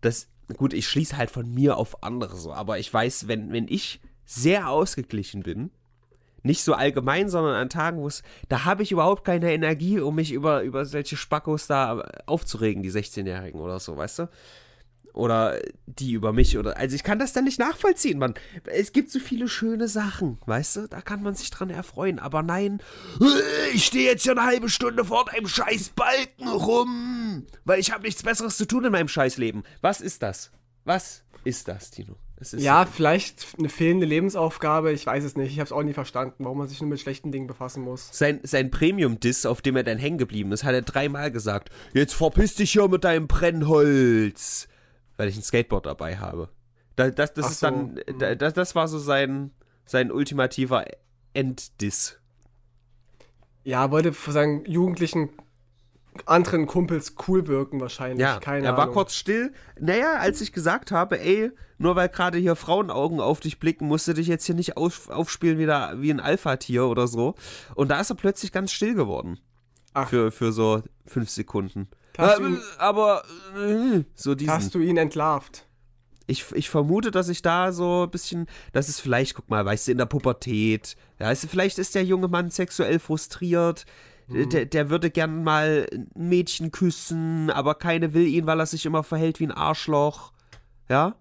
dass, 0.00 0.28
gut, 0.56 0.72
ich 0.72 0.88
schließe 0.88 1.16
halt 1.16 1.30
von 1.30 1.52
mir 1.52 1.76
auf 1.76 2.02
andere 2.02 2.36
so, 2.36 2.52
aber 2.52 2.78
ich 2.78 2.92
weiß, 2.92 3.28
wenn, 3.28 3.52
wenn 3.52 3.66
ich 3.68 4.00
sehr 4.24 4.68
ausgeglichen 4.68 5.42
bin, 5.42 5.70
nicht 6.42 6.62
so 6.62 6.74
allgemein, 6.74 7.30
sondern 7.30 7.54
an 7.54 7.70
Tagen, 7.70 7.98
wo 7.98 8.06
es, 8.06 8.22
da 8.48 8.64
habe 8.64 8.82
ich 8.82 8.92
überhaupt 8.92 9.24
keine 9.24 9.52
Energie, 9.52 9.98
um 9.98 10.14
mich 10.14 10.30
über, 10.30 10.62
über 10.62 10.84
solche 10.84 11.16
Spackos 11.16 11.66
da 11.66 12.00
aufzuregen, 12.26 12.82
die 12.82 12.92
16-Jährigen 12.92 13.60
oder 13.60 13.80
so, 13.80 13.96
weißt 13.96 14.20
du? 14.20 14.28
Oder 15.14 15.60
die 15.86 16.12
über 16.12 16.32
mich 16.32 16.58
oder, 16.58 16.76
also 16.76 16.96
ich 16.96 17.04
kann 17.04 17.20
das 17.20 17.32
dann 17.32 17.44
nicht 17.44 17.60
nachvollziehen, 17.60 18.18
man. 18.18 18.34
Es 18.64 18.92
gibt 18.92 19.12
so 19.12 19.20
viele 19.20 19.46
schöne 19.48 19.86
Sachen, 19.86 20.38
weißt 20.46 20.76
du? 20.76 20.88
Da 20.88 21.00
kann 21.00 21.22
man 21.22 21.36
sich 21.36 21.50
dran 21.50 21.70
erfreuen, 21.70 22.18
aber 22.18 22.42
nein, 22.42 22.82
ich 23.72 23.84
stehe 23.84 24.10
jetzt 24.10 24.24
hier 24.24 24.32
eine 24.32 24.42
halbe 24.42 24.68
Stunde 24.68 25.04
vor 25.04 25.24
deinem 25.26 25.46
scheiß 25.46 25.90
Balken 25.90 26.48
rum, 26.48 27.46
weil 27.64 27.78
ich 27.78 27.92
habe 27.92 28.02
nichts 28.02 28.24
Besseres 28.24 28.56
zu 28.56 28.66
tun 28.66 28.84
in 28.84 28.92
meinem 28.92 29.06
Scheißleben. 29.06 29.62
Was 29.80 30.00
ist 30.00 30.22
das? 30.24 30.50
Was 30.84 31.22
ist 31.44 31.68
das, 31.68 31.92
Tino? 31.92 32.16
ja, 32.56 32.84
vielleicht 32.84 33.46
eine 33.58 33.68
fehlende 33.68 34.06
Lebensaufgabe, 34.06 34.92
ich 34.92 35.06
weiß 35.06 35.24
es 35.24 35.36
nicht. 35.36 35.52
Ich 35.52 35.60
habe 35.60 35.66
es 35.66 35.72
auch 35.72 35.82
nie 35.82 35.92
verstanden, 35.94 36.44
warum 36.44 36.58
man 36.58 36.68
sich 36.68 36.80
nur 36.80 36.90
mit 36.90 37.00
schlechten 37.00 37.32
Dingen 37.32 37.46
befassen 37.46 37.82
muss. 37.82 38.08
Sein, 38.12 38.40
sein 38.42 38.70
Premium-Diss, 38.70 39.46
auf 39.46 39.62
dem 39.62 39.76
er 39.76 39.84
dann 39.84 39.98
hängen 39.98 40.18
geblieben 40.18 40.52
ist, 40.52 40.64
hat 40.64 40.74
er 40.74 40.82
dreimal 40.82 41.30
gesagt: 41.30 41.70
Jetzt 41.94 42.14
verpiss 42.14 42.56
dich 42.56 42.72
hier 42.72 42.88
mit 42.88 43.04
deinem 43.04 43.28
Brennholz. 43.28 44.68
Weil 45.16 45.28
ich 45.28 45.36
ein 45.36 45.42
Skateboard 45.42 45.86
dabei 45.86 46.16
habe. 46.16 46.48
Das, 46.96 47.14
das, 47.14 47.32
das 47.34 47.50
ist 47.50 47.60
so. 47.60 47.66
dann, 47.66 48.00
das, 48.38 48.54
das 48.54 48.74
war 48.74 48.88
so 48.88 48.98
sein, 48.98 49.50
sein 49.84 50.12
ultimativer 50.12 50.84
Enddiss. 51.32 52.18
Ja, 53.64 53.90
wollte 53.90 54.12
für 54.12 54.32
seinen 54.32 54.64
jugendlichen 54.66 55.30
anderen 56.26 56.66
Kumpels 56.66 57.16
cool 57.26 57.46
wirken 57.46 57.80
wahrscheinlich. 57.80 58.20
Ja, 58.20 58.38
Keine 58.38 58.66
er 58.66 58.76
war 58.76 58.84
Ahnung. 58.84 58.94
kurz 58.94 59.14
still. 59.14 59.52
Naja, 59.80 60.14
als 60.18 60.40
ich 60.40 60.52
gesagt 60.52 60.92
habe, 60.92 61.20
ey, 61.20 61.50
nur 61.78 61.96
weil 61.96 62.08
gerade 62.08 62.38
hier 62.38 62.54
Frauenaugen 62.54 63.20
auf 63.20 63.40
dich 63.40 63.58
blicken, 63.58 63.88
musst 63.88 64.06
du 64.06 64.12
dich 64.12 64.28
jetzt 64.28 64.44
hier 64.44 64.54
nicht 64.54 64.76
auf, 64.76 65.10
aufspielen 65.10 65.58
wie, 65.58 65.66
da, 65.66 66.00
wie 66.00 66.10
ein 66.10 66.20
Alpha-Tier 66.20 66.84
oder 66.86 67.08
so. 67.08 67.34
Und 67.74 67.88
da 67.88 68.00
ist 68.00 68.10
er 68.10 68.16
plötzlich 68.16 68.52
ganz 68.52 68.70
still 68.70 68.94
geworden. 68.94 69.40
Ach. 69.92 70.08
Für, 70.08 70.30
für 70.30 70.52
so 70.52 70.82
fünf 71.06 71.30
Sekunden. 71.30 71.88
Hast 72.16 72.40
äh, 72.40 72.56
aber 72.78 73.24
äh, 73.56 74.04
so 74.14 74.34
diesen. 74.34 74.52
Hast 74.52 74.74
du 74.74 74.80
ihn 74.80 74.96
entlarvt? 74.96 75.66
Ich, 76.26 76.52
ich 76.52 76.70
vermute, 76.70 77.10
dass 77.10 77.28
ich 77.28 77.42
da 77.42 77.72
so 77.72 78.04
ein 78.04 78.10
bisschen, 78.10 78.46
das 78.72 78.88
ist 78.88 79.00
vielleicht, 79.00 79.34
guck 79.34 79.50
mal, 79.50 79.64
weißt 79.64 79.88
du, 79.88 79.92
in 79.92 79.98
der 79.98 80.06
Pubertät, 80.06 80.96
ja, 81.18 81.26
weißt 81.26 81.44
du, 81.44 81.48
vielleicht 81.48 81.78
ist 81.78 81.94
der 81.94 82.04
junge 82.04 82.28
Mann 82.28 82.48
sexuell 82.48 82.98
frustriert, 82.98 83.84
hm. 84.28 84.48
der, 84.48 84.64
der 84.64 84.88
würde 84.88 85.10
gern 85.10 85.44
mal 85.44 85.86
ein 85.92 86.10
Mädchen 86.14 86.70
küssen, 86.70 87.50
aber 87.50 87.74
keine 87.74 88.14
will 88.14 88.26
ihn, 88.26 88.46
weil 88.46 88.58
er 88.58 88.66
sich 88.66 88.86
immer 88.86 89.02
verhält 89.02 89.38
wie 89.38 89.46
ein 89.46 89.52
Arschloch. 89.52 90.32
Ja? 90.88 91.16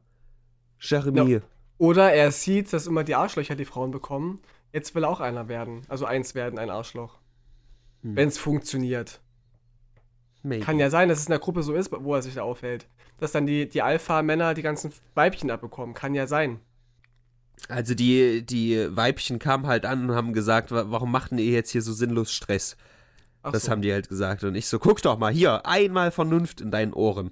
Jeremy. 0.80 1.34
Ja. 1.34 1.40
Oder 1.78 2.14
er 2.14 2.32
sieht, 2.32 2.72
dass 2.72 2.88
immer 2.88 3.04
die 3.04 3.16
Arschlöcher 3.16 3.56
die 3.56 3.66
Frauen 3.66 3.92
bekommen. 3.92 4.40
Jetzt 4.72 4.96
will 4.96 5.04
auch 5.04 5.20
einer 5.20 5.50
werden. 5.50 5.82
Also 5.90 6.06
eins 6.06 6.34
werden, 6.34 6.58
ein 6.58 6.70
Arschloch. 6.70 7.20
Hm. 8.04 8.16
Wenn 8.16 8.28
es 8.30 8.38
funktioniert. 8.38 9.20
Maybe. 10.44 10.64
Kann 10.64 10.78
ja 10.78 10.90
sein, 10.90 11.10
dass 11.10 11.20
es 11.20 11.26
in 11.26 11.32
der 11.32 11.40
Gruppe 11.40 11.64
so 11.64 11.74
ist, 11.74 11.90
wo 11.92 12.14
er 12.14 12.22
sich 12.22 12.36
da 12.36 12.44
aufhält. 12.44 12.86
Dass 13.20 13.32
dann 13.32 13.46
die, 13.46 13.68
die 13.68 13.82
Alpha-Männer 13.82 14.54
die 14.54 14.62
ganzen 14.62 14.92
Weibchen 15.16 15.50
abbekommen. 15.50 15.96
Kann 15.96 16.14
ja 16.14 16.28
sein. 16.28 16.60
Also 17.70 17.96
die, 17.96 18.46
die 18.46 18.88
Weibchen 18.96 19.40
kamen 19.40 19.68
halt 19.68 19.86
an 19.86 20.10
und 20.10 20.16
haben 20.16 20.34
gesagt, 20.34 20.72
warum 20.72 21.12
machten 21.12 21.38
ihr 21.38 21.52
jetzt 21.52 21.72
hier 21.72 21.82
so 21.82 21.94
sinnlos 21.94 22.34
Stress? 22.34 22.76
Ach 23.42 23.54
das 23.54 23.64
so. 23.64 23.72
haben 23.72 23.82
die 23.82 23.94
halt 23.94 24.10
gesagt. 24.10 24.44
Und 24.44 24.56
ich 24.56 24.68
so, 24.68 24.80
guck 24.80 25.02
doch 25.02 25.18
mal 25.18 25.32
hier, 25.32 25.66
einmal 25.66 26.12
Vernunft 26.12 26.60
in 26.60 26.72
deinen 26.72 26.94
Ohren. 26.94 27.32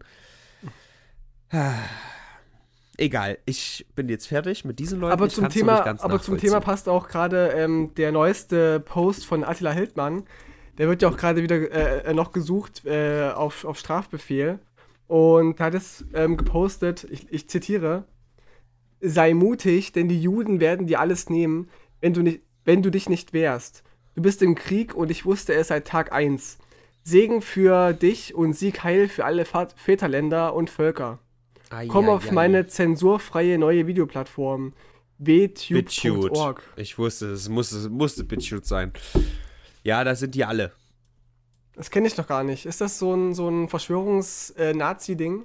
Egal, 2.98 3.40
ich 3.46 3.88
bin 3.96 4.10
jetzt 4.10 4.28
fertig 4.28 4.64
mit 4.64 4.80
diesen 4.80 5.00
Leuten. 5.00 5.14
Aber 5.14 5.28
zum, 5.28 5.50
Thema, 5.50 5.86
aber 6.00 6.22
zum 6.22 6.38
Thema 6.38 6.60
passt 6.60 6.88
auch 6.88 7.08
gerade 7.08 7.48
ähm, 7.48 7.94
der 7.98 8.12
neueste 8.12 8.80
Post 8.80 9.26
von 9.26 9.44
Attila 9.44 9.72
Hildmann. 9.72 10.24
Der 10.82 10.90
wird 10.90 11.04
ja 11.04 11.10
auch 11.10 11.18
gerade 11.18 11.44
wieder 11.44 11.58
äh, 11.72 12.10
äh, 12.10 12.14
noch 12.16 12.32
gesucht 12.32 12.86
äh, 12.86 13.30
auf, 13.36 13.66
auf 13.66 13.78
Strafbefehl. 13.78 14.58
Und 15.06 15.60
hat 15.60 15.76
es 15.76 16.04
ähm, 16.16 16.38
gepostet, 16.38 17.06
ich, 17.12 17.32
ich 17.32 17.48
zitiere, 17.48 18.06
sei 19.00 19.36
mutig, 19.36 19.92
denn 19.92 20.08
die 20.10 20.20
Juden 20.20 20.60
werden 20.60 20.88
dir 20.88 21.00
alles 21.00 21.30
nehmen, 21.30 21.70
wenn 22.00 22.16
du, 22.16 22.24
nicht, 22.24 22.42
wenn 22.66 22.82
du 22.82 22.90
dich 22.90 23.10
nicht 23.10 23.32
wehrst. 23.32 23.84
Du 24.16 24.24
bist 24.24 24.42
im 24.42 24.56
Krieg 24.56 24.96
und 24.96 25.12
ich 25.12 25.24
wusste 25.24 25.54
es 25.54 25.68
seit 25.68 25.86
Tag 25.86 26.12
1. 26.14 26.58
Segen 27.04 27.44
für 27.44 27.94
dich 27.94 28.34
und 28.34 28.54
Sieg 28.54 28.84
heil 28.84 29.08
für 29.08 29.26
alle 29.26 29.46
Väterländer 29.46 30.56
und 30.56 30.72
Völker. 30.72 31.20
Ah, 31.70 31.84
Komm 31.88 32.06
ja, 32.06 32.14
auf 32.14 32.26
ja, 32.26 32.34
meine 32.34 32.62
ja. 32.62 32.68
zensurfreie 32.68 33.60
neue 33.60 33.86
Videoplattform 33.86 34.74
btube.org. 35.20 36.64
Ich 36.76 36.98
wusste, 36.98 37.28
es 37.34 37.50
musste, 37.50 37.88
musste 37.88 38.24
BitTube 38.24 38.66
sein. 38.66 38.92
Ja, 39.84 40.04
da 40.04 40.16
sind 40.16 40.36
die 40.36 40.46
alle. 40.46 40.72
Das 41.74 41.90
kenne 41.90 42.08
ich 42.08 42.16
doch 42.16 42.28
gar 42.28 42.44
nicht. 42.44 42.66
Ist 42.66 42.82
das 42.82 43.00
so 43.00 43.14
ein, 43.14 43.34
so 43.34 43.50
ein 43.50 43.68
Verschwörungs-Nazi-Ding? 43.68 45.44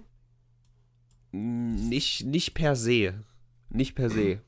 Äh, 1.33 1.37
nicht, 1.37 2.25
nicht 2.25 2.55
per 2.55 2.77
se. 2.77 3.15
Nicht 3.69 3.95
per 3.95 4.11
se. 4.11 4.41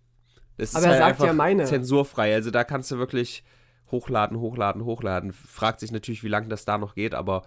Es 0.57 0.75
Aber 0.75 0.87
er 0.87 1.05
halt 1.05 1.17
sagt 1.17 1.29
ja 1.29 1.33
meine. 1.33 1.65
zensurfrei. 1.65 2.35
Also 2.35 2.51
da 2.51 2.65
kannst 2.65 2.91
du 2.91 2.99
wirklich 2.99 3.45
hochladen, 3.91 4.39
hochladen, 4.39 4.85
hochladen. 4.85 5.33
Fragt 5.33 5.81
sich 5.81 5.93
natürlich, 5.93 6.25
wie 6.25 6.29
lange 6.29 6.49
das 6.49 6.65
da 6.65 6.79
noch 6.79 6.95
geht, 6.95 7.15
aber. 7.15 7.45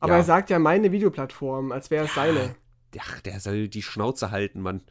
Aber 0.00 0.12
ja. 0.12 0.18
er 0.18 0.24
sagt 0.24 0.50
ja 0.50 0.58
meine 0.58 0.92
Videoplattform, 0.92 1.72
als 1.72 1.90
wäre 1.90 2.06
es 2.06 2.14
ja, 2.14 2.22
seine. 2.22 2.54
Ach, 2.98 3.20
der 3.20 3.40
soll 3.40 3.68
die 3.68 3.82
Schnauze 3.82 4.30
halten, 4.30 4.60
Mann. 4.60 4.82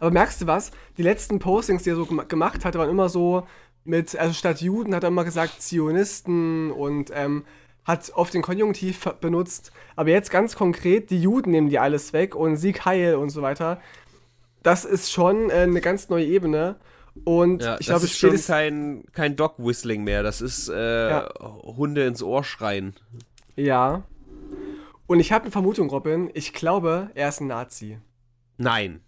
Aber 0.00 0.10
merkst 0.10 0.40
du 0.40 0.46
was? 0.46 0.72
Die 0.96 1.02
letzten 1.02 1.38
Postings, 1.38 1.84
die 1.84 1.90
er 1.90 1.96
so 1.96 2.06
gemacht 2.06 2.64
hat, 2.64 2.74
waren 2.74 2.90
immer 2.90 3.08
so 3.08 3.46
mit, 3.84 4.16
also 4.16 4.32
statt 4.32 4.60
Juden 4.60 4.94
hat 4.94 5.04
er 5.04 5.08
immer 5.08 5.24
gesagt 5.24 5.62
Zionisten 5.62 6.70
und 6.70 7.10
ähm, 7.14 7.44
hat 7.84 8.12
oft 8.14 8.32
den 8.32 8.42
Konjunktiv 8.42 9.04
benutzt. 9.20 9.72
Aber 9.94 10.08
jetzt 10.08 10.30
ganz 10.30 10.56
konkret, 10.56 11.10
die 11.10 11.20
Juden 11.20 11.50
nehmen 11.50 11.68
die 11.68 11.78
alles 11.78 12.12
weg 12.12 12.34
und 12.34 12.56
Sieg 12.56 12.84
heil 12.84 13.16
und 13.16 13.30
so 13.30 13.42
weiter. 13.42 13.80
Das 14.62 14.84
ist 14.84 15.12
schon 15.12 15.50
äh, 15.50 15.54
eine 15.54 15.80
ganz 15.80 16.08
neue 16.08 16.24
Ebene. 16.24 16.76
Und 17.22 17.62
ja, 17.62 17.76
ich 17.78 17.86
glaube, 17.86 18.04
es 18.04 18.12
ist 18.12 18.18
schon 18.18 18.36
kein, 18.36 19.04
kein 19.12 19.36
Dog-Whistling 19.36 20.02
mehr. 20.02 20.22
Das 20.22 20.40
ist 20.40 20.68
äh, 20.68 21.10
ja. 21.10 21.28
Hunde 21.38 22.06
ins 22.06 22.22
Ohr 22.22 22.42
schreien. 22.42 22.94
Ja. 23.54 24.02
Und 25.06 25.20
ich 25.20 25.30
habe 25.30 25.44
eine 25.44 25.52
Vermutung, 25.52 25.90
Robin. 25.90 26.30
Ich 26.34 26.52
glaube, 26.54 27.10
er 27.14 27.28
ist 27.28 27.40
ein 27.40 27.46
Nazi. 27.46 27.98
Nein. 28.56 29.00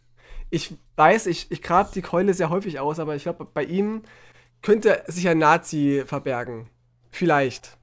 Ich 0.50 0.76
weiß, 0.94 1.26
ich, 1.26 1.50
ich 1.50 1.62
grab 1.62 1.92
die 1.92 2.02
Keule 2.02 2.32
sehr 2.32 2.50
häufig 2.50 2.78
aus, 2.78 3.00
aber 3.00 3.16
ich 3.16 3.24
glaube, 3.24 3.46
bei 3.52 3.64
ihm 3.64 4.02
könnte 4.66 5.04
sich 5.06 5.28
ein 5.28 5.38
Nazi 5.38 6.02
verbergen. 6.06 6.68
Vielleicht. 7.12 7.78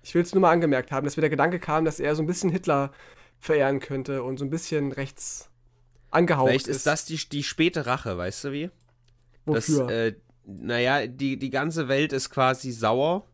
Ich 0.00 0.14
will 0.14 0.22
es 0.22 0.32
nur 0.32 0.40
mal 0.40 0.52
angemerkt 0.52 0.92
haben, 0.92 1.04
dass 1.04 1.16
mir 1.16 1.22
der 1.22 1.30
Gedanke 1.30 1.58
kam, 1.58 1.84
dass 1.84 1.98
er 1.98 2.14
so 2.14 2.22
ein 2.22 2.26
bisschen 2.28 2.50
Hitler 2.50 2.92
verehren 3.40 3.80
könnte 3.80 4.22
und 4.22 4.38
so 4.38 4.44
ein 4.44 4.50
bisschen 4.50 4.92
rechts 4.92 5.50
angehaucht 6.12 6.50
Vielleicht 6.50 6.68
ist. 6.68 6.76
ist 6.76 6.86
das 6.86 7.04
die, 7.04 7.16
die 7.16 7.42
späte 7.42 7.86
Rache, 7.86 8.16
weißt 8.16 8.44
du 8.44 8.52
wie? 8.52 8.70
Wofür? 9.44 9.86
Das, 9.86 9.90
äh, 9.90 10.14
naja, 10.44 11.08
die, 11.08 11.36
die 11.36 11.50
ganze 11.50 11.88
Welt 11.88 12.12
ist 12.12 12.30
quasi 12.30 12.70
sauer, 12.70 13.26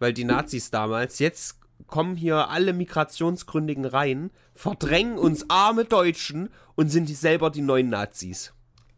weil 0.00 0.12
die 0.12 0.24
Nazis 0.24 0.72
damals, 0.72 1.20
jetzt 1.20 1.60
kommen 1.86 2.16
hier 2.16 2.50
alle 2.50 2.72
Migrationsgründigen 2.72 3.84
rein, 3.84 4.32
verdrängen 4.56 5.18
uns 5.18 5.48
arme 5.48 5.84
Deutschen 5.84 6.50
und 6.74 6.88
sind 6.88 7.08
die 7.08 7.14
selber 7.14 7.50
die 7.50 7.62
neuen 7.62 7.90
Nazis. 7.90 8.52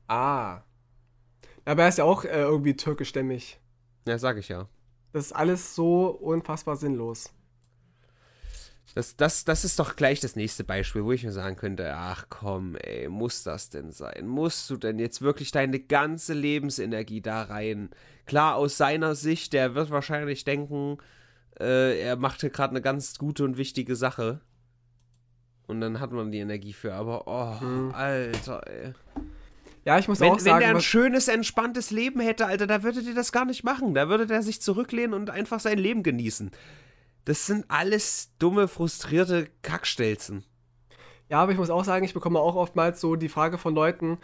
Ah. 0.08 0.62
Aber 1.64 1.82
er 1.82 1.88
ist 1.88 1.98
ja 1.98 2.04
auch 2.04 2.24
äh, 2.24 2.42
irgendwie 2.42 2.76
türkischstämmig. 2.76 3.58
Ja, 4.06 4.18
sag 4.18 4.36
ich 4.36 4.48
ja. 4.48 4.68
Das 5.12 5.26
ist 5.26 5.32
alles 5.32 5.74
so 5.74 6.06
unfassbar 6.06 6.76
sinnlos. 6.76 7.32
Das, 8.94 9.16
das, 9.16 9.44
das 9.44 9.64
ist 9.64 9.78
doch 9.78 9.96
gleich 9.96 10.20
das 10.20 10.36
nächste 10.36 10.62
Beispiel, 10.62 11.04
wo 11.04 11.10
ich 11.10 11.24
mir 11.24 11.32
sagen 11.32 11.56
könnte, 11.56 11.94
ach 11.96 12.26
komm, 12.28 12.76
ey, 12.76 13.08
muss 13.08 13.42
das 13.42 13.70
denn 13.70 13.90
sein? 13.90 14.26
Musst 14.28 14.70
du 14.70 14.76
denn 14.76 15.00
jetzt 15.00 15.20
wirklich 15.20 15.50
deine 15.50 15.80
ganze 15.80 16.32
Lebensenergie 16.32 17.20
da 17.20 17.42
rein? 17.42 17.90
Klar, 18.26 18.54
aus 18.54 18.76
seiner 18.76 19.16
Sicht, 19.16 19.52
der 19.52 19.74
wird 19.74 19.90
wahrscheinlich 19.90 20.44
denken, 20.44 20.98
äh, 21.58 22.00
er 22.00 22.16
macht 22.16 22.42
hier 22.42 22.50
gerade 22.50 22.70
eine 22.70 22.82
ganz 22.82 23.18
gute 23.18 23.44
und 23.44 23.56
wichtige 23.56 23.96
Sache. 23.96 24.40
Und 25.66 25.80
dann 25.80 25.98
hat 25.98 26.12
man 26.12 26.30
die 26.30 26.38
Energie 26.38 26.72
für, 26.72 26.94
aber 26.94 27.26
oh, 27.26 27.64
mhm. 27.64 27.92
Alter, 27.94 28.62
ey. 28.68 28.92
Ja, 29.84 29.98
ich 29.98 30.08
muss 30.08 30.20
wenn, 30.20 30.32
auch 30.32 30.38
sagen. 30.38 30.60
Wenn 30.60 30.68
der 30.68 30.76
ein 30.76 30.80
schönes, 30.80 31.28
entspanntes 31.28 31.90
Leben 31.90 32.20
hätte, 32.20 32.46
Alter, 32.46 32.66
da 32.66 32.82
würde 32.82 33.02
der 33.02 33.14
das 33.14 33.32
gar 33.32 33.44
nicht 33.44 33.64
machen. 33.64 33.94
Da 33.94 34.08
würde 34.08 34.26
der 34.26 34.42
sich 34.42 34.62
zurücklehnen 34.62 35.14
und 35.14 35.30
einfach 35.30 35.60
sein 35.60 35.78
Leben 35.78 36.02
genießen. 36.02 36.50
Das 37.24 37.46
sind 37.46 37.64
alles 37.68 38.32
dumme, 38.38 38.68
frustrierte 38.68 39.48
Kackstelzen. 39.62 40.44
Ja, 41.28 41.40
aber 41.40 41.52
ich 41.52 41.58
muss 41.58 41.70
auch 41.70 41.84
sagen, 41.84 42.04
ich 42.04 42.14
bekomme 42.14 42.38
auch 42.38 42.54
oftmals 42.54 43.00
so 43.00 43.16
die 43.16 43.28
Frage 43.28 43.58
von 43.58 43.74
Leuten, 43.74 44.18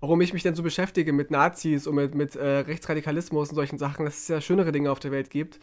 warum 0.00 0.20
ich 0.20 0.32
mich 0.32 0.42
denn 0.42 0.54
so 0.54 0.62
beschäftige 0.62 1.12
mit 1.12 1.30
Nazis 1.30 1.86
und 1.86 1.96
mit, 1.96 2.14
mit 2.14 2.36
äh, 2.36 2.58
Rechtsradikalismus 2.58 3.50
und 3.50 3.54
solchen 3.54 3.78
Sachen, 3.78 4.04
dass 4.04 4.18
es 4.18 4.28
ja 4.28 4.40
schönere 4.40 4.70
Dinge 4.70 4.90
auf 4.90 5.00
der 5.00 5.10
Welt 5.10 5.30
gibt. 5.30 5.58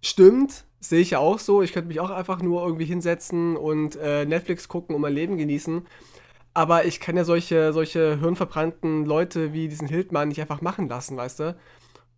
Stimmt, 0.00 0.64
sehe 0.80 1.00
ich 1.00 1.10
ja 1.10 1.18
auch 1.18 1.38
so. 1.38 1.62
Ich 1.62 1.72
könnte 1.72 1.88
mich 1.88 2.00
auch 2.00 2.10
einfach 2.10 2.40
nur 2.40 2.64
irgendwie 2.64 2.84
hinsetzen 2.84 3.56
und 3.56 3.96
äh, 3.96 4.24
Netflix 4.24 4.68
gucken 4.68 4.94
und 4.94 5.00
mein 5.02 5.12
Leben 5.12 5.36
genießen. 5.36 5.86
Aber 6.58 6.86
ich 6.86 6.98
kann 6.98 7.16
ja 7.16 7.22
solche, 7.22 7.72
solche 7.72 8.18
hirnverbrannten 8.18 9.04
Leute 9.04 9.52
wie 9.52 9.68
diesen 9.68 9.86
Hildmann 9.86 10.26
nicht 10.26 10.40
einfach 10.40 10.60
machen 10.60 10.88
lassen, 10.88 11.16
weißt 11.16 11.38
du? 11.38 11.56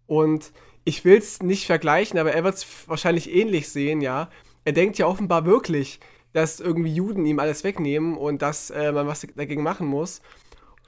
Und 0.07 0.55
ich 0.85 1.05
will 1.05 1.19
es 1.19 1.43
nicht 1.43 1.67
vergleichen, 1.67 2.19
aber 2.19 2.33
er 2.33 2.43
wird 2.43 2.55
es 2.55 2.89
wahrscheinlich 2.89 3.31
ähnlich 3.31 3.69
sehen, 3.69 4.01
ja. 4.01 4.31
Er 4.65 4.73
denkt 4.73 4.97
ja 4.97 5.07
offenbar 5.07 5.45
wirklich, 5.45 6.01
dass 6.33 6.59
irgendwie 6.59 6.95
Juden 6.95 7.27
ihm 7.27 7.39
alles 7.39 7.65
wegnehmen 7.65 8.17
und 8.17 8.41
dass 8.41 8.71
äh, 8.71 8.93
man 8.93 9.07
was 9.07 9.27
dagegen 9.37 9.63
machen 9.63 9.87
muss. 9.87 10.23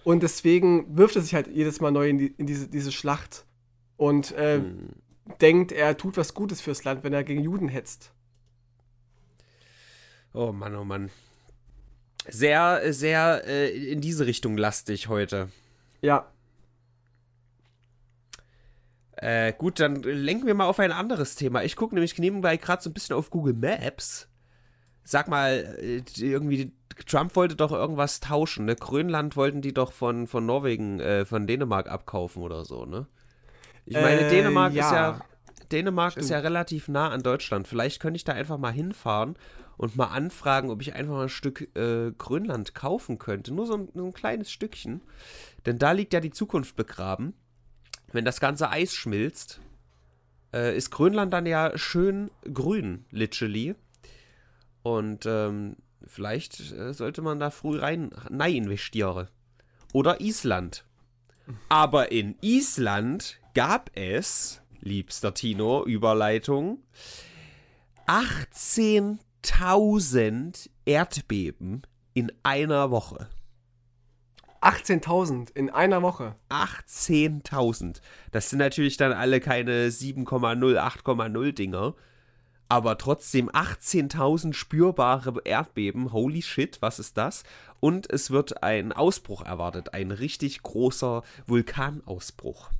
Und 0.02 0.22
deswegen 0.22 0.96
wirft 0.96 1.16
er 1.16 1.22
sich 1.22 1.34
halt 1.34 1.48
jedes 1.48 1.78
Mal 1.82 1.92
neu 1.92 2.08
in, 2.08 2.16
die, 2.16 2.34
in 2.38 2.46
diese, 2.46 2.68
diese 2.68 2.90
Schlacht 2.90 3.44
und 3.98 4.32
äh, 4.32 4.60
hm. 4.60 4.88
denkt, 5.42 5.72
er 5.72 5.98
tut 5.98 6.16
was 6.16 6.32
Gutes 6.32 6.62
fürs 6.62 6.84
Land, 6.84 7.04
wenn 7.04 7.12
er 7.12 7.22
gegen 7.22 7.42
Juden 7.42 7.68
hetzt. 7.68 8.14
Oh 10.32 10.52
Mann, 10.52 10.74
oh 10.74 10.84
Mann. 10.84 11.10
Sehr, 12.28 12.92
sehr 12.92 13.42
äh, 13.46 13.68
in 13.70 14.00
diese 14.00 14.26
Richtung 14.26 14.56
lastig 14.56 15.08
heute. 15.08 15.48
Ja. 16.00 16.26
Äh, 19.16 19.52
gut, 19.52 19.78
dann 19.78 20.02
lenken 20.02 20.46
wir 20.46 20.54
mal 20.54 20.66
auf 20.66 20.80
ein 20.80 20.92
anderes 20.92 21.36
Thema. 21.36 21.62
Ich 21.62 21.76
gucke 21.76 21.94
nämlich 21.94 22.18
nebenbei 22.18 22.56
gerade 22.56 22.82
so 22.82 22.90
ein 22.90 22.94
bisschen 22.94 23.16
auf 23.16 23.30
Google 23.30 23.54
Maps. 23.54 24.28
Sag 25.04 25.28
mal, 25.28 25.76
äh, 25.80 26.02
irgendwie, 26.16 26.72
Trump 27.06 27.34
wollte 27.36 27.56
doch 27.56 27.72
irgendwas 27.72 28.20
tauschen, 28.20 28.66
ne? 28.66 28.76
Grönland 28.76 29.36
wollten 29.36 29.60
die 29.60 29.74
doch 29.74 29.92
von, 29.92 30.26
von 30.26 30.46
Norwegen, 30.46 31.00
äh, 31.00 31.24
von 31.24 31.46
Dänemark 31.46 31.88
abkaufen 31.88 32.42
oder 32.42 32.64
so, 32.64 32.84
ne? 32.84 33.06
Ich 33.84 33.94
meine, 33.94 34.22
Äh, 34.22 34.30
Dänemark 34.30 34.72
ja. 34.74 34.86
ist 34.86 34.92
ja. 34.92 35.20
Dänemark 35.70 36.16
ist 36.16 36.26
Stimmt. 36.26 36.30
ja 36.30 36.38
relativ 36.40 36.88
nah 36.88 37.08
an 37.10 37.22
Deutschland. 37.22 37.66
Vielleicht 37.66 38.00
könnte 38.00 38.16
ich 38.16 38.24
da 38.24 38.32
einfach 38.32 38.58
mal 38.58 38.72
hinfahren 38.72 39.36
und 39.82 39.96
mal 39.96 40.06
anfragen, 40.06 40.70
ob 40.70 40.80
ich 40.80 40.94
einfach 40.94 41.14
mal 41.14 41.24
ein 41.24 41.28
Stück 41.28 41.76
äh, 41.76 42.12
Grönland 42.16 42.72
kaufen 42.72 43.18
könnte. 43.18 43.52
Nur 43.52 43.66
so 43.66 43.74
ein, 43.74 43.88
so 43.92 44.04
ein 44.04 44.12
kleines 44.12 44.52
Stückchen. 44.52 45.02
Denn 45.66 45.76
da 45.80 45.90
liegt 45.90 46.12
ja 46.12 46.20
die 46.20 46.30
Zukunft 46.30 46.76
begraben. 46.76 47.34
Wenn 48.12 48.24
das 48.24 48.38
ganze 48.38 48.70
Eis 48.70 48.94
schmilzt, 48.94 49.60
äh, 50.54 50.76
ist 50.76 50.90
Grönland 50.92 51.32
dann 51.32 51.46
ja 51.46 51.76
schön 51.76 52.30
grün, 52.54 53.06
literally. 53.10 53.74
Und 54.84 55.26
ähm, 55.26 55.74
vielleicht 56.06 56.60
äh, 56.70 56.94
sollte 56.94 57.20
man 57.20 57.40
da 57.40 57.50
früh 57.50 57.76
rein, 57.80 58.10
rein 58.12 58.54
investieren. 58.54 59.26
Oder 59.92 60.20
Island. 60.20 60.84
Aber 61.68 62.12
in 62.12 62.36
Island 62.40 63.40
gab 63.52 63.90
es, 63.96 64.62
liebster 64.80 65.34
Tino, 65.34 65.84
Überleitung, 65.84 66.84
18.000 69.42 70.70
Erdbeben 70.84 71.82
in 72.14 72.30
einer 72.44 72.90
Woche. 72.90 73.28
18.000 74.60 75.50
in 75.54 75.70
einer 75.70 76.02
Woche. 76.02 76.36
18.000. 76.48 78.00
Das 78.30 78.50
sind 78.50 78.60
natürlich 78.60 78.96
dann 78.96 79.12
alle 79.12 79.40
keine 79.40 79.88
7,0, 79.88 80.78
8,0 80.78 81.52
Dinger. 81.52 81.94
Aber 82.68 82.96
trotzdem 82.96 83.50
18.000 83.50 84.52
spürbare 84.54 85.34
Erdbeben. 85.44 86.12
Holy 86.12 86.42
shit, 86.42 86.80
was 86.80 87.00
ist 87.00 87.18
das? 87.18 87.42
Und 87.80 88.10
es 88.10 88.30
wird 88.30 88.62
ein 88.62 88.92
Ausbruch 88.92 89.44
erwartet. 89.44 89.92
Ein 89.92 90.12
richtig 90.12 90.62
großer 90.62 91.22
Vulkanausbruch. 91.48 92.70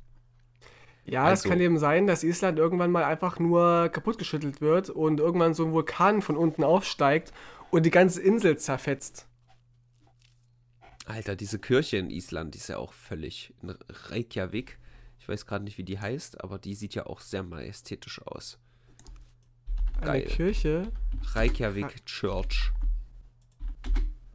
Ja, 1.05 1.25
es 1.31 1.41
Also- 1.41 1.49
kann 1.49 1.59
eben 1.59 1.77
sein, 1.77 2.07
dass 2.07 2.23
Island 2.23 2.57
irgendwann 2.59 2.91
mal 2.91 3.03
einfach 3.03 3.37
nur 3.39 3.89
kaputtgeschüttelt 3.89 4.61
wird 4.61 4.89
und 4.89 5.19
irgendwann 5.19 5.53
so 5.53 5.65
ein 5.65 5.73
Vulkan 5.73 6.21
von 6.21 6.37
unten 6.37 6.63
aufsteigt 6.63 7.33
und 7.71 7.85
die 7.85 7.91
ganze 7.91 8.21
Insel 8.21 8.57
zerfetzt. 8.57 9.27
Alter, 11.05 11.35
diese 11.35 11.59
Kirche 11.59 11.97
in 11.97 12.09
Island, 12.09 12.53
die 12.53 12.59
ist 12.59 12.69
ja 12.69 12.77
auch 12.77 12.93
völlig 12.93 13.53
in 13.61 13.71
Reykjavik. 13.89 14.77
Ich 15.19 15.27
weiß 15.27 15.45
gerade 15.45 15.65
nicht, 15.65 15.77
wie 15.77 15.83
die 15.83 15.99
heißt, 15.99 16.41
aber 16.43 16.57
die 16.57 16.75
sieht 16.75 16.95
ja 16.95 17.05
auch 17.05 17.19
sehr 17.19 17.43
majestätisch 17.43 18.21
aus. 18.25 18.57
Eine 19.97 20.05
Geil. 20.05 20.21
Kirche. 20.23 20.91
Reykjavik 21.33 22.05
Church. 22.05 22.71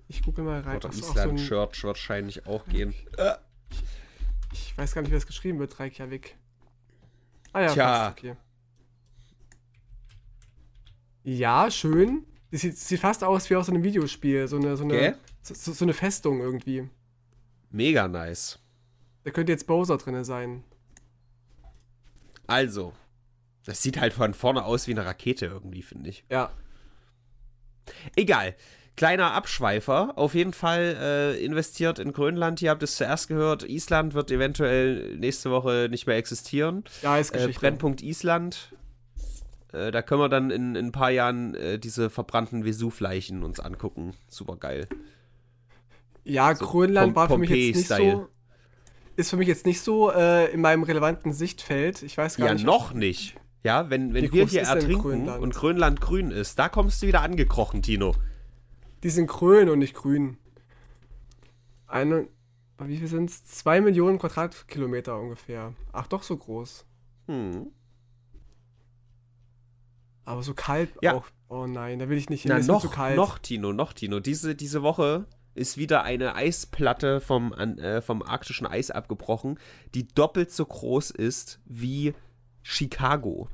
Ich 0.09 0.23
gucke 0.23 0.43
mal 0.43 0.61
rein. 0.61 0.77
Oder 0.77 0.91
Island 0.91 1.39
so 1.41 1.47
Church 1.47 1.85
wahrscheinlich 1.85 2.47
auch 2.47 2.67
gehen. 2.67 2.95
ich 4.53 4.77
weiß 4.77 4.95
gar 4.95 5.03
nicht, 5.03 5.11
wie 5.11 5.15
das 5.17 5.27
geschrieben 5.27 5.59
wird, 5.59 5.79
Reykjavik. 5.79 6.37
Ah 7.53 7.63
ja, 7.63 7.73
Tja. 7.73 7.85
passt, 7.85 8.19
okay. 8.19 8.37
Ja, 11.25 11.71
schön. 11.71 12.27
Das 12.51 12.63
sieht, 12.63 12.79
sieht 12.79 13.01
fast 13.01 13.23
aus 13.23 13.51
wie 13.51 13.57
aus 13.57 13.67
so 13.67 13.73
einem 13.73 13.83
Videospiel. 13.83 14.49
So 14.49 14.57
eine, 14.57 14.77
so 14.77 14.85
eine, 14.85 15.17
so, 15.43 15.73
so 15.73 15.85
eine 15.85 15.93
Festung 15.93 16.41
irgendwie. 16.41 16.89
Mega 17.71 18.09
nice. 18.09 18.59
Da 19.25 19.31
könnte 19.31 19.53
jetzt 19.53 19.67
Bowser 19.67 19.99
drin 19.99 20.25
sein. 20.25 20.65
Also, 22.47 22.95
das 23.67 23.83
sieht 23.83 24.01
halt 24.01 24.15
von 24.15 24.33
vorne 24.33 24.65
aus 24.65 24.87
wie 24.87 24.93
eine 24.93 25.05
Rakete 25.05 25.45
irgendwie, 25.47 25.83
finde 25.83 26.09
ich. 26.09 26.25
Ja. 26.31 26.51
Egal. 28.17 28.57
Kleiner 28.99 29.33
Abschweifer. 29.33 30.13
Auf 30.17 30.35
jeden 30.35 30.53
Fall 30.53 30.97
äh, 31.01 31.45
investiert 31.45 31.99
in 31.99 32.13
Grönland. 32.13 32.61
Ihr 32.61 32.71
habt 32.71 32.83
es 32.83 32.97
zuerst 32.97 33.29
gehört. 33.29 33.63
Island 33.69 34.13
wird 34.15 34.31
eventuell 34.31 35.17
nächste 35.17 35.51
Woche 35.51 35.89
nicht 35.91 36.07
mehr 36.07 36.17
existieren. 36.17 36.85
Ja, 37.03 37.17
ist 37.17 37.31
Äh, 37.31 37.39
Geschichte. 37.39 37.61
Brennpunkt 37.61 38.03
Island. 38.03 38.75
Äh, 39.73 39.91
da 39.91 40.03
können 40.03 40.21
wir 40.21 40.29
dann 40.29 40.51
in, 40.51 40.75
in 40.75 40.87
ein 40.87 40.93
paar 40.93 41.11
Jahren 41.11 41.55
äh, 41.55 41.79
diese 41.79 42.11
verbrannten 42.11 42.65
Vesuvleichen 42.65 43.43
uns 43.45 43.61
angucken. 43.61 44.15
Super 44.29 44.57
geil. 44.57 44.87
Ja, 46.25 46.55
So 46.55 46.67
Grönland 46.67 47.15
Pom- 47.15 47.17
war 47.17 47.29
für 47.29 47.39
mich 47.39 47.51
jetzt 47.51 47.77
nicht 47.77 47.89
Pompeii-Style. 47.89 48.13
so. 48.13 48.29
Ist 49.17 49.31
für 49.31 49.37
mich 49.37 49.49
jetzt 49.49 49.67
nicht 49.67 49.81
so 49.81 50.11
äh, 50.13 50.51
in 50.53 50.61
meinem 50.61 50.83
relevanten 50.83 51.33
Sichtfeld. 51.33 52.03
Ich 52.03 52.17
weiß 52.19 52.37
gar 52.37 52.49
Ja, 52.49 52.55
nicht. 52.55 52.67
noch 52.67 52.93
nicht. 52.93 53.35
Ja, 53.65 53.91
wenn, 53.91 54.15
wenn 54.15 54.25
Wie 54.25 54.33
wir 54.33 54.47
hier 54.47 54.63
ertrinken 54.63 55.03
Grönland? 55.03 55.43
und 55.43 55.55
Grönland 55.55 56.01
grün 56.01 56.31
ist, 56.31 56.59
da 56.59 56.69
kommst 56.69 57.03
du 57.03 57.07
wieder 57.09 57.23
angekrochen, 57.23 57.83
Tino. 57.83 58.15
Die 59.03 59.11
sind 59.11 59.27
grün 59.29 59.69
und 59.69 59.79
nicht 59.79 59.95
grün. 59.95 60.39
Eine. 61.87 62.29
Wie 62.81 62.97
viel 62.99 63.09
sind 63.09 63.31
es? 63.31 63.45
Zwei 63.45 63.81
Millionen 63.81 64.19
Quadratkilometer 64.19 65.19
ungefähr. 65.19 65.75
Ach, 65.93 66.07
doch 66.07 66.23
so 66.23 66.37
groß. 66.37 66.85
Hm. 67.27 67.73
Aber 70.25 70.43
so 70.43 70.55
kalt 70.55 70.91
Ja. 71.03 71.15
auch. 71.15 71.27
Oh 71.49 71.67
nein, 71.67 71.99
da 71.99 72.09
will 72.09 72.19
ich 72.19 72.29
nicht 72.29 72.43
hin. 72.43 72.53
Na, 72.53 72.61
noch, 72.65 72.83
zu 72.83 72.91
kalt. 72.91 73.17
noch, 73.17 73.39
Tino, 73.39 73.73
noch, 73.73 73.93
Tino. 73.95 74.21
Diese, 74.21 74.55
diese 74.55 74.83
Woche 74.83 75.27
ist 75.55 75.77
wieder 75.79 76.03
eine 76.05 76.35
Eisplatte 76.35 77.21
vom, 77.21 77.53
äh, 77.55 78.03
vom 78.03 78.23
arktischen 78.23 78.67
Eis 78.67 78.91
abgebrochen, 78.91 79.59
die 79.95 80.07
doppelt 80.07 80.53
so 80.53 80.65
groß 80.67 81.11
ist 81.11 81.61
wie 81.65 82.15
Chicago. 82.63 83.49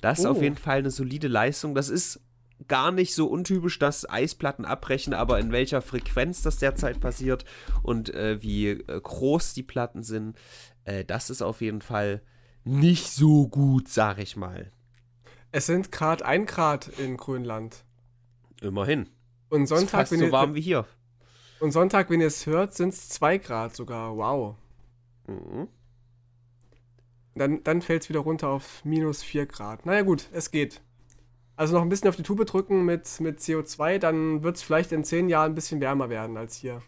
Das 0.00 0.20
ist 0.20 0.26
Oh. 0.26 0.30
auf 0.30 0.40
jeden 0.42 0.56
Fall 0.56 0.78
eine 0.78 0.90
solide 0.90 1.28
Leistung. 1.28 1.74
Das 1.74 1.88
ist 1.88 2.20
gar 2.68 2.92
nicht 2.92 3.14
so 3.14 3.26
untypisch, 3.26 3.78
dass 3.78 4.08
Eisplatten 4.08 4.64
abbrechen, 4.64 5.14
aber 5.14 5.38
in 5.38 5.52
welcher 5.52 5.82
Frequenz 5.82 6.42
das 6.42 6.58
derzeit 6.58 7.00
passiert 7.00 7.44
und 7.82 8.14
äh, 8.14 8.42
wie 8.42 8.68
äh, 8.68 9.00
groß 9.00 9.54
die 9.54 9.62
Platten 9.62 10.02
sind, 10.02 10.36
äh, 10.84 11.04
das 11.04 11.30
ist 11.30 11.42
auf 11.42 11.60
jeden 11.60 11.82
Fall 11.82 12.22
nicht 12.64 13.08
so 13.10 13.48
gut, 13.48 13.88
sag 13.88 14.18
ich 14.18 14.36
mal. 14.36 14.70
Es 15.50 15.66
sind 15.66 15.92
gerade 15.92 16.24
ein 16.24 16.46
Grad 16.46 16.88
in 16.98 17.16
Grönland. 17.16 17.84
Immerhin. 18.60 19.08
Und 19.48 19.64
Ist 19.64 19.68
Sonntag, 19.68 19.90
fast 19.90 20.12
wenn 20.12 20.20
so 20.20 20.24
ihr, 20.26 20.32
warm 20.32 20.54
wie 20.54 20.60
hier. 20.60 20.86
und 21.60 21.72
Sonntag, 21.72 22.08
wenn 22.08 22.20
ihr 22.20 22.28
es 22.28 22.46
hört, 22.46 22.74
sind 22.74 22.94
es 22.94 23.08
zwei 23.08 23.38
Grad 23.38 23.76
sogar. 23.76 24.16
Wow. 24.16 24.56
Mhm. 25.26 25.68
Dann, 27.34 27.64
dann 27.64 27.82
fällt 27.82 28.02
es 28.02 28.08
wieder 28.08 28.20
runter 28.20 28.48
auf 28.48 28.84
minus 28.84 29.22
4 29.22 29.46
Grad. 29.46 29.86
Naja 29.86 30.02
gut, 30.02 30.28
es 30.32 30.50
geht. 30.50 30.82
Also 31.56 31.74
noch 31.74 31.82
ein 31.82 31.88
bisschen 31.88 32.08
auf 32.08 32.16
die 32.16 32.22
Tube 32.22 32.44
drücken 32.46 32.84
mit, 32.84 33.20
mit 33.20 33.40
CO2, 33.40 33.98
dann 33.98 34.42
wird 34.42 34.56
es 34.56 34.62
vielleicht 34.62 34.92
in 34.92 35.04
10 35.04 35.28
Jahren 35.28 35.52
ein 35.52 35.54
bisschen 35.54 35.80
wärmer 35.80 36.08
werden 36.08 36.36
als 36.36 36.56
hier. 36.56 36.82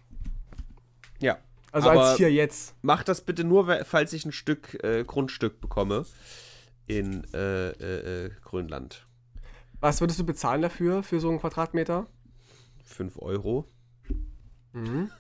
Ja. 1.21 1.39
Also 1.71 1.91
als 1.91 2.17
hier 2.17 2.33
jetzt. 2.33 2.75
Mach 2.83 3.03
das 3.03 3.21
bitte 3.21 3.45
nur, 3.45 3.85
falls 3.85 4.13
ich 4.13 4.25
ein 4.25 4.33
Stück 4.33 4.83
äh, 4.83 5.05
Grundstück 5.05 5.61
bekomme 5.61 6.07
in 6.87 7.25
äh, 7.35 7.71
äh, 7.71 8.27
äh, 8.27 8.31
Grönland. 8.43 9.07
Was 9.81 10.01
würdest 10.01 10.19
du 10.19 10.25
bezahlen 10.25 10.63
dafür, 10.63 11.03
für 11.03 11.21
so 11.21 11.29
einen 11.29 11.41
Quadratmeter? 11.41 12.07
5 12.85 13.19
Euro. 13.19 13.69
Mhm. 14.73 15.11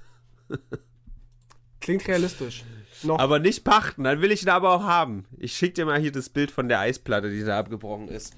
Klingt 1.80 2.06
realistisch. 2.08 2.64
Noch. 3.02 3.18
Aber 3.18 3.38
nicht 3.38 3.64
pachten, 3.64 4.04
dann 4.04 4.22
will 4.22 4.32
ich 4.32 4.42
ihn 4.42 4.48
aber 4.48 4.70
auch 4.70 4.84
haben. 4.84 5.26
Ich 5.36 5.54
schick 5.56 5.74
dir 5.74 5.84
mal 5.84 6.00
hier 6.00 6.12
das 6.12 6.30
Bild 6.30 6.50
von 6.50 6.68
der 6.68 6.78
Eisplatte, 6.78 7.30
die 7.30 7.44
da 7.44 7.58
abgebrochen 7.58 8.08
ist. 8.08 8.34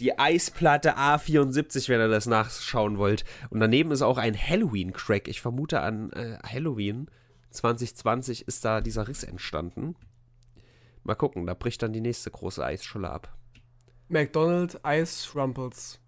Die 0.00 0.18
Eisplatte 0.18 0.96
A74, 0.96 1.88
wenn 1.88 2.00
ihr 2.00 2.08
das 2.08 2.26
nachschauen 2.26 2.98
wollt. 2.98 3.24
Und 3.50 3.60
daneben 3.60 3.90
ist 3.90 4.02
auch 4.02 4.18
ein 4.18 4.36
Halloween-Crack. 4.36 5.28
Ich 5.28 5.40
vermute 5.40 5.80
an 5.80 6.10
äh, 6.12 6.38
Halloween 6.44 7.08
2020 7.54 8.46
ist 8.48 8.64
da 8.64 8.80
dieser 8.80 9.08
Riss 9.08 9.22
entstanden. 9.22 9.94
Mal 11.04 11.14
gucken, 11.14 11.46
da 11.46 11.54
bricht 11.54 11.82
dann 11.82 11.92
die 11.92 12.00
nächste 12.00 12.30
große 12.30 12.64
Eisscholle 12.64 13.10
ab. 13.10 13.36
McDonald's 14.08 14.78
Ice 14.86 15.30
Rumples. 15.34 16.00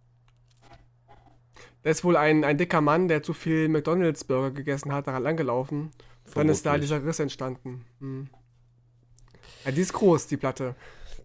Da 1.82 1.90
ist 1.90 2.04
wohl 2.04 2.16
ein, 2.16 2.44
ein 2.44 2.58
dicker 2.58 2.80
Mann, 2.80 3.08
der 3.08 3.22
zu 3.22 3.32
viel 3.32 3.68
McDonald's 3.68 4.24
Burger 4.24 4.50
gegessen 4.50 4.92
hat, 4.92 5.06
daran 5.06 5.22
langgelaufen. 5.22 5.92
Dann 6.34 6.48
ist 6.48 6.66
da 6.66 6.70
Vermutlich. 6.70 6.90
dieser 6.90 7.06
Riss 7.06 7.20
entstanden. 7.20 7.84
Hm. 8.00 8.28
Ja, 9.64 9.70
die 9.70 9.80
ist 9.80 9.92
groß, 9.92 10.26
die 10.26 10.36
Platte. 10.36 10.74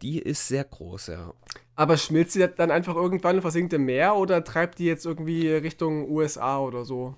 Die 0.02 0.20
ist 0.20 0.48
sehr 0.48 0.64
groß, 0.64 1.08
ja. 1.08 1.34
Aber 1.76 1.98
schmilzt 1.98 2.34
sie 2.34 2.48
dann 2.48 2.72
einfach 2.72 2.96
irgendwann 2.96 3.36
und 3.38 3.42
versinkt 3.42 3.74
im 3.74 3.86
Meer 3.86 4.16
oder 4.16 4.44
treibt 4.44 4.80
die 4.80 4.86
jetzt 4.86 5.06
irgendwie 5.06 5.48
Richtung 5.50 6.10
USA 6.10 6.60
oder 6.60 6.86
so? 6.86 7.16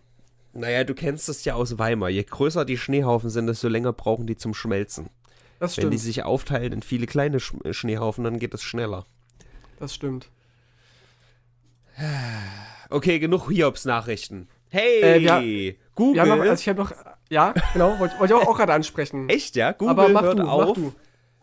Naja, 0.54 0.84
du 0.84 0.94
kennst 0.94 1.28
das 1.30 1.44
ja 1.46 1.56
aus 1.56 1.80
Weimar. 1.80 2.10
Je 2.10 2.24
größer 2.24 2.64
die 2.66 2.78
Schneehaufen 2.78 3.30
sind, 3.30 3.48
desto 3.48 3.68
länger 3.68 3.92
brauchen 3.94 4.28
die 4.28 4.38
zum 4.38 4.54
Schmelzen. 4.54 5.10
Das 5.60 5.78
Wenn 5.78 5.90
die 5.90 5.98
stimmt. 5.98 6.02
sich 6.16 6.24
aufteilen 6.24 6.74
in 6.74 6.82
viele 6.82 7.08
kleine 7.08 7.40
Sch 7.40 7.54
Schneehaufen, 7.72 8.24
dann 8.24 8.38
geht 8.40 8.54
es 8.54 8.62
schneller. 8.64 9.06
Das 9.80 9.94
stimmt. 9.96 10.30
Okay, 12.90 13.18
genug 13.18 13.50
Hiobs-Nachrichten. 13.50 14.48
Hey, 14.70 15.02
Äh, 15.02 15.20
wir- 15.22 15.76
Google. 15.96 16.24
Wir 16.26 16.36
noch, 16.36 16.44
also 16.44 16.54
ich 16.62 16.70
habe 16.70 16.80
noch, 16.82 16.92
ja, 17.30 17.54
genau, 17.74 17.98
wollte 18.00 18.20
wollte 18.20 18.34
ich 18.36 18.40
auch, 18.40 18.48
auch 18.48 18.58
gerade 18.58 18.74
ansprechen. 18.74 19.30
Echt, 19.30 19.56
ja? 19.56 19.72
Google 19.72 19.90
Aber 19.92 20.10
mach 20.10 20.22
hört 20.22 20.40
du, 20.40 20.44
auf. 20.44 20.78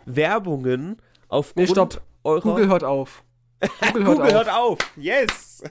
Werbungen 0.07 0.97
aufgrund 1.31 1.69
Nee, 1.69 1.73
stopp. 1.73 2.03
eurer... 2.25 2.41
Google 2.41 2.69
hört 2.69 2.85
auf. 2.85 3.23
Google 3.81 4.05
hört 4.05 4.17
Google 4.17 4.27
auf. 4.27 4.33
hört 4.33 4.51
auf. 4.51 4.79
Yes. 4.97 5.63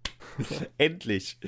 Endlich. 0.78 1.38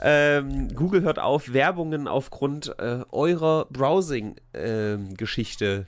Ähm, 0.00 0.74
Google 0.74 1.02
hört 1.02 1.18
auf, 1.18 1.52
Werbungen 1.52 2.08
aufgrund 2.08 2.74
äh, 2.78 3.04
eurer 3.10 3.66
Browsing-Geschichte 3.66 5.86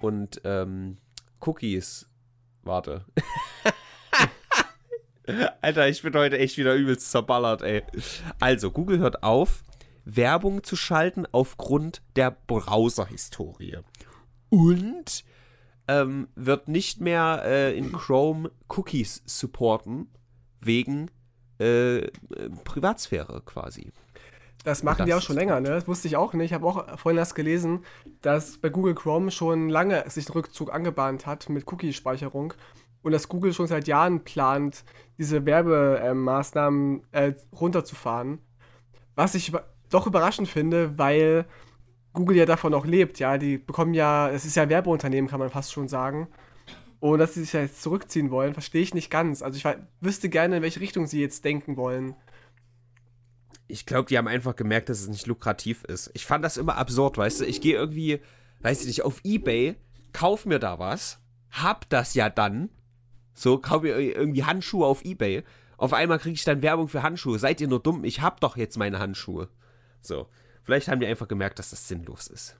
und 0.00 0.40
ähm, 0.44 0.98
Cookies. 1.40 2.06
Warte. 2.62 3.06
Alter, 5.62 5.88
ich 5.88 6.02
bin 6.02 6.12
heute 6.14 6.38
echt 6.38 6.58
wieder 6.58 6.74
übelst 6.74 7.10
zerballert, 7.10 7.62
ey. 7.62 7.82
Also, 8.40 8.70
Google 8.70 8.98
hört 8.98 9.22
auf, 9.22 9.62
Werbung 10.04 10.62
zu 10.62 10.76
schalten 10.76 11.24
aufgrund 11.30 12.02
der 12.16 12.36
Browser-Historie. 12.46 13.78
Und 14.50 15.24
ähm, 15.90 16.28
wird 16.36 16.68
nicht 16.68 17.00
mehr 17.00 17.42
äh, 17.44 17.76
in 17.76 17.90
Chrome 17.90 18.52
Cookies 18.68 19.22
supporten, 19.26 20.08
wegen 20.60 21.10
äh, 21.58 22.08
Privatsphäre 22.64 23.42
quasi. 23.44 23.92
Das 24.62 24.82
machen 24.82 24.98
Das 24.98 25.06
die 25.06 25.14
auch 25.14 25.22
schon 25.22 25.36
länger, 25.36 25.60
ne? 25.60 25.70
Das 25.70 25.88
wusste 25.88 26.06
ich 26.06 26.16
auch 26.16 26.34
nicht. 26.34 26.50
Ich 26.50 26.52
habe 26.52 26.66
auch 26.66 26.98
vorhin 26.98 27.18
erst 27.18 27.34
gelesen, 27.34 27.84
dass 28.20 28.58
bei 28.58 28.68
Google 28.68 28.94
Chrome 28.94 29.30
schon 29.30 29.68
lange 29.68 30.08
sich 30.08 30.28
ein 30.28 30.32
Rückzug 30.32 30.72
angebahnt 30.72 31.26
hat 31.26 31.48
mit 31.48 31.66
Cookie-Speicherung 31.66 32.54
und 33.02 33.12
dass 33.12 33.28
Google 33.28 33.52
schon 33.52 33.66
seit 33.66 33.88
Jahren 33.88 34.22
plant, 34.22 34.84
diese 35.18 35.44
Werbemaßnahmen 35.44 37.02
äh, 37.12 37.32
runterzufahren. 37.58 38.38
Was 39.16 39.34
ich 39.34 39.48
über 39.48 39.64
doch 39.88 40.06
überraschend 40.06 40.46
finde, 40.48 40.98
weil 40.98 41.46
Google 42.12 42.36
ja 42.36 42.46
davon 42.46 42.74
auch 42.74 42.86
lebt, 42.86 43.18
ja. 43.18 43.38
Die 43.38 43.58
bekommen 43.58 43.94
ja, 43.94 44.30
es 44.30 44.44
ist 44.44 44.56
ja 44.56 44.64
ein 44.64 44.68
Werbeunternehmen, 44.68 45.30
kann 45.30 45.40
man 45.40 45.50
fast 45.50 45.72
schon 45.72 45.88
sagen. 45.88 46.28
Und 47.00 47.18
dass 47.18 47.34
sie 47.34 47.40
sich 47.40 47.52
ja 47.52 47.60
jetzt 47.60 47.82
zurückziehen 47.82 48.30
wollen, 48.30 48.52
verstehe 48.52 48.82
ich 48.82 48.94
nicht 48.94 49.10
ganz. 49.10 49.42
Also 49.42 49.56
ich 49.56 49.64
wüsste 50.00 50.28
gerne, 50.28 50.58
in 50.58 50.62
welche 50.62 50.80
Richtung 50.80 51.06
sie 51.06 51.20
jetzt 51.20 51.44
denken 51.44 51.76
wollen. 51.76 52.14
Ich 53.68 53.86
glaube, 53.86 54.08
die 54.08 54.18
haben 54.18 54.28
einfach 54.28 54.56
gemerkt, 54.56 54.88
dass 54.88 55.00
es 55.00 55.08
nicht 55.08 55.26
lukrativ 55.26 55.84
ist. 55.84 56.10
Ich 56.12 56.26
fand 56.26 56.44
das 56.44 56.56
immer 56.56 56.76
absurd, 56.76 57.16
weißt 57.16 57.40
du? 57.40 57.44
Ich 57.46 57.60
gehe 57.60 57.74
irgendwie, 57.74 58.20
weiß 58.60 58.82
ich 58.82 58.86
nicht, 58.88 59.02
auf 59.02 59.20
Ebay, 59.24 59.76
kauf 60.12 60.44
mir 60.44 60.58
da 60.58 60.78
was, 60.78 61.20
hab 61.50 61.88
das 61.88 62.14
ja 62.14 62.28
dann. 62.28 62.68
So, 63.32 63.58
kauf 63.58 63.82
mir 63.82 63.96
irgendwie 63.96 64.44
Handschuhe 64.44 64.86
auf 64.86 65.04
Ebay. 65.04 65.44
Auf 65.78 65.94
einmal 65.94 66.18
kriege 66.18 66.34
ich 66.34 66.44
dann 66.44 66.60
Werbung 66.60 66.88
für 66.88 67.02
Handschuhe. 67.02 67.38
Seid 67.38 67.60
ihr 67.62 67.68
nur 67.68 67.80
dumm? 67.80 68.04
Ich 68.04 68.20
hab 68.20 68.40
doch 68.40 68.58
jetzt 68.58 68.76
meine 68.76 68.98
Handschuhe. 68.98 69.48
So. 70.02 70.26
Vielleicht 70.62 70.88
haben 70.88 71.00
die 71.00 71.06
einfach 71.06 71.28
gemerkt, 71.28 71.58
dass 71.58 71.70
das 71.70 71.88
sinnlos 71.88 72.26
ist. 72.26 72.58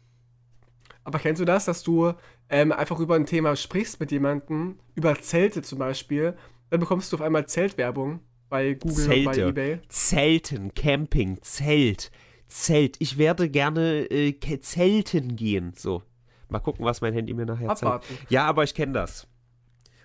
Aber 1.04 1.18
kennst 1.18 1.40
du 1.40 1.44
das, 1.44 1.64
dass 1.64 1.82
du 1.82 2.12
ähm, 2.48 2.72
einfach 2.72 2.98
über 3.00 3.14
ein 3.14 3.26
Thema 3.26 3.56
sprichst 3.56 4.00
mit 4.00 4.12
jemandem, 4.12 4.78
über 4.94 5.18
Zelte 5.20 5.62
zum 5.62 5.78
Beispiel, 5.78 6.36
dann 6.68 6.80
bekommst 6.80 7.12
du 7.12 7.16
auf 7.16 7.22
einmal 7.22 7.46
Zeltwerbung 7.46 8.20
bei 8.48 8.74
Google 8.74 9.04
und 9.04 9.24
bei 9.24 9.32
Zelte. 9.32 9.48
eBay. 9.48 9.80
Zelten, 9.88 10.74
Camping, 10.74 11.40
Zelt, 11.42 12.10
Zelt. 12.46 12.96
Ich 12.98 13.16
werde 13.16 13.48
gerne 13.48 14.10
äh, 14.10 14.60
Zelten 14.60 15.36
gehen. 15.36 15.72
So. 15.76 16.02
Mal 16.48 16.58
gucken, 16.58 16.84
was 16.84 17.00
mein 17.00 17.14
Handy 17.14 17.32
mir 17.32 17.46
nachher 17.46 17.68
zeigt. 17.68 17.82
Abwarten. 17.84 18.18
Ja, 18.28 18.46
aber 18.46 18.64
ich 18.64 18.74
kenne 18.74 18.92
das. 18.92 19.26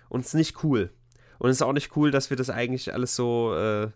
Und 0.08 0.20
es 0.20 0.28
ist 0.28 0.34
nicht 0.34 0.64
cool. 0.64 0.92
Und 1.38 1.50
es 1.50 1.56
ist 1.56 1.62
auch 1.62 1.72
nicht 1.72 1.96
cool, 1.96 2.10
dass 2.10 2.30
wir 2.30 2.36
das 2.36 2.50
eigentlich 2.50 2.94
alles 2.94 3.16
so, 3.16 3.54
äh, 3.54 3.90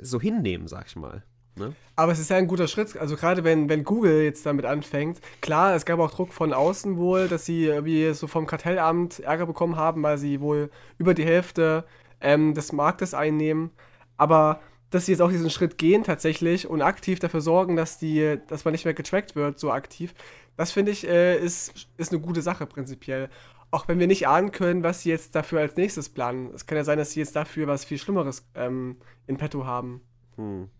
so 0.00 0.20
hinnehmen, 0.20 0.68
sag 0.68 0.86
ich 0.86 0.96
mal. 0.96 1.24
Ne? 1.56 1.74
Aber 1.96 2.12
es 2.12 2.18
ist 2.18 2.30
ja 2.30 2.36
ein 2.36 2.46
guter 2.46 2.68
Schritt. 2.68 2.96
Also 2.96 3.16
gerade 3.16 3.42
wenn, 3.42 3.68
wenn 3.68 3.84
Google 3.84 4.22
jetzt 4.22 4.44
damit 4.44 4.66
anfängt, 4.66 5.20
klar, 5.40 5.74
es 5.74 5.86
gab 5.86 5.98
auch 5.98 6.10
Druck 6.10 6.32
von 6.32 6.52
außen 6.52 6.98
wohl, 6.98 7.28
dass 7.28 7.46
sie 7.46 7.64
irgendwie 7.64 8.12
so 8.12 8.26
vom 8.26 8.46
Kartellamt 8.46 9.20
Ärger 9.20 9.46
bekommen 9.46 9.76
haben, 9.76 10.02
weil 10.02 10.18
sie 10.18 10.40
wohl 10.40 10.70
über 10.98 11.14
die 11.14 11.24
Hälfte 11.24 11.84
ähm, 12.20 12.54
des 12.54 12.72
Marktes 12.72 13.14
einnehmen. 13.14 13.70
Aber 14.18 14.60
dass 14.90 15.06
sie 15.06 15.12
jetzt 15.12 15.20
auch 15.20 15.30
diesen 15.30 15.50
Schritt 15.50 15.78
gehen 15.78 16.04
tatsächlich 16.04 16.68
und 16.68 16.82
aktiv 16.82 17.18
dafür 17.18 17.40
sorgen, 17.40 17.76
dass 17.76 17.98
die, 17.98 18.38
dass 18.48 18.64
man 18.64 18.72
nicht 18.72 18.84
mehr 18.84 18.94
getrackt 18.94 19.34
wird, 19.34 19.58
so 19.58 19.72
aktiv, 19.72 20.14
das 20.56 20.72
finde 20.72 20.92
ich, 20.92 21.06
äh, 21.06 21.38
ist, 21.38 21.88
ist 21.96 22.12
eine 22.12 22.20
gute 22.20 22.42
Sache 22.42 22.66
prinzipiell. 22.66 23.28
Auch 23.70 23.88
wenn 23.88 23.98
wir 23.98 24.06
nicht 24.06 24.28
ahnen 24.28 24.52
können, 24.52 24.82
was 24.82 25.02
sie 25.02 25.10
jetzt 25.10 25.34
dafür 25.34 25.60
als 25.60 25.76
nächstes 25.76 26.08
planen. 26.08 26.50
Es 26.54 26.66
kann 26.66 26.78
ja 26.78 26.84
sein, 26.84 26.98
dass 26.98 27.10
sie 27.10 27.20
jetzt 27.20 27.36
dafür 27.36 27.66
was 27.66 27.84
viel 27.84 27.98
Schlimmeres 27.98 28.48
ähm, 28.54 28.96
in 29.26 29.36
petto 29.36 29.66
haben. 29.66 30.00
Hm. 30.36 30.70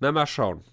Na, 0.00 0.12
mal 0.12 0.26
schauen. 0.26 0.64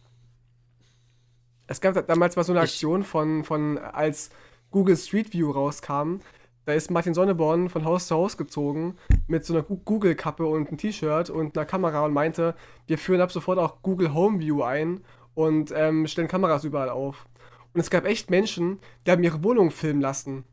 Es 1.67 1.81
gab 1.81 1.93
da- 1.93 2.01
damals 2.01 2.35
mal 2.35 2.43
so 2.43 2.53
eine 2.53 2.61
Aktion 2.61 3.03
von, 3.03 3.43
von 3.43 3.77
als 3.77 4.29
Google 4.71 4.95
Street 4.97 5.33
View 5.33 5.51
rauskam. 5.51 6.19
Da 6.65 6.73
ist 6.73 6.91
Martin 6.91 7.13
Sonneborn 7.13 7.69
von 7.69 7.85
Haus 7.85 8.07
zu 8.07 8.15
Haus 8.15 8.37
gezogen 8.37 8.97
mit 9.27 9.45
so 9.45 9.53
einer 9.53 9.63
Google-Kappe 9.63 10.45
und 10.45 10.67
einem 10.67 10.77
T-Shirt 10.77 11.29
und 11.29 11.57
einer 11.57 11.65
Kamera 11.65 12.03
und 12.05 12.13
meinte, 12.13 12.55
wir 12.87 12.97
führen 12.97 13.21
ab 13.21 13.31
sofort 13.31 13.57
auch 13.59 13.81
Google 13.81 14.13
Home 14.13 14.39
View 14.39 14.63
ein 14.63 15.01
und 15.33 15.71
ähm, 15.75 16.07
stellen 16.07 16.27
Kameras 16.27 16.63
überall 16.65 16.89
auf. 16.89 17.27
Und 17.73 17.79
es 17.81 17.89
gab 17.89 18.05
echt 18.05 18.29
Menschen, 18.29 18.79
die 19.05 19.11
haben 19.11 19.23
ihre 19.23 19.43
Wohnung 19.43 19.71
filmen 19.71 20.01
lassen. 20.01 20.43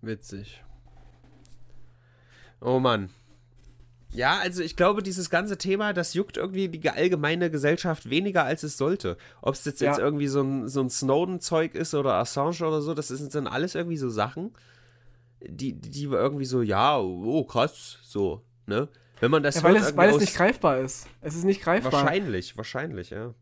Witzig. 0.00 0.62
Oh 2.60 2.78
Mann. 2.78 3.10
Ja, 4.14 4.38
also 4.38 4.62
ich 4.62 4.76
glaube, 4.76 5.02
dieses 5.02 5.28
ganze 5.28 5.58
Thema, 5.58 5.92
das 5.92 6.14
juckt 6.14 6.36
irgendwie 6.36 6.68
die 6.68 6.88
allgemeine 6.90 7.50
Gesellschaft 7.50 8.08
weniger, 8.08 8.44
als 8.44 8.62
es 8.62 8.76
sollte. 8.78 9.16
Ob 9.42 9.54
es 9.54 9.64
jetzt, 9.64 9.80
jetzt 9.80 9.98
Ja. 9.98 10.04
irgendwie 10.04 10.28
so 10.28 10.40
ein, 10.42 10.68
so 10.68 10.80
ein 10.80 10.88
Snowden-Zeug 10.90 11.74
ist 11.74 11.94
oder 11.94 12.14
Assange 12.14 12.60
oder 12.66 12.80
so, 12.80 12.94
das 12.94 13.10
ist, 13.10 13.32
sind 13.32 13.46
alles 13.48 13.74
irgendwie 13.74 13.96
so 13.96 14.08
Sachen, 14.08 14.52
die, 15.40 15.72
die 15.74 16.10
wir 16.10 16.18
irgendwie 16.18 16.44
so, 16.44 16.62
ja, 16.62 16.98
oh 16.98 17.44
krass, 17.44 17.98
so, 18.02 18.42
ne? 18.66 18.88
Wenn 19.20 19.30
man 19.30 19.42
das 19.42 19.56
Ja, 19.56 19.62
weil 19.64 19.74
hört, 19.74 19.90
es, 19.90 19.96
weil 19.96 20.10
es 20.10 20.18
nicht 20.20 20.34
greifbar 20.36 20.78
ist. 20.78 21.06
Es 21.20 21.34
ist 21.34 21.44
nicht 21.44 21.62
greifbar. 21.62 21.92
Wahrscheinlich, 21.92 22.56
wahrscheinlich, 22.56 23.10
ja. 23.10 23.34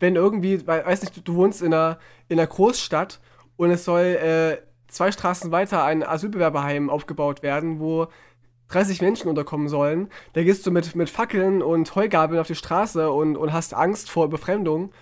wenn 0.00 0.14
irgendwie, 0.16 0.66
wei- 0.66 0.84
weiß 0.84 1.02
nicht, 1.02 1.16
du, 1.16 1.20
du 1.20 1.34
wohnst 1.34 1.62
in 1.62 1.72
einer, 1.74 1.98
in 2.28 2.38
einer 2.38 2.46
Großstadt 2.46 3.20
und 3.56 3.70
es 3.70 3.84
soll 3.84 4.02
äh, 4.02 4.58
zwei 4.88 5.10
Straßen 5.12 5.50
weiter 5.50 5.84
ein 5.84 6.02
Asylbewerberheim 6.02 6.90
aufgebaut 6.90 7.42
werden, 7.42 7.78
wo 7.80 8.08
30 8.68 9.00
Menschen 9.00 9.28
unterkommen 9.28 9.68
sollen. 9.68 10.08
Da 10.34 10.42
gehst 10.42 10.66
du 10.66 10.70
mit, 10.70 10.94
mit 10.94 11.08
Fackeln 11.10 11.62
und 11.62 11.94
Heugabeln 11.94 12.40
auf 12.40 12.46
die 12.46 12.54
Straße 12.54 13.10
und, 13.10 13.36
und 13.36 13.52
hast 13.52 13.74
Angst 13.74 14.10
vor 14.10 14.28
Befremdung. 14.28 14.92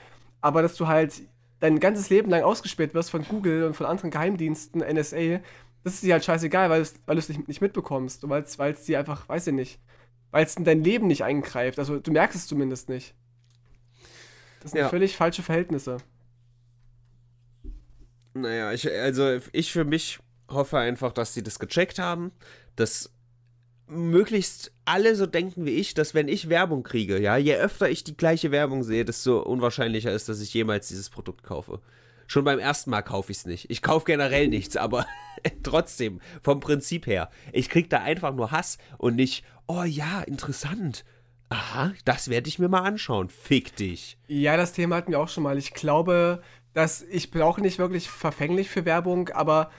Aber 0.41 0.63
dass 0.63 0.77
du 0.77 0.87
halt 0.87 1.23
dein 1.61 1.81
ganzes 1.81 2.11
Leben 2.11 2.31
lang 2.31 2.43
ausgespäht 2.43 2.95
wirst 2.95 3.11
von 3.11 3.25
Google 3.25 3.65
und 3.65 3.75
von 3.75 3.87
anderen 3.87 4.11
Geheimdiensten, 4.11 4.81
NSA, 4.83 5.41
das 5.83 5.95
ist 5.95 6.03
dir 6.03 6.15
halt 6.15 6.25
scheißegal, 6.25 6.71
weil, 6.71 6.85
du 6.85 7.19
es 7.19 7.29
nicht, 7.29 7.49
nicht 7.49 7.61
mitbekommst. 7.61 8.25
Und 8.25 8.31
weil 8.31 8.73
es 8.73 8.85
dir 8.85 8.99
einfach, 8.99 9.29
weiß 9.29 9.49
ich 9.49 9.55
nicht, 9.55 9.81
weil 10.31 10.45
es 10.45 10.57
in 10.57 10.65
dein 10.65 10.85
Leben 10.85 11.07
nicht 11.07 11.25
eingreift. 11.25 11.79
Also 11.79 11.99
du 11.99 12.11
merkst 12.13 12.37
es 12.37 12.47
zumindest 12.47 12.89
nicht. 12.89 13.15
Das 14.61 14.73
sind 14.73 14.81
Ja. 14.81 14.89
völlig 14.89 15.17
falsche 15.17 15.43
Verhältnisse. 15.43 15.99
Naja, 18.35 18.73
ich, 18.73 18.91
also 18.93 19.39
ich 19.53 19.73
für 19.73 19.85
mich 19.85 20.19
hoffe 20.51 20.79
einfach, 20.79 21.13
dass 21.13 21.35
sie 21.35 21.43
das 21.43 21.59
gecheckt 21.59 21.99
haben, 21.99 22.33
dass 22.77 23.11
möglichst 23.89 24.73
alle 24.85 25.15
so 25.15 25.27
denken 25.27 25.65
wie 25.65 25.71
ich, 25.71 25.95
dass 25.95 26.15
wenn 26.15 26.29
ich 26.29 26.49
Werbung 26.49 26.83
kriege, 26.83 27.21
ja, 27.21 27.37
je 27.37 27.57
öfter 27.57 27.89
ich 27.89 28.05
die 28.05 28.17
gleiche 28.17 28.51
Werbung 28.51 28.83
sehe, 28.83 29.05
desto 29.05 29.41
unwahrscheinlicher 29.41 30.13
ist, 30.13 30.29
dass 30.29 30.41
ich 30.41 30.53
jemals 30.55 30.89
dieses 30.89 31.11
Produkt 31.11 31.45
kaufe. 31.45 31.81
Schon 32.27 32.45
beim 32.45 32.59
ersten 32.59 32.91
Mal 32.91 33.03
kaufe 33.03 33.31
ich 33.31 33.39
es 33.39 33.47
nicht. 33.47 33.71
Ich 33.71 33.83
kaufe 33.83 34.05
generell 34.05 34.49
nichts, 34.49 34.77
aber 34.77 35.07
trotzdem, 35.63 36.21
vom 36.43 36.59
Prinzip 36.59 37.07
her. 37.07 37.31
Ich 37.53 37.69
krieg 37.69 37.89
da 37.89 38.03
einfach 38.03 38.35
nur 38.35 38.51
Hass 38.51 38.79
und 38.99 39.15
nicht, 39.15 39.45
oh 39.69 39.85
ja, 39.85 40.23
interessant. 40.23 41.05
Aha, 41.49 41.93
das 42.05 42.29
werde 42.29 42.49
ich 42.49 42.59
mir 42.59 42.69
mal 42.69 42.83
anschauen. 42.83 43.29
Fick 43.29 43.77
dich. 43.77 44.19
Ja, 44.27 44.57
das 44.57 44.73
Thema 44.73 44.97
hatten 44.97 45.13
wir 45.13 45.21
auch 45.21 45.29
schon 45.29 45.45
mal. 45.45 45.57
Ich 45.59 45.75
glaube, 45.75 46.43
dass 46.75 47.03
ich 47.03 47.31
bin 47.31 47.43
auch 47.43 47.59
nicht 47.59 47.79
wirklich 47.79 48.11
verfänglich 48.11 48.69
für 48.69 48.85
Werbung, 48.85 49.29
aber 49.29 49.71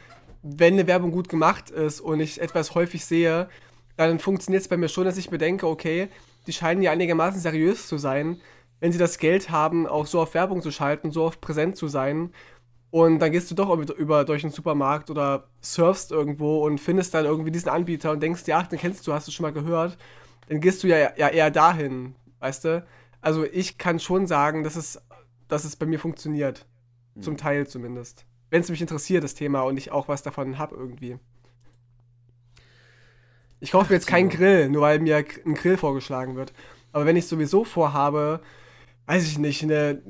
wenn 0.41 0.75
eine 0.75 0.87
Werbung 0.87 1.11
gut 1.11 1.27
gemacht 1.27 1.69
ist 1.69 1.99
und 1.99 2.21
ich 2.21 2.39
etwas 2.39 2.73
häufig 2.73 3.03
sehe, 3.03 3.49
dann 3.97 4.19
funktioniert 4.19 4.61
es 4.61 4.67
bei 4.67 4.77
mir 4.77 4.89
schon, 4.89 5.05
dass 5.05 5.17
ich 5.17 5.29
bedenke, 5.29 5.67
okay, 5.67 6.09
die 6.45 6.53
scheinen 6.53 6.81
ja 6.81 6.91
einigermaßen 6.91 7.41
seriös 7.41 7.87
zu 7.87 7.97
sein, 7.97 8.39
wenn 8.79 8.91
sie 8.91 8.97
das 8.97 9.17
Geld 9.17 9.49
haben, 9.49 9.87
auch 9.87 10.05
so 10.05 10.21
auf 10.21 10.33
Werbung 10.33 10.61
zu 10.61 10.71
schalten, 10.71 11.11
so 11.11 11.25
auf 11.25 11.41
präsent 11.41 11.77
zu 11.77 11.87
sein. 11.87 12.31
Und 12.91 13.19
dann 13.19 13.31
gehst 13.31 13.51
du 13.51 13.55
doch 13.55 13.69
über, 13.69 13.95
über 13.95 14.23
durch 14.23 14.43
den 14.43 14.51
Supermarkt 14.51 15.09
oder 15.09 15.47
surfst 15.61 16.11
irgendwo 16.11 16.63
und 16.65 16.79
findest 16.79 17.13
dann 17.13 17.25
irgendwie 17.25 17.51
diesen 17.51 17.69
Anbieter 17.69 18.11
und 18.11 18.21
denkst, 18.21 18.43
ja, 18.45 18.63
den 18.63 18.79
kennst 18.79 19.05
du, 19.07 19.13
hast 19.13 19.27
du 19.27 19.31
schon 19.31 19.43
mal 19.43 19.51
gehört. 19.51 19.97
Dann 20.47 20.61
gehst 20.61 20.83
du 20.83 20.87
ja, 20.87 21.11
ja 21.17 21.27
eher 21.27 21.51
dahin, 21.51 22.15
weißt 22.39 22.65
du? 22.65 22.85
Also 23.19 23.43
ich 23.43 23.77
kann 23.77 23.99
schon 23.99 24.27
sagen, 24.27 24.63
dass 24.63 24.75
es, 24.75 25.01
dass 25.47 25.65
es 25.65 25.75
bei 25.75 25.85
mir 25.85 25.99
funktioniert. 25.99 26.65
Zum 27.19 27.35
Teil 27.35 27.67
zumindest. 27.67 28.25
Wenn 28.51 28.61
es 28.61 28.69
mich 28.69 28.79
interessiert, 28.79 29.23
das 29.23 29.33
Thema, 29.33 29.61
und 29.61 29.77
ich 29.77 29.91
auch 29.91 30.07
was 30.07 30.21
davon 30.21 30.59
habe 30.59 30.75
irgendwie. 30.75 31.17
Ich 33.59 33.71
kaufe 33.71 33.89
mir 33.89 33.95
jetzt 33.95 34.07
keinen 34.07 34.29
Grill, 34.29 34.69
nur 34.69 34.83
weil 34.83 34.99
mir 34.99 35.17
ein 35.17 35.55
Grill 35.55 35.77
vorgeschlagen 35.77 36.35
wird. 36.35 36.53
Aber 36.91 37.05
wenn 37.05 37.15
ich 37.15 37.27
sowieso 37.27 37.63
vorhabe, 37.63 38.41
weiß 39.07 39.25
ich 39.27 39.37
nicht, 39.39 39.63
eine, 39.63 40.01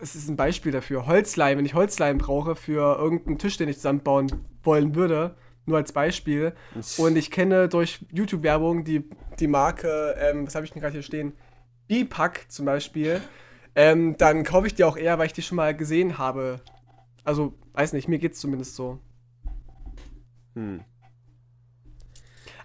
es 0.00 0.14
ist 0.14 0.28
ein 0.28 0.36
Beispiel 0.36 0.72
dafür, 0.72 1.06
Holzleim, 1.06 1.58
wenn 1.58 1.66
ich 1.66 1.74
Holzleim 1.74 2.18
brauche 2.18 2.56
für 2.56 2.98
irgendeinen 2.98 3.38
Tisch, 3.38 3.56
den 3.56 3.68
ich 3.68 3.76
zusammenbauen 3.76 4.32
wollen 4.62 4.94
würde, 4.94 5.36
nur 5.64 5.76
als 5.76 5.92
Beispiel, 5.92 6.54
und 6.98 7.16
ich 7.16 7.30
kenne 7.30 7.68
durch 7.68 8.04
YouTube-Werbung 8.10 8.84
die, 8.84 9.08
die 9.38 9.46
Marke, 9.46 10.16
ähm, 10.18 10.46
was 10.46 10.54
habe 10.54 10.64
ich 10.64 10.72
denn 10.72 10.80
gerade 10.80 10.94
hier 10.94 11.02
stehen? 11.02 11.34
Bipack 11.86 12.46
zum 12.50 12.66
Beispiel, 12.66 13.20
ähm, 13.74 14.16
dann 14.16 14.44
kaufe 14.44 14.66
ich 14.66 14.74
die 14.74 14.84
auch 14.84 14.96
eher, 14.96 15.18
weil 15.18 15.26
ich 15.26 15.32
die 15.32 15.42
schon 15.42 15.56
mal 15.56 15.76
gesehen 15.76 16.18
habe. 16.18 16.60
Also, 17.24 17.54
weiß 17.74 17.92
nicht, 17.92 18.08
mir 18.08 18.18
geht's 18.18 18.40
zumindest 18.40 18.74
so. 18.74 18.98
Hm. 20.54 20.84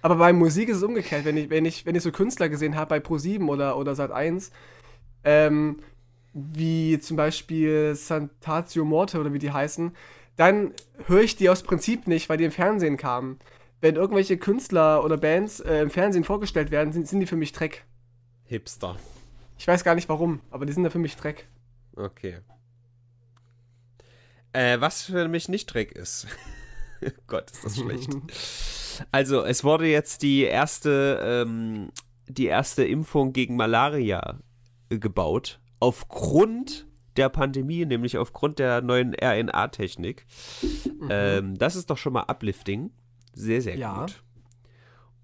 Aber 0.01 0.15
bei 0.15 0.33
Musik 0.33 0.69
ist 0.69 0.77
es 0.77 0.83
umgekehrt. 0.83 1.25
Wenn 1.25 1.37
ich, 1.37 1.49
wenn 1.49 1.65
ich, 1.65 1.85
wenn 1.85 1.95
ich 1.95 2.03
so 2.03 2.11
Künstler 2.11 2.49
gesehen 2.49 2.75
habe 2.75 2.89
bei 2.89 2.97
Pro7 2.97 3.47
oder, 3.47 3.77
oder 3.77 3.93
Sat1, 3.93 4.51
ähm, 5.23 5.79
wie 6.33 6.99
zum 6.99 7.17
Beispiel 7.17 7.95
Santatio 7.95 8.85
Morte 8.85 9.19
oder 9.19 9.33
wie 9.33 9.39
die 9.39 9.51
heißen, 9.51 9.95
dann 10.35 10.71
höre 11.07 11.21
ich 11.21 11.35
die 11.35 11.49
aus 11.49 11.63
Prinzip 11.63 12.07
nicht, 12.07 12.29
weil 12.29 12.37
die 12.37 12.43
im 12.45 12.51
Fernsehen 12.51 12.97
kamen. 12.97 13.39
Wenn 13.81 13.95
irgendwelche 13.95 14.37
Künstler 14.37 15.03
oder 15.03 15.17
Bands 15.17 15.59
äh, 15.59 15.81
im 15.81 15.89
Fernsehen 15.89 16.23
vorgestellt 16.23 16.71
werden, 16.71 16.93
sind, 16.93 17.07
sind 17.07 17.19
die 17.19 17.27
für 17.27 17.35
mich 17.35 17.51
Dreck. 17.53 17.85
Hipster. 18.45 18.97
Ich 19.57 19.67
weiß 19.67 19.83
gar 19.83 19.95
nicht 19.95 20.09
warum, 20.09 20.41
aber 20.51 20.65
die 20.65 20.73
sind 20.73 20.83
da 20.83 20.89
für 20.89 20.99
mich 20.99 21.15
Dreck. 21.15 21.47
Okay. 21.95 22.39
Äh, 24.53 24.79
was 24.79 25.03
für 25.03 25.27
mich 25.27 25.49
nicht 25.49 25.67
Dreck 25.67 25.91
ist. 25.91 26.27
Gott, 27.27 27.51
ist 27.51 27.65
das 27.65 27.77
schlecht. 27.77 28.09
also, 29.11 29.43
es 29.43 29.63
wurde 29.63 29.87
jetzt 29.87 30.21
die 30.21 30.43
erste, 30.43 31.19
ähm, 31.21 31.89
die 32.27 32.45
erste 32.45 32.83
Impfung 32.83 33.33
gegen 33.33 33.55
Malaria 33.55 34.39
äh, 34.89 34.97
gebaut. 34.97 35.59
Aufgrund 35.79 36.87
der 37.17 37.29
Pandemie, 37.29 37.85
nämlich 37.85 38.17
aufgrund 38.17 38.59
der 38.59 38.81
neuen 38.81 39.13
RNA-Technik. 39.13 40.25
Mhm. 40.61 41.07
Ähm, 41.09 41.57
das 41.57 41.75
ist 41.75 41.89
doch 41.89 41.97
schon 41.97 42.13
mal 42.13 42.25
uplifting. 42.27 42.91
Sehr, 43.33 43.61
sehr 43.61 43.75
ja. 43.75 44.01
gut. 44.01 44.23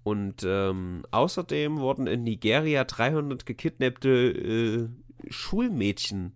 Und 0.02 0.44
ähm, 0.44 1.04
außerdem 1.10 1.78
wurden 1.78 2.06
in 2.06 2.24
Nigeria 2.24 2.84
300 2.84 3.46
gekidnappte 3.46 4.08
äh, 4.10 4.88
Schulmädchen 5.30 6.34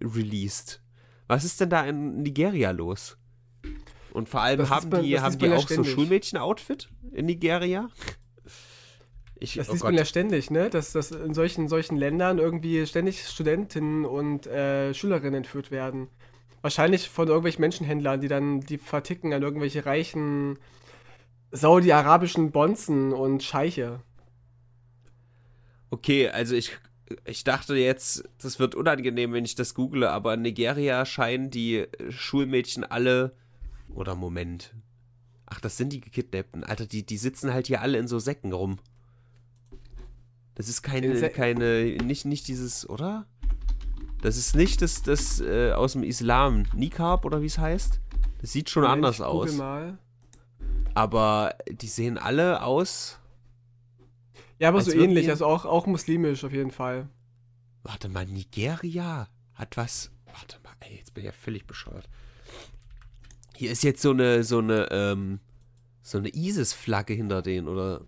released. 0.00 0.82
Was 1.26 1.44
ist 1.44 1.60
denn 1.60 1.70
da 1.70 1.84
in 1.86 2.22
Nigeria 2.22 2.70
los? 2.72 3.16
Und 4.16 4.30
vor 4.30 4.40
allem 4.40 4.60
das 4.60 4.70
haben 4.70 4.88
bei, 4.88 5.02
die, 5.02 5.20
haben 5.20 5.38
die 5.38 5.52
auch 5.52 5.68
so 5.68 5.84
Schulmädchen-Outfit 5.84 6.88
in 7.12 7.26
Nigeria? 7.26 7.90
Ich, 9.38 9.56
das 9.56 9.68
oh 9.68 9.72
Gott. 9.72 9.82
man 9.82 9.94
ja 9.94 10.06
ständig, 10.06 10.50
ne? 10.50 10.70
Dass, 10.70 10.92
dass 10.92 11.10
in 11.10 11.34
solchen, 11.34 11.68
solchen 11.68 11.98
Ländern 11.98 12.38
irgendwie 12.38 12.86
ständig 12.86 13.28
Studentinnen 13.28 14.06
und 14.06 14.46
äh, 14.46 14.94
Schülerinnen 14.94 15.34
entführt 15.34 15.70
werden. 15.70 16.08
Wahrscheinlich 16.62 17.10
von 17.10 17.28
irgendwelchen 17.28 17.60
Menschenhändlern, 17.60 18.22
die 18.22 18.28
dann 18.28 18.60
die 18.62 18.78
verticken 18.78 19.34
an 19.34 19.42
irgendwelche 19.42 19.84
reichen 19.84 20.58
saudi-arabischen 21.50 22.52
Bonzen 22.52 23.12
und 23.12 23.42
Scheiche. 23.42 24.00
Okay, 25.90 26.30
also 26.30 26.54
ich, 26.54 26.72
ich 27.26 27.44
dachte 27.44 27.74
jetzt, 27.74 28.24
das 28.40 28.58
wird 28.58 28.74
unangenehm, 28.74 29.34
wenn 29.34 29.44
ich 29.44 29.56
das 29.56 29.74
google, 29.74 30.04
aber 30.04 30.32
in 30.32 30.40
Nigeria 30.40 31.04
scheinen 31.04 31.50
die 31.50 31.84
Schulmädchen 32.08 32.82
alle. 32.82 33.36
Oder 33.88 34.14
Moment. 34.14 34.74
Ach, 35.46 35.60
das 35.60 35.76
sind 35.76 35.92
die 35.92 36.00
Gekidnappten. 36.00 36.64
Alter, 36.64 36.86
die, 36.86 37.04
die 37.04 37.18
sitzen 37.18 37.52
halt 37.52 37.68
hier 37.68 37.80
alle 37.80 37.98
in 37.98 38.08
so 38.08 38.18
Säcken 38.18 38.52
rum. 38.52 38.78
Das 40.54 40.68
ist 40.68 40.82
keine, 40.82 41.30
keine, 41.30 41.96
nicht, 42.02 42.24
nicht 42.24 42.48
dieses, 42.48 42.88
oder? 42.88 43.26
Das 44.22 44.36
ist 44.36 44.56
nicht 44.56 44.82
das, 44.82 45.02
das 45.02 45.40
äh, 45.40 45.72
aus 45.72 45.92
dem 45.92 46.02
Islam. 46.02 46.64
Nikab 46.74 47.24
oder 47.24 47.42
wie 47.42 47.46
es 47.46 47.58
heißt? 47.58 48.00
Das 48.40 48.52
sieht 48.52 48.70
schon 48.70 48.82
Moment, 48.82 49.04
anders 49.04 49.20
aus. 49.20 49.52
Mal. 49.54 49.98
Aber 50.94 51.54
die 51.70 51.88
sehen 51.88 52.16
alle 52.16 52.62
aus. 52.62 53.20
Ja, 54.58 54.70
aber 54.70 54.80
so 54.80 54.92
ähnlich, 54.92 55.28
also 55.28 55.44
auch, 55.44 55.66
auch 55.66 55.86
muslimisch 55.86 56.42
auf 56.42 56.52
jeden 56.52 56.70
Fall. 56.70 57.08
Warte 57.82 58.08
mal, 58.08 58.24
Nigeria 58.24 59.28
hat 59.54 59.76
was. 59.76 60.10
Warte 60.24 60.58
mal, 60.64 60.72
ey, 60.80 60.96
jetzt 60.96 61.12
bin 61.12 61.22
ich 61.22 61.26
ja 61.26 61.32
völlig 61.32 61.66
bescheuert. 61.66 62.08
Hier 63.56 63.70
ist 63.70 63.82
jetzt 63.84 64.02
so 64.02 64.10
eine, 64.10 64.44
so 64.44 64.58
eine, 64.58 64.88
ähm, 64.90 65.40
so 66.02 66.18
eine 66.18 66.28
ISIS-Flagge 66.28 67.14
hinter 67.14 67.40
denen, 67.40 67.68
oder 67.68 68.02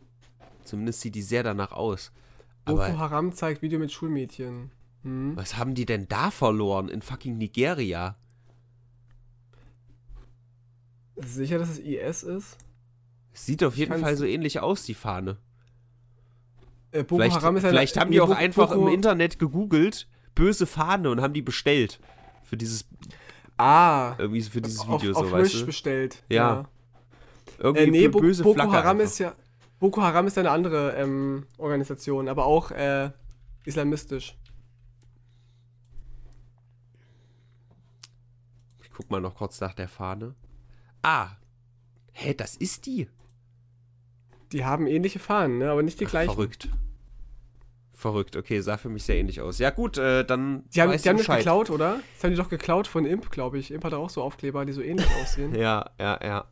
zumindest 0.64 1.01
sieht 1.01 1.14
die 1.14 1.22
sehr 1.22 1.42
danach 1.42 1.72
aus. 1.72 2.12
Boko 2.66 2.82
Aber, 2.82 2.99
Haram 2.99 3.32
zeigt 3.32 3.62
Video 3.62 3.78
mit 3.78 3.90
Schulmädchen. 3.90 4.70
Hm? 5.05 5.36
Was 5.36 5.57
haben 5.57 5.74
die 5.74 5.86
denn 5.86 6.07
da 6.07 6.30
verloren 6.30 6.88
in 6.88 7.01
fucking 7.01 7.38
Nigeria? 7.38 8.16
Sicher, 11.16 11.59
dass 11.59 11.70
es 11.70 11.78
IS 11.78 12.22
ist? 12.24 12.59
Sieht 13.32 13.64
auf 13.64 13.76
jeden 13.76 13.99
Fall 14.01 14.16
so 14.16 14.26
ähnlich 14.26 14.61
aus, 14.61 14.82
die 14.84 14.94
Fahne. 14.94 15.38
Äh, 16.90 17.05
Boko 17.05 17.22
vielleicht, 17.22 17.36
Haram 17.36 17.57
ist 17.57 17.64
eine, 17.64 17.72
Vielleicht 17.72 17.96
haben 17.96 18.11
die 18.11 18.20
auch 18.20 18.30
einfach 18.30 18.68
Boko 18.68 18.88
im 18.88 18.94
Internet 18.94 19.38
gegoogelt, 19.38 20.09
böse 20.34 20.66
Fahne 20.66 21.11
und 21.11 21.22
haben 21.22 21.32
die 21.32 21.42
bestellt. 21.42 22.01
Für 22.42 22.57
dieses. 22.57 22.86
Ah. 23.59 24.14
Irgendwie 24.18 24.40
für 24.42 24.62
dieses 24.62 24.86
Video, 24.86 25.12
auf, 25.12 25.28
so 25.28 25.36
auf 25.36 25.42
Wish 25.42 25.66
bestellt. 25.66 26.22
Ja. 26.28 26.36
ja. 26.36 26.68
Irgendwie 27.59 27.82
äh, 27.82 27.90
nee, 27.90 28.09
böse 28.09 28.44
Boko 28.44 28.54
Flagge 28.54 28.72
Haram 28.72 28.98
einfach. 28.98 29.04
ist 29.04 29.18
ja. 29.18 29.32
Boko 29.80 30.02
Haram 30.02 30.26
ist 30.26 30.38
eine 30.38 30.50
andere 30.50 30.92
ähm, 30.92 31.46
Organisation, 31.59 32.28
aber 32.28 32.46
auch 32.46 32.70
äh, 32.70 33.11
islamistisch. 33.64 34.36
Ich 38.82 38.90
guck 38.90 39.11
mal 39.11 39.20
noch 39.20 39.34
kurz 39.34 39.61
nach 39.61 39.74
der 39.74 39.88
Fahne. 39.88 40.34
Ah. 41.02 41.30
Hä, 42.12 42.34
das 42.34 42.56
ist 42.56 42.86
die. 42.86 43.09
Die 44.52 44.64
haben 44.64 44.86
ähnliche 44.86 45.18
Fahnen, 45.18 45.59
ne? 45.59 45.70
aber 45.70 45.82
nicht 45.82 46.00
die 46.00 46.06
Ach, 46.06 46.11
gleichen. 46.11 46.32
Verrückt. 46.32 46.68
Verrückt, 47.99 48.36
okay, 48.36 48.61
sah 48.61 48.76
für 48.76 48.88
mich 48.88 49.03
sehr 49.03 49.16
ähnlich 49.16 49.40
aus. 49.40 49.59
Ja, 49.59 49.70
gut, 49.70 49.99
äh, 49.99 50.24
dann. 50.24 50.62
Die 50.72 50.80
haben, 50.80 50.96
die 50.96 51.09
haben 51.09 51.16
das 51.16 51.26
geklaut, 51.26 51.68
oder? 51.68 51.99
Das 52.14 52.22
haben 52.22 52.30
die 52.30 52.36
doch 52.36 52.49
geklaut 52.49 52.86
von 52.86 53.05
Imp, 53.05 53.28
glaube 53.32 53.59
ich. 53.59 53.72
Imp 53.72 53.84
hat 53.84 53.92
auch 53.92 54.09
so 54.09 54.22
Aufkleber, 54.22 54.64
die 54.64 54.72
so 54.72 54.82
ähnlich 54.82 55.09
aussehen. 55.20 55.53
ja, 55.57 55.90
ja, 55.99 56.16
ja. 56.22 56.44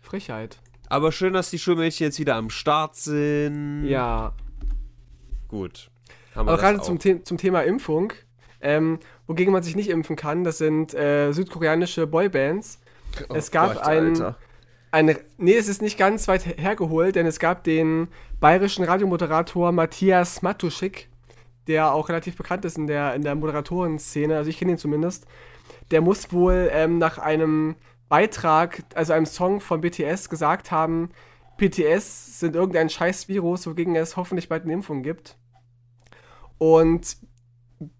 Frechheit. 0.00 0.60
Aber 0.88 1.10
schön, 1.10 1.32
dass 1.32 1.50
die 1.50 1.58
Schulmädchen 1.58 2.06
jetzt 2.06 2.20
wieder 2.20 2.36
am 2.36 2.50
Start 2.50 2.94
sind. 2.94 3.84
Ja. 3.88 4.32
Gut. 5.48 5.90
Aber 6.36 6.56
gerade 6.56 6.82
zum, 6.82 7.00
The 7.00 7.24
zum 7.24 7.36
Thema 7.36 7.62
Impfung, 7.62 8.12
ähm, 8.60 9.00
wogegen 9.26 9.52
man 9.52 9.64
sich 9.64 9.74
nicht 9.74 9.90
impfen 9.90 10.14
kann, 10.14 10.44
das 10.44 10.58
sind 10.58 10.94
äh, 10.94 11.32
südkoreanische 11.32 12.06
Boybands. 12.06 12.78
Oh 13.28 13.34
es 13.34 13.50
gab 13.50 13.74
Gott, 13.74 13.82
ein, 13.82 14.10
Alter 14.10 14.36
eine, 14.90 15.18
nee, 15.36 15.54
es 15.54 15.68
ist 15.68 15.82
nicht 15.82 15.98
ganz 15.98 16.28
weit 16.28 16.46
hergeholt, 16.58 17.16
denn 17.16 17.26
es 17.26 17.38
gab 17.38 17.64
den 17.64 18.08
bayerischen 18.40 18.84
Radiomoderator 18.84 19.72
Matthias 19.72 20.42
Matuschik, 20.42 21.08
der 21.66 21.92
auch 21.92 22.08
relativ 22.08 22.36
bekannt 22.36 22.64
ist 22.64 22.78
in 22.78 22.86
der, 22.86 23.14
in 23.14 23.22
der 23.22 23.34
Moderatorenszene, 23.34 24.36
also 24.36 24.48
ich 24.48 24.58
kenne 24.58 24.72
ihn 24.72 24.78
zumindest. 24.78 25.26
Der 25.90 26.00
muss 26.00 26.32
wohl 26.32 26.70
ähm, 26.72 26.98
nach 26.98 27.18
einem 27.18 27.76
Beitrag, 28.08 28.82
also 28.94 29.12
einem 29.12 29.26
Song 29.26 29.60
von 29.60 29.80
BTS, 29.80 30.30
gesagt 30.30 30.70
haben, 30.70 31.10
BTS 31.58 32.40
sind 32.40 32.54
irgendein 32.54 32.88
scheiß 32.88 33.28
Virus, 33.28 33.66
wogegen 33.66 33.96
es 33.96 34.16
hoffentlich 34.16 34.48
bald 34.48 34.62
eine 34.62 34.72
Impfung 34.72 35.02
gibt. 35.02 35.36
Und 36.56 37.16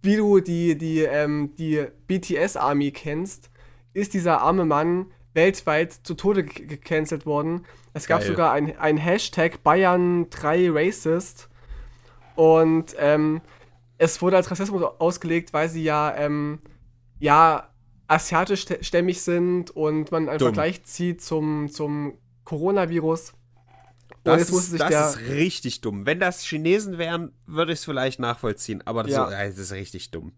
wie 0.02 0.16
du 0.16 0.40
die, 0.40 0.76
die, 0.78 1.00
ähm, 1.00 1.54
die 1.58 1.86
BTS-Army 2.06 2.92
kennst, 2.92 3.50
ist 3.92 4.14
dieser 4.14 4.40
arme 4.40 4.64
Mann 4.64 5.06
weltweit 5.34 5.92
zu 5.92 6.14
Tode 6.14 6.44
gecancelt 6.44 7.26
worden. 7.26 7.64
Es 7.92 8.06
gab 8.06 8.20
Geil. 8.20 8.28
sogar 8.28 8.52
ein, 8.52 8.76
ein 8.78 8.96
Hashtag 8.96 9.60
Bayern3Racist. 9.64 11.48
Und 12.36 12.94
ähm, 12.98 13.40
es 13.98 14.22
wurde 14.22 14.36
als 14.36 14.50
Rassismus 14.50 14.82
ausgelegt, 14.98 15.52
weil 15.52 15.68
sie 15.68 15.82
ja, 15.82 16.14
ähm, 16.16 16.60
ja 17.18 17.68
asiatischstämmig 18.06 19.20
sind 19.20 19.70
und 19.70 20.10
man 20.10 20.28
einen 20.28 20.38
Dumm. 20.38 20.54
Vergleich 20.54 20.84
zieht 20.84 21.20
zum, 21.20 21.68
zum 21.70 22.14
Coronavirus. 22.44 23.34
Das, 24.24 24.50
ist, 24.50 24.80
das 24.80 25.16
ist, 25.16 25.30
richtig 25.30 25.80
dumm. 25.80 26.04
Wenn 26.04 26.20
das 26.20 26.42
Chinesen 26.42 26.98
wären, 26.98 27.32
würde 27.46 27.72
ich 27.72 27.78
es 27.80 27.84
vielleicht 27.84 28.18
nachvollziehen, 28.18 28.82
aber 28.86 29.02
das, 29.02 29.12
ja. 29.12 29.24
ist, 29.42 29.58
das 29.58 29.66
ist 29.66 29.72
richtig 29.72 30.10
dumm. 30.10 30.32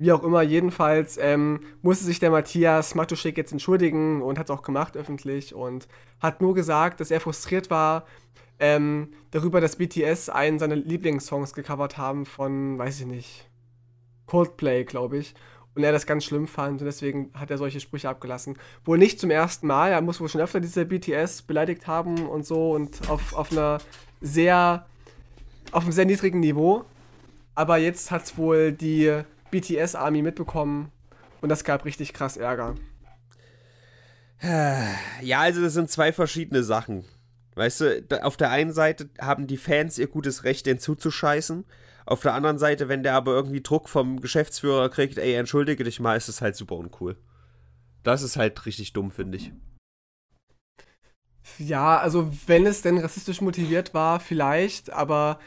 Wie 0.00 0.12
auch 0.12 0.22
immer, 0.22 0.40
jedenfalls 0.40 1.18
ähm, 1.18 1.60
musste 1.82 2.06
sich 2.06 2.18
der 2.18 2.30
Matthias 2.30 2.94
Matuschek 2.94 3.36
jetzt 3.36 3.52
entschuldigen 3.52 4.22
und 4.22 4.38
hat 4.38 4.46
es 4.46 4.50
auch 4.50 4.62
gemacht 4.62 4.96
öffentlich 4.96 5.54
und 5.54 5.88
hat 6.20 6.40
nur 6.40 6.54
gesagt, 6.54 7.00
dass 7.00 7.10
er 7.10 7.20
frustriert 7.20 7.68
war 7.68 8.06
ähm, 8.58 9.08
darüber, 9.30 9.60
dass 9.60 9.76
BTS 9.76 10.30
einen 10.30 10.58
seiner 10.58 10.76
Lieblingssongs 10.76 11.52
gecovert 11.52 11.98
haben 11.98 12.24
von, 12.24 12.78
weiß 12.78 13.00
ich 13.00 13.06
nicht, 13.06 13.50
Coldplay, 14.24 14.84
glaube 14.84 15.18
ich. 15.18 15.34
Und 15.74 15.84
er 15.84 15.92
das 15.92 16.06
ganz 16.06 16.24
schlimm 16.24 16.46
fand 16.46 16.80
und 16.80 16.86
deswegen 16.86 17.30
hat 17.34 17.50
er 17.50 17.58
solche 17.58 17.80
Sprüche 17.80 18.08
abgelassen. 18.08 18.56
Wohl 18.86 18.96
nicht 18.96 19.20
zum 19.20 19.30
ersten 19.30 19.66
Mal, 19.66 19.92
er 19.92 20.00
muss 20.00 20.18
wohl 20.18 20.30
schon 20.30 20.40
öfter 20.40 20.60
diese 20.60 20.86
BTS 20.86 21.42
beleidigt 21.42 21.86
haben 21.86 22.26
und 22.26 22.46
so 22.46 22.72
und 22.72 23.10
auf, 23.10 23.34
auf 23.34 23.52
einer 23.52 23.78
sehr 24.22 24.86
auf 25.72 25.82
einem 25.82 25.92
sehr 25.92 26.06
niedrigen 26.06 26.40
Niveau. 26.40 26.86
Aber 27.54 27.76
jetzt 27.76 28.10
hat 28.10 28.24
es 28.24 28.38
wohl 28.38 28.72
die 28.72 29.24
BTS-Army 29.50 30.22
mitbekommen 30.22 30.90
und 31.40 31.48
das 31.48 31.64
gab 31.64 31.84
richtig 31.84 32.12
krass 32.12 32.36
Ärger. 32.36 32.74
Ja, 35.20 35.40
also 35.40 35.60
das 35.60 35.74
sind 35.74 35.90
zwei 35.90 36.12
verschiedene 36.12 36.62
Sachen. 36.62 37.04
Weißt 37.56 37.80
du, 37.80 38.24
auf 38.24 38.36
der 38.36 38.50
einen 38.50 38.72
Seite 38.72 39.10
haben 39.20 39.46
die 39.46 39.58
Fans 39.58 39.98
ihr 39.98 40.06
gutes 40.06 40.44
Recht, 40.44 40.66
den 40.66 40.78
zuzuscheißen. 40.78 41.64
Auf 42.06 42.22
der 42.22 42.34
anderen 42.34 42.58
Seite, 42.58 42.88
wenn 42.88 43.02
der 43.02 43.14
aber 43.14 43.32
irgendwie 43.32 43.60
Druck 43.60 43.88
vom 43.88 44.20
Geschäftsführer 44.20 44.88
kriegt, 44.88 45.18
ey, 45.18 45.34
entschuldige 45.34 45.84
dich 45.84 46.00
mal, 46.00 46.16
ist 46.16 46.28
es 46.28 46.40
halt 46.40 46.56
super 46.56 46.76
uncool. 46.76 47.16
Das 48.02 48.22
ist 48.22 48.36
halt 48.36 48.64
richtig 48.64 48.94
dumm, 48.94 49.10
finde 49.10 49.36
ich. 49.36 49.52
Ja, 51.58 51.98
also 51.98 52.32
wenn 52.46 52.66
es 52.66 52.82
denn 52.82 52.98
rassistisch 52.98 53.40
motiviert 53.40 53.92
war, 53.92 54.20
vielleicht, 54.20 54.90
aber 54.90 55.38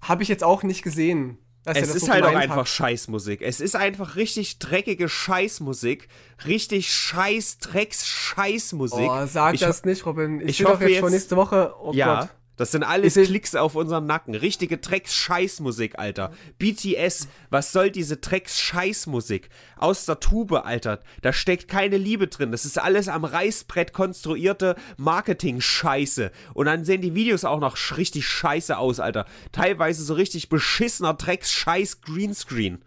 habe 0.00 0.22
ich 0.22 0.28
jetzt 0.28 0.42
auch 0.42 0.62
nicht 0.62 0.82
gesehen. 0.82 1.38
Es 1.64 1.94
ist 1.94 2.06
so 2.06 2.12
halt 2.12 2.24
auch 2.24 2.34
einfach 2.34 2.56
hat. 2.56 2.68
Scheißmusik. 2.68 3.42
Es 3.42 3.60
ist 3.60 3.76
einfach 3.76 4.16
richtig 4.16 4.58
dreckige 4.58 5.08
Scheißmusik. 5.08 6.08
Richtig 6.46 6.92
scheiß 6.92 7.58
Drecks 7.58 8.06
Scheißmusik. 8.06 9.10
Oh, 9.10 9.26
sag 9.26 9.54
ich, 9.54 9.60
das 9.60 9.84
nicht, 9.84 10.06
Robin. 10.06 10.40
Ich, 10.40 10.60
ich 10.60 10.64
hoffe 10.64 10.88
jetzt 10.88 11.00
schon 11.00 11.12
nächste 11.12 11.36
Woche. 11.36 11.74
Oh 11.82 11.92
ja, 11.92 12.20
Gott. 12.20 12.30
Das 12.60 12.72
sind 12.72 12.82
alles 12.82 13.14
Klicks 13.14 13.54
auf 13.54 13.74
unseren 13.74 14.04
Nacken. 14.04 14.34
Richtige 14.34 14.76
Drecks-Scheißmusik, 14.76 15.98
Alter. 15.98 16.30
BTS, 16.58 17.26
was 17.48 17.72
soll 17.72 17.90
diese 17.90 18.18
Drecks-Scheißmusik? 18.18 19.48
Aus 19.78 20.04
der 20.04 20.20
Tube, 20.20 20.52
Alter. 20.52 21.00
Da 21.22 21.32
steckt 21.32 21.68
keine 21.68 21.96
Liebe 21.96 22.28
drin. 22.28 22.52
Das 22.52 22.66
ist 22.66 22.78
alles 22.78 23.08
am 23.08 23.24
Reißbrett 23.24 23.94
konstruierte 23.94 24.76
Marketing-Scheiße. 24.98 26.32
Und 26.52 26.66
dann 26.66 26.84
sehen 26.84 27.00
die 27.00 27.14
Videos 27.14 27.46
auch 27.46 27.60
noch 27.60 27.78
richtig 27.96 28.26
scheiße 28.26 28.76
aus, 28.76 29.00
Alter. 29.00 29.24
Teilweise 29.52 30.04
so 30.04 30.12
richtig 30.12 30.50
beschissener 30.50 31.14
Drecks-Scheiß-Greenscreen. 31.14 32.84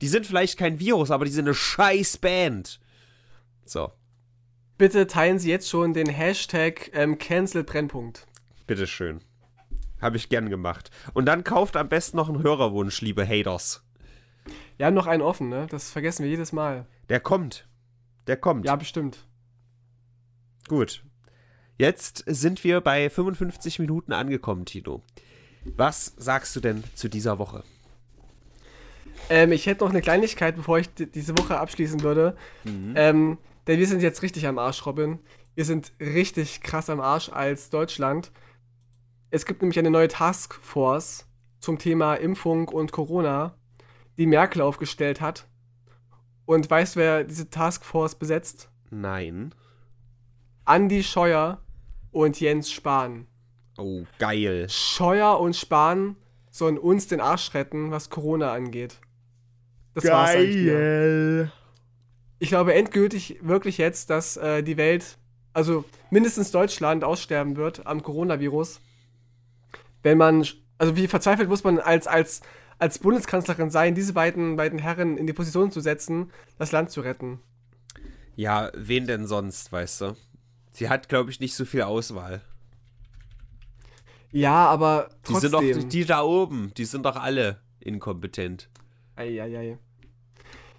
Die 0.00 0.08
sind 0.08 0.24
vielleicht 0.24 0.58
kein 0.58 0.80
Virus, 0.80 1.10
aber 1.10 1.26
die 1.26 1.30
sind 1.30 1.44
eine 1.44 1.54
Scheiß-Band. 1.54 2.80
So. 3.66 3.92
Bitte 4.78 5.06
teilen 5.06 5.38
Sie 5.38 5.50
jetzt 5.50 5.68
schon 5.68 5.92
den 5.92 6.08
Hashtag 6.08 6.90
ähm, 6.94 7.18
Cancel 7.18 7.64
Brennpunkt. 7.64 8.26
Bitteschön. 8.70 9.18
Habe 10.00 10.16
ich 10.16 10.28
gern 10.28 10.48
gemacht. 10.48 10.92
Und 11.12 11.26
dann 11.26 11.42
kauft 11.42 11.76
am 11.76 11.88
besten 11.88 12.16
noch 12.16 12.28
einen 12.28 12.44
Hörerwunsch, 12.44 13.00
liebe 13.00 13.26
Haters. 13.26 13.82
Wir 14.76 14.86
haben 14.86 14.94
noch 14.94 15.08
einen 15.08 15.24
offen, 15.24 15.48
ne? 15.48 15.66
Das 15.68 15.90
vergessen 15.90 16.22
wir 16.22 16.30
jedes 16.30 16.52
Mal. 16.52 16.86
Der 17.08 17.18
kommt. 17.18 17.66
Der 18.28 18.36
kommt. 18.36 18.64
Ja, 18.64 18.76
bestimmt. 18.76 19.26
Gut. 20.68 21.02
Jetzt 21.78 22.22
sind 22.28 22.62
wir 22.62 22.80
bei 22.80 23.10
55 23.10 23.80
Minuten 23.80 24.12
angekommen, 24.12 24.66
Tino. 24.66 25.02
Was 25.64 26.14
sagst 26.16 26.54
du 26.54 26.60
denn 26.60 26.84
zu 26.94 27.08
dieser 27.08 27.40
Woche? 27.40 27.64
Ähm, 29.30 29.50
ich 29.50 29.66
hätte 29.66 29.82
noch 29.82 29.90
eine 29.90 30.00
Kleinigkeit, 30.00 30.54
bevor 30.54 30.78
ich 30.78 30.88
diese 30.94 31.36
Woche 31.36 31.58
abschließen 31.58 32.04
würde. 32.04 32.36
Mhm. 32.62 32.94
Ähm, 32.94 33.38
denn 33.66 33.80
wir 33.80 33.86
sind 33.88 34.00
jetzt 34.00 34.22
richtig 34.22 34.46
am 34.46 34.60
Arsch, 34.60 34.86
Robin. 34.86 35.18
Wir 35.56 35.64
sind 35.64 35.90
richtig 35.98 36.60
krass 36.60 36.88
am 36.88 37.00
Arsch 37.00 37.30
als 37.30 37.70
Deutschland. 37.70 38.30
Es 39.30 39.46
gibt 39.46 39.62
nämlich 39.62 39.78
eine 39.78 39.90
neue 39.90 40.08
Taskforce 40.08 41.26
zum 41.60 41.78
Thema 41.78 42.14
Impfung 42.14 42.68
und 42.68 42.90
Corona, 42.90 43.54
die 44.18 44.26
Merkel 44.26 44.60
aufgestellt 44.60 45.20
hat. 45.20 45.46
Und 46.46 46.68
weißt 46.68 46.96
du, 46.96 47.00
wer 47.00 47.24
diese 47.24 47.48
Taskforce 47.48 48.16
besetzt? 48.16 48.70
Nein. 48.90 49.54
Andi 50.64 51.04
Scheuer 51.04 51.62
und 52.10 52.40
Jens 52.40 52.72
Spahn. 52.72 53.28
Oh, 53.78 54.02
geil. 54.18 54.66
Scheuer 54.68 55.38
und 55.38 55.54
Spahn 55.54 56.16
sollen 56.50 56.76
uns 56.76 57.06
den 57.06 57.20
Arsch 57.20 57.54
retten, 57.54 57.92
was 57.92 58.10
Corona 58.10 58.52
angeht. 58.52 59.00
Das 59.94 60.04
geil. 60.04 60.12
war's 60.12 60.30
eigentlich. 60.30 61.50
Ich 62.40 62.48
glaube 62.48 62.74
endgültig 62.74 63.38
wirklich 63.42 63.78
jetzt, 63.78 64.10
dass 64.10 64.36
äh, 64.36 64.62
die 64.62 64.76
Welt, 64.76 65.18
also 65.52 65.84
mindestens 66.10 66.50
Deutschland, 66.50 67.04
aussterben 67.04 67.56
wird 67.56 67.86
am 67.86 68.02
Coronavirus 68.02 68.80
wenn 70.02 70.18
man, 70.18 70.46
also 70.78 70.96
wie 70.96 71.06
verzweifelt 71.06 71.48
muss 71.48 71.64
man 71.64 71.78
als, 71.78 72.06
als, 72.06 72.40
als 72.78 72.98
Bundeskanzlerin 72.98 73.70
sein, 73.70 73.94
diese 73.94 74.12
beiden, 74.12 74.56
beiden 74.56 74.78
Herren 74.78 75.16
in 75.16 75.26
die 75.26 75.32
Position 75.32 75.70
zu 75.70 75.80
setzen, 75.80 76.30
das 76.58 76.72
Land 76.72 76.90
zu 76.90 77.00
retten. 77.02 77.40
Ja, 78.36 78.70
wen 78.74 79.06
denn 79.06 79.26
sonst, 79.26 79.70
weißt 79.70 80.00
du? 80.00 80.16
Sie 80.72 80.88
hat, 80.88 81.08
glaube 81.08 81.30
ich, 81.30 81.40
nicht 81.40 81.54
so 81.54 81.64
viel 81.64 81.82
Auswahl. 81.82 82.40
Ja, 84.32 84.66
aber 84.66 85.10
trotzdem. 85.24 85.60
Die 85.60 85.72
sind 85.72 85.82
doch, 85.82 85.88
die 85.88 86.04
da 86.04 86.22
oben, 86.22 86.72
die 86.76 86.84
sind 86.84 87.04
doch 87.04 87.16
alle 87.16 87.60
inkompetent. 87.80 88.68
Eieiei. 89.16 89.78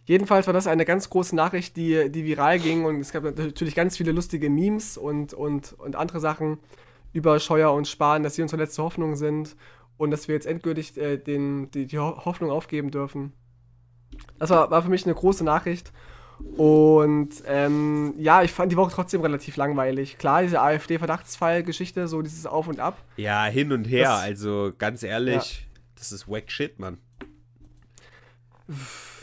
Jedenfalls 0.05 0.47
war 0.47 0.53
das 0.53 0.67
eine 0.67 0.85
ganz 0.85 1.09
große 1.09 1.35
Nachricht, 1.35 1.77
die, 1.77 2.09
die 2.11 2.25
viral 2.25 2.59
ging 2.59 2.85
und 2.85 2.99
es 2.99 3.11
gab 3.11 3.23
natürlich 3.23 3.75
ganz 3.75 3.97
viele 3.97 4.11
lustige 4.11 4.49
Memes 4.49 4.97
und, 4.97 5.33
und, 5.33 5.73
und 5.73 5.95
andere 5.95 6.19
Sachen 6.19 6.57
über 7.13 7.39
Scheuer 7.39 7.73
und 7.73 7.87
Spahn, 7.87 8.23
dass 8.23 8.35
sie 8.35 8.41
unsere 8.41 8.61
letzte 8.61 8.83
Hoffnung 8.83 9.15
sind 9.15 9.55
und 9.97 10.11
dass 10.11 10.27
wir 10.27 10.35
jetzt 10.35 10.47
endgültig 10.47 10.97
äh, 10.97 11.17
den, 11.17 11.69
die, 11.71 11.85
die 11.85 11.99
Hoffnung 11.99 12.49
aufgeben 12.49 12.91
dürfen. 12.91 13.33
Das 14.39 14.49
war, 14.49 14.71
war 14.71 14.81
für 14.83 14.89
mich 14.89 15.05
eine 15.05 15.15
große 15.15 15.43
Nachricht. 15.43 15.91
Und 16.57 17.29
ähm, 17.45 18.15
ja, 18.17 18.41
ich 18.41 18.51
fand 18.51 18.71
die 18.71 18.77
Woche 18.77 18.91
trotzdem 18.93 19.21
relativ 19.21 19.57
langweilig. 19.57 20.17
Klar, 20.17 20.41
diese 20.41 20.59
AfD-Verdachtsfall-Geschichte, 20.59 22.07
so 22.07 22.21
dieses 22.21 22.45
Auf 22.45 22.67
und 22.67 22.79
Ab. 22.79 22.97
Ja, 23.17 23.45
hin 23.45 23.71
und 23.71 23.85
her. 23.85 24.09
Das, 24.09 24.21
also 24.21 24.71
ganz 24.77 25.03
ehrlich, 25.03 25.61
ja. 25.61 25.81
das 25.95 26.11
ist 26.11 26.27
wack 26.27 26.51
shit, 26.51 26.79
Mann. 26.79 26.97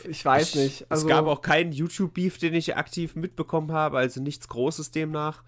Ich 0.07 0.23
weiß 0.23 0.49
ich, 0.49 0.55
nicht. 0.55 0.85
Also, 0.89 1.07
es 1.07 1.09
gab 1.09 1.25
auch 1.25 1.41
keinen 1.41 1.71
YouTube-Beef, 1.71 2.37
den 2.37 2.53
ich 2.53 2.77
aktiv 2.77 3.15
mitbekommen 3.15 3.71
habe, 3.71 3.97
also 3.97 4.21
nichts 4.21 4.47
Großes 4.47 4.91
demnach. 4.91 5.43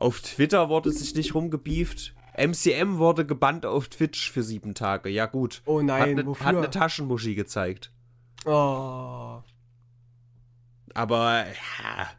Auf 0.00 0.22
Twitter 0.22 0.70
wurde 0.70 0.90
sich 0.90 1.14
nicht 1.14 1.34
rumgebieft. 1.34 2.14
MCM 2.34 2.96
wurde 2.96 3.26
gebannt 3.26 3.66
auf 3.66 3.88
Twitch 3.88 4.32
für 4.32 4.42
sieben 4.42 4.74
Tage. 4.74 5.10
Ja, 5.10 5.26
gut. 5.26 5.60
Oh 5.66 5.82
nein, 5.82 6.00
hat 6.00 6.16
ne, 6.16 6.26
wofür? 6.26 6.46
Hat 6.46 6.56
eine 6.56 6.70
Taschenmuschi 6.70 7.34
gezeigt. 7.34 7.92
Oh. 8.46 9.42
Aber, 10.94 11.44
ja, 11.44 12.10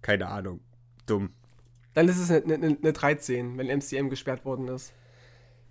keine 0.00 0.28
Ahnung. 0.28 0.60
Dumm. 1.06 1.30
Dann 1.94 2.08
ist 2.08 2.18
es 2.18 2.30
eine, 2.30 2.54
eine, 2.54 2.78
eine 2.80 2.92
13, 2.92 3.58
wenn 3.58 3.66
MCM 3.66 4.10
gesperrt 4.10 4.44
worden 4.44 4.68
ist. 4.68 4.92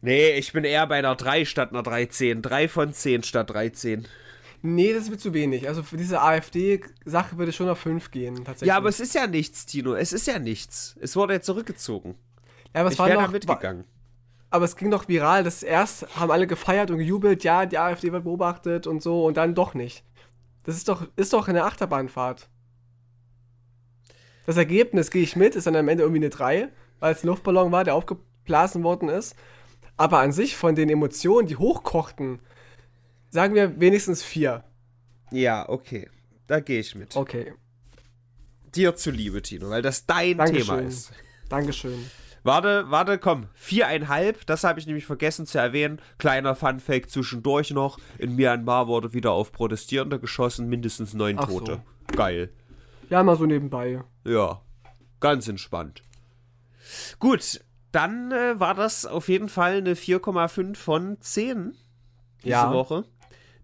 Nee, 0.01 0.31
ich 0.31 0.51
bin 0.51 0.65
eher 0.65 0.85
bei 0.85 0.97
einer 0.97 1.15
3 1.15 1.45
statt 1.45 1.69
einer 1.71 1.81
13. 1.81 2.41
3 2.41 2.67
von 2.67 2.91
10 2.91 3.23
statt 3.23 3.49
13. 3.51 4.05
Nee, 4.61 4.93
das 4.93 5.09
wird 5.09 5.21
zu 5.21 5.33
wenig. 5.33 5.67
Also 5.67 5.83
für 5.83 5.97
diese 5.97 6.21
AfD-Sache 6.21 7.37
würde 7.37 7.53
schon 7.53 7.69
auf 7.69 7.79
5 7.79 8.11
gehen, 8.11 8.35
tatsächlich. 8.43 8.69
Ja, 8.69 8.77
aber 8.77 8.89
es 8.89 8.99
ist 8.99 9.13
ja 9.13 9.27
nichts, 9.27 9.65
Tino. 9.65 9.93
Es 9.93 10.13
ist 10.13 10.27
ja 10.27 10.39
nichts. 10.39 10.97
Es 10.99 11.15
wurde 11.15 11.33
ja 11.33 11.41
zurückgezogen. 11.41 12.15
Ja, 12.73 12.81
aber 12.81 12.87
es 12.87 12.93
ich 12.93 12.99
war 12.99 13.09
noch, 13.09 13.31
mitgegangen. 13.31 13.85
Aber 14.49 14.65
es 14.65 14.75
ging 14.75 14.91
doch 14.91 15.07
viral, 15.07 15.43
dass 15.43 15.63
erst 15.63 16.15
haben 16.17 16.31
alle 16.31 16.47
gefeiert 16.47 16.89
und 16.89 16.97
gejubelt, 16.97 17.43
ja, 17.43 17.65
die 17.65 17.77
AfD 17.77 18.11
wird 18.11 18.23
beobachtet 18.23 18.87
und 18.87 19.01
so 19.01 19.25
und 19.25 19.37
dann 19.37 19.55
doch 19.55 19.73
nicht. 19.73 20.03
Das 20.63 20.75
ist 20.75 20.87
doch, 20.89 21.07
ist 21.15 21.33
doch 21.33 21.47
eine 21.47 21.63
Achterbahnfahrt. 21.63 22.49
Das 24.45 24.57
Ergebnis, 24.57 25.11
gehe 25.11 25.23
ich 25.23 25.35
mit, 25.35 25.55
ist 25.55 25.67
dann 25.67 25.75
am 25.75 25.89
Ende 25.89 26.03
irgendwie 26.03 26.19
eine 26.19 26.29
3, 26.29 26.69
weil 26.99 27.13
es 27.13 27.23
ein 27.23 27.27
Luftballon 27.27 27.71
war, 27.71 27.83
der 27.83 27.95
aufgeblasen 27.95 28.83
worden 28.83 29.09
ist. 29.09 29.35
Aber 29.97 30.19
an 30.19 30.31
sich 30.31 30.55
von 30.55 30.75
den 30.75 30.89
Emotionen, 30.89 31.47
die 31.47 31.57
hochkochten, 31.57 32.39
Sagen 33.29 33.55
wir 33.55 33.79
wenigstens 33.79 34.23
vier. 34.23 34.63
Ja, 35.31 35.67
okay. 35.67 36.09
Da 36.47 36.59
gehe 36.59 36.79
ich 36.79 36.95
mit. 36.95 37.15
Okay. 37.15 37.53
Dir 38.75 38.95
zuliebe, 38.95 39.41
Tino, 39.41 39.69
weil 39.69 39.81
das 39.81 40.05
dein 40.05 40.37
Dankeschön. 40.37 40.65
Thema 40.65 40.87
ist. 40.87 41.11
Dankeschön. 41.49 42.05
Warte, 42.43 42.85
warte, 42.89 43.17
komm. 43.17 43.47
Viereinhalb, 43.55 44.45
das 44.45 44.63
habe 44.63 44.79
ich 44.79 44.85
nämlich 44.85 45.05
vergessen 45.05 45.45
zu 45.45 45.57
erwähnen. 45.57 46.01
Kleiner 46.17 46.55
Funfact 46.55 47.09
zwischendurch 47.09 47.71
noch. 47.71 47.99
In 48.17 48.35
Myanmar 48.35 48.87
wurde 48.87 49.13
wieder 49.13 49.31
auf 49.31 49.51
Protestierende 49.51 50.19
geschossen, 50.19 50.69
mindestens 50.69 51.13
neun 51.13 51.37
Ach 51.39 51.47
Tote. 51.47 51.81
So. 52.09 52.15
Geil. 52.15 52.49
Ja, 53.09 53.23
mal 53.23 53.35
so 53.35 53.45
nebenbei. 53.45 54.01
Ja, 54.25 54.61
ganz 55.19 55.47
entspannt. 55.47 56.03
Gut, 57.19 57.61
dann 57.91 58.31
äh, 58.31 58.59
war 58.59 58.75
das 58.75 59.05
auf 59.05 59.27
jeden 59.27 59.49
Fall 59.49 59.77
eine 59.77 59.95
4,5 59.95 60.75
von 60.75 61.19
10 61.19 61.75
diese 62.43 62.49
ja. 62.49 62.73
Woche. 62.73 63.05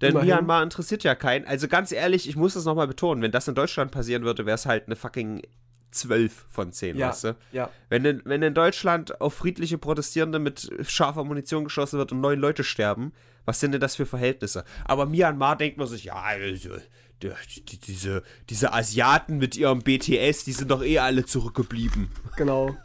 Denn 0.01 0.11
Immerhin. 0.11 0.29
Myanmar 0.29 0.63
interessiert 0.63 1.03
ja 1.03 1.15
keinen. 1.15 1.45
Also 1.45 1.67
ganz 1.67 1.91
ehrlich, 1.91 2.27
ich 2.27 2.35
muss 2.35 2.53
das 2.53 2.65
nochmal 2.65 2.87
betonen, 2.87 3.21
wenn 3.21 3.31
das 3.31 3.47
in 3.47 3.55
Deutschland 3.55 3.91
passieren 3.91 4.23
würde, 4.23 4.45
wäre 4.45 4.55
es 4.55 4.65
halt 4.65 4.87
eine 4.87 4.95
fucking 4.95 5.41
12 5.91 6.45
von 6.49 6.71
10, 6.71 6.97
ja, 6.97 7.09
weißt 7.09 7.23
du? 7.25 7.35
Ja. 7.51 7.69
Wenn 7.89 8.03
in, 8.05 8.21
wenn 8.25 8.41
in 8.41 8.53
Deutschland 8.53 9.21
auf 9.21 9.35
friedliche 9.35 9.77
Protestierende 9.77 10.39
mit 10.39 10.69
scharfer 10.87 11.23
Munition 11.23 11.63
geschossen 11.63 11.99
wird 11.99 12.11
und 12.11 12.21
neun 12.21 12.39
Leute 12.39 12.63
sterben, 12.63 13.13
was 13.45 13.59
sind 13.59 13.73
denn 13.73 13.81
das 13.81 13.95
für 13.95 14.05
Verhältnisse? 14.05 14.63
Aber 14.85 15.05
Myanmar 15.05 15.57
denkt 15.57 15.77
man 15.77 15.87
sich, 15.87 16.05
ja, 16.05 16.15
also, 16.15 16.77
die, 17.21 17.79
diese, 17.79 18.23
diese 18.49 18.73
Asiaten 18.73 19.37
mit 19.37 19.55
ihrem 19.55 19.79
BTS, 19.79 20.43
die 20.45 20.51
sind 20.51 20.71
doch 20.71 20.83
eh 20.83 20.99
alle 20.99 21.25
zurückgeblieben. 21.25 22.09
Genau. 22.35 22.75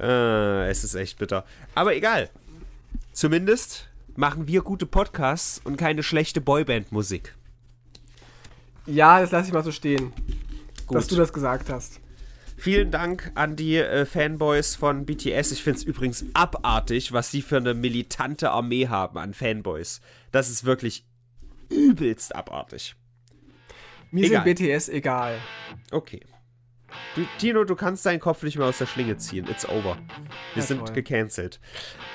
äh, 0.00 0.68
es 0.70 0.84
ist 0.84 0.94
echt 0.94 1.18
bitter. 1.18 1.44
Aber 1.74 1.94
egal. 1.94 2.28
Zumindest 3.12 3.88
machen 4.16 4.48
wir 4.48 4.62
gute 4.62 4.86
Podcasts 4.86 5.60
und 5.64 5.76
keine 5.76 6.02
schlechte 6.02 6.40
Boyband-Musik. 6.40 7.34
Ja, 8.86 9.20
das 9.20 9.30
lasse 9.30 9.48
ich 9.48 9.52
mal 9.52 9.64
so 9.64 9.72
stehen, 9.72 10.12
Gut. 10.86 10.96
dass 10.96 11.06
du 11.08 11.16
das 11.16 11.32
gesagt 11.32 11.70
hast. 11.70 12.00
Vielen 12.56 12.90
Dank 12.90 13.32
an 13.34 13.54
die 13.54 13.76
äh, 13.76 14.06
Fanboys 14.06 14.76
von 14.76 15.04
BTS. 15.04 15.52
Ich 15.52 15.62
finde 15.62 15.78
es 15.78 15.84
übrigens 15.84 16.24
abartig, 16.32 17.12
was 17.12 17.30
sie 17.30 17.42
für 17.42 17.58
eine 17.58 17.74
militante 17.74 18.50
Armee 18.50 18.88
haben 18.88 19.18
an 19.18 19.34
Fanboys. 19.34 20.00
Das 20.32 20.48
ist 20.48 20.64
wirklich 20.64 21.04
übelst 21.68 22.34
abartig. 22.34 22.96
Mir 24.10 24.24
Egal. 24.24 24.44
sind 24.44 24.56
BTS 24.56 24.88
egal. 24.88 25.38
Okay. 25.90 26.20
Du, 27.14 27.22
Tino, 27.38 27.64
du 27.64 27.74
kannst 27.74 28.04
deinen 28.06 28.20
Kopf 28.20 28.42
nicht 28.42 28.58
mehr 28.58 28.66
aus 28.66 28.78
der 28.78 28.86
Schlinge 28.86 29.16
ziehen. 29.16 29.46
It's 29.50 29.68
over. 29.68 29.96
Wir 30.54 30.62
Ja, 30.62 30.62
sind 30.62 30.92
gecancelt. 30.94 31.60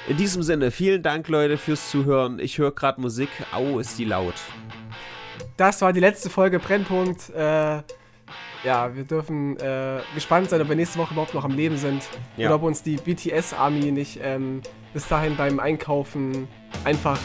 In 0.07 0.17
diesem 0.17 0.43
Sinne, 0.43 0.71
vielen 0.71 1.01
Dank, 1.03 1.27
Leute, 1.27 1.57
fürs 1.57 1.89
Zuhören. 1.89 2.39
Ich 2.39 2.57
höre 2.57 2.71
gerade 2.71 3.01
Musik. 3.01 3.29
Au, 3.51 3.79
ist 3.79 3.97
die 3.97 4.05
laut. 4.05 4.35
Das 5.57 5.81
war 5.81 5.91
die 5.93 5.99
letzte 5.99 6.29
Folge 6.29 6.59
Brennpunkt. 6.59 7.29
Äh, 7.31 7.81
ja, 8.63 8.95
wir 8.95 9.03
dürfen 9.03 9.57
äh, 9.59 10.01
gespannt 10.13 10.49
sein, 10.51 10.61
ob 10.61 10.69
wir 10.69 10.75
nächste 10.75 10.99
Woche 10.99 11.13
überhaupt 11.13 11.33
noch 11.33 11.43
am 11.45 11.55
Leben 11.55 11.77
sind. 11.77 12.03
Ja. 12.37 12.47
Oder 12.47 12.55
ob 12.57 12.63
uns 12.63 12.83
die 12.83 12.95
BTS-Army 12.97 13.91
nicht 13.91 14.19
ähm, 14.21 14.61
bis 14.93 15.07
dahin 15.07 15.35
beim 15.35 15.59
Einkaufen 15.59 16.47
einfach 16.83 17.17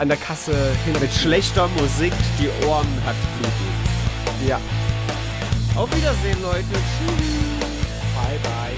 an 0.00 0.08
der 0.08 0.16
Kasse 0.16 0.50
Mit 0.50 0.94
hinrichten. 0.96 1.20
schlechter 1.20 1.68
Musik, 1.78 2.12
die 2.40 2.48
Ohren 2.66 2.86
hat 3.06 3.14
Bluetooth. 3.38 4.48
Ja. 4.48 4.60
Auf 5.76 5.90
Wiedersehen, 5.94 6.40
Leute. 6.40 6.64
Tschüss. 6.70 7.66
Bye, 8.14 8.38
bye. 8.44 8.73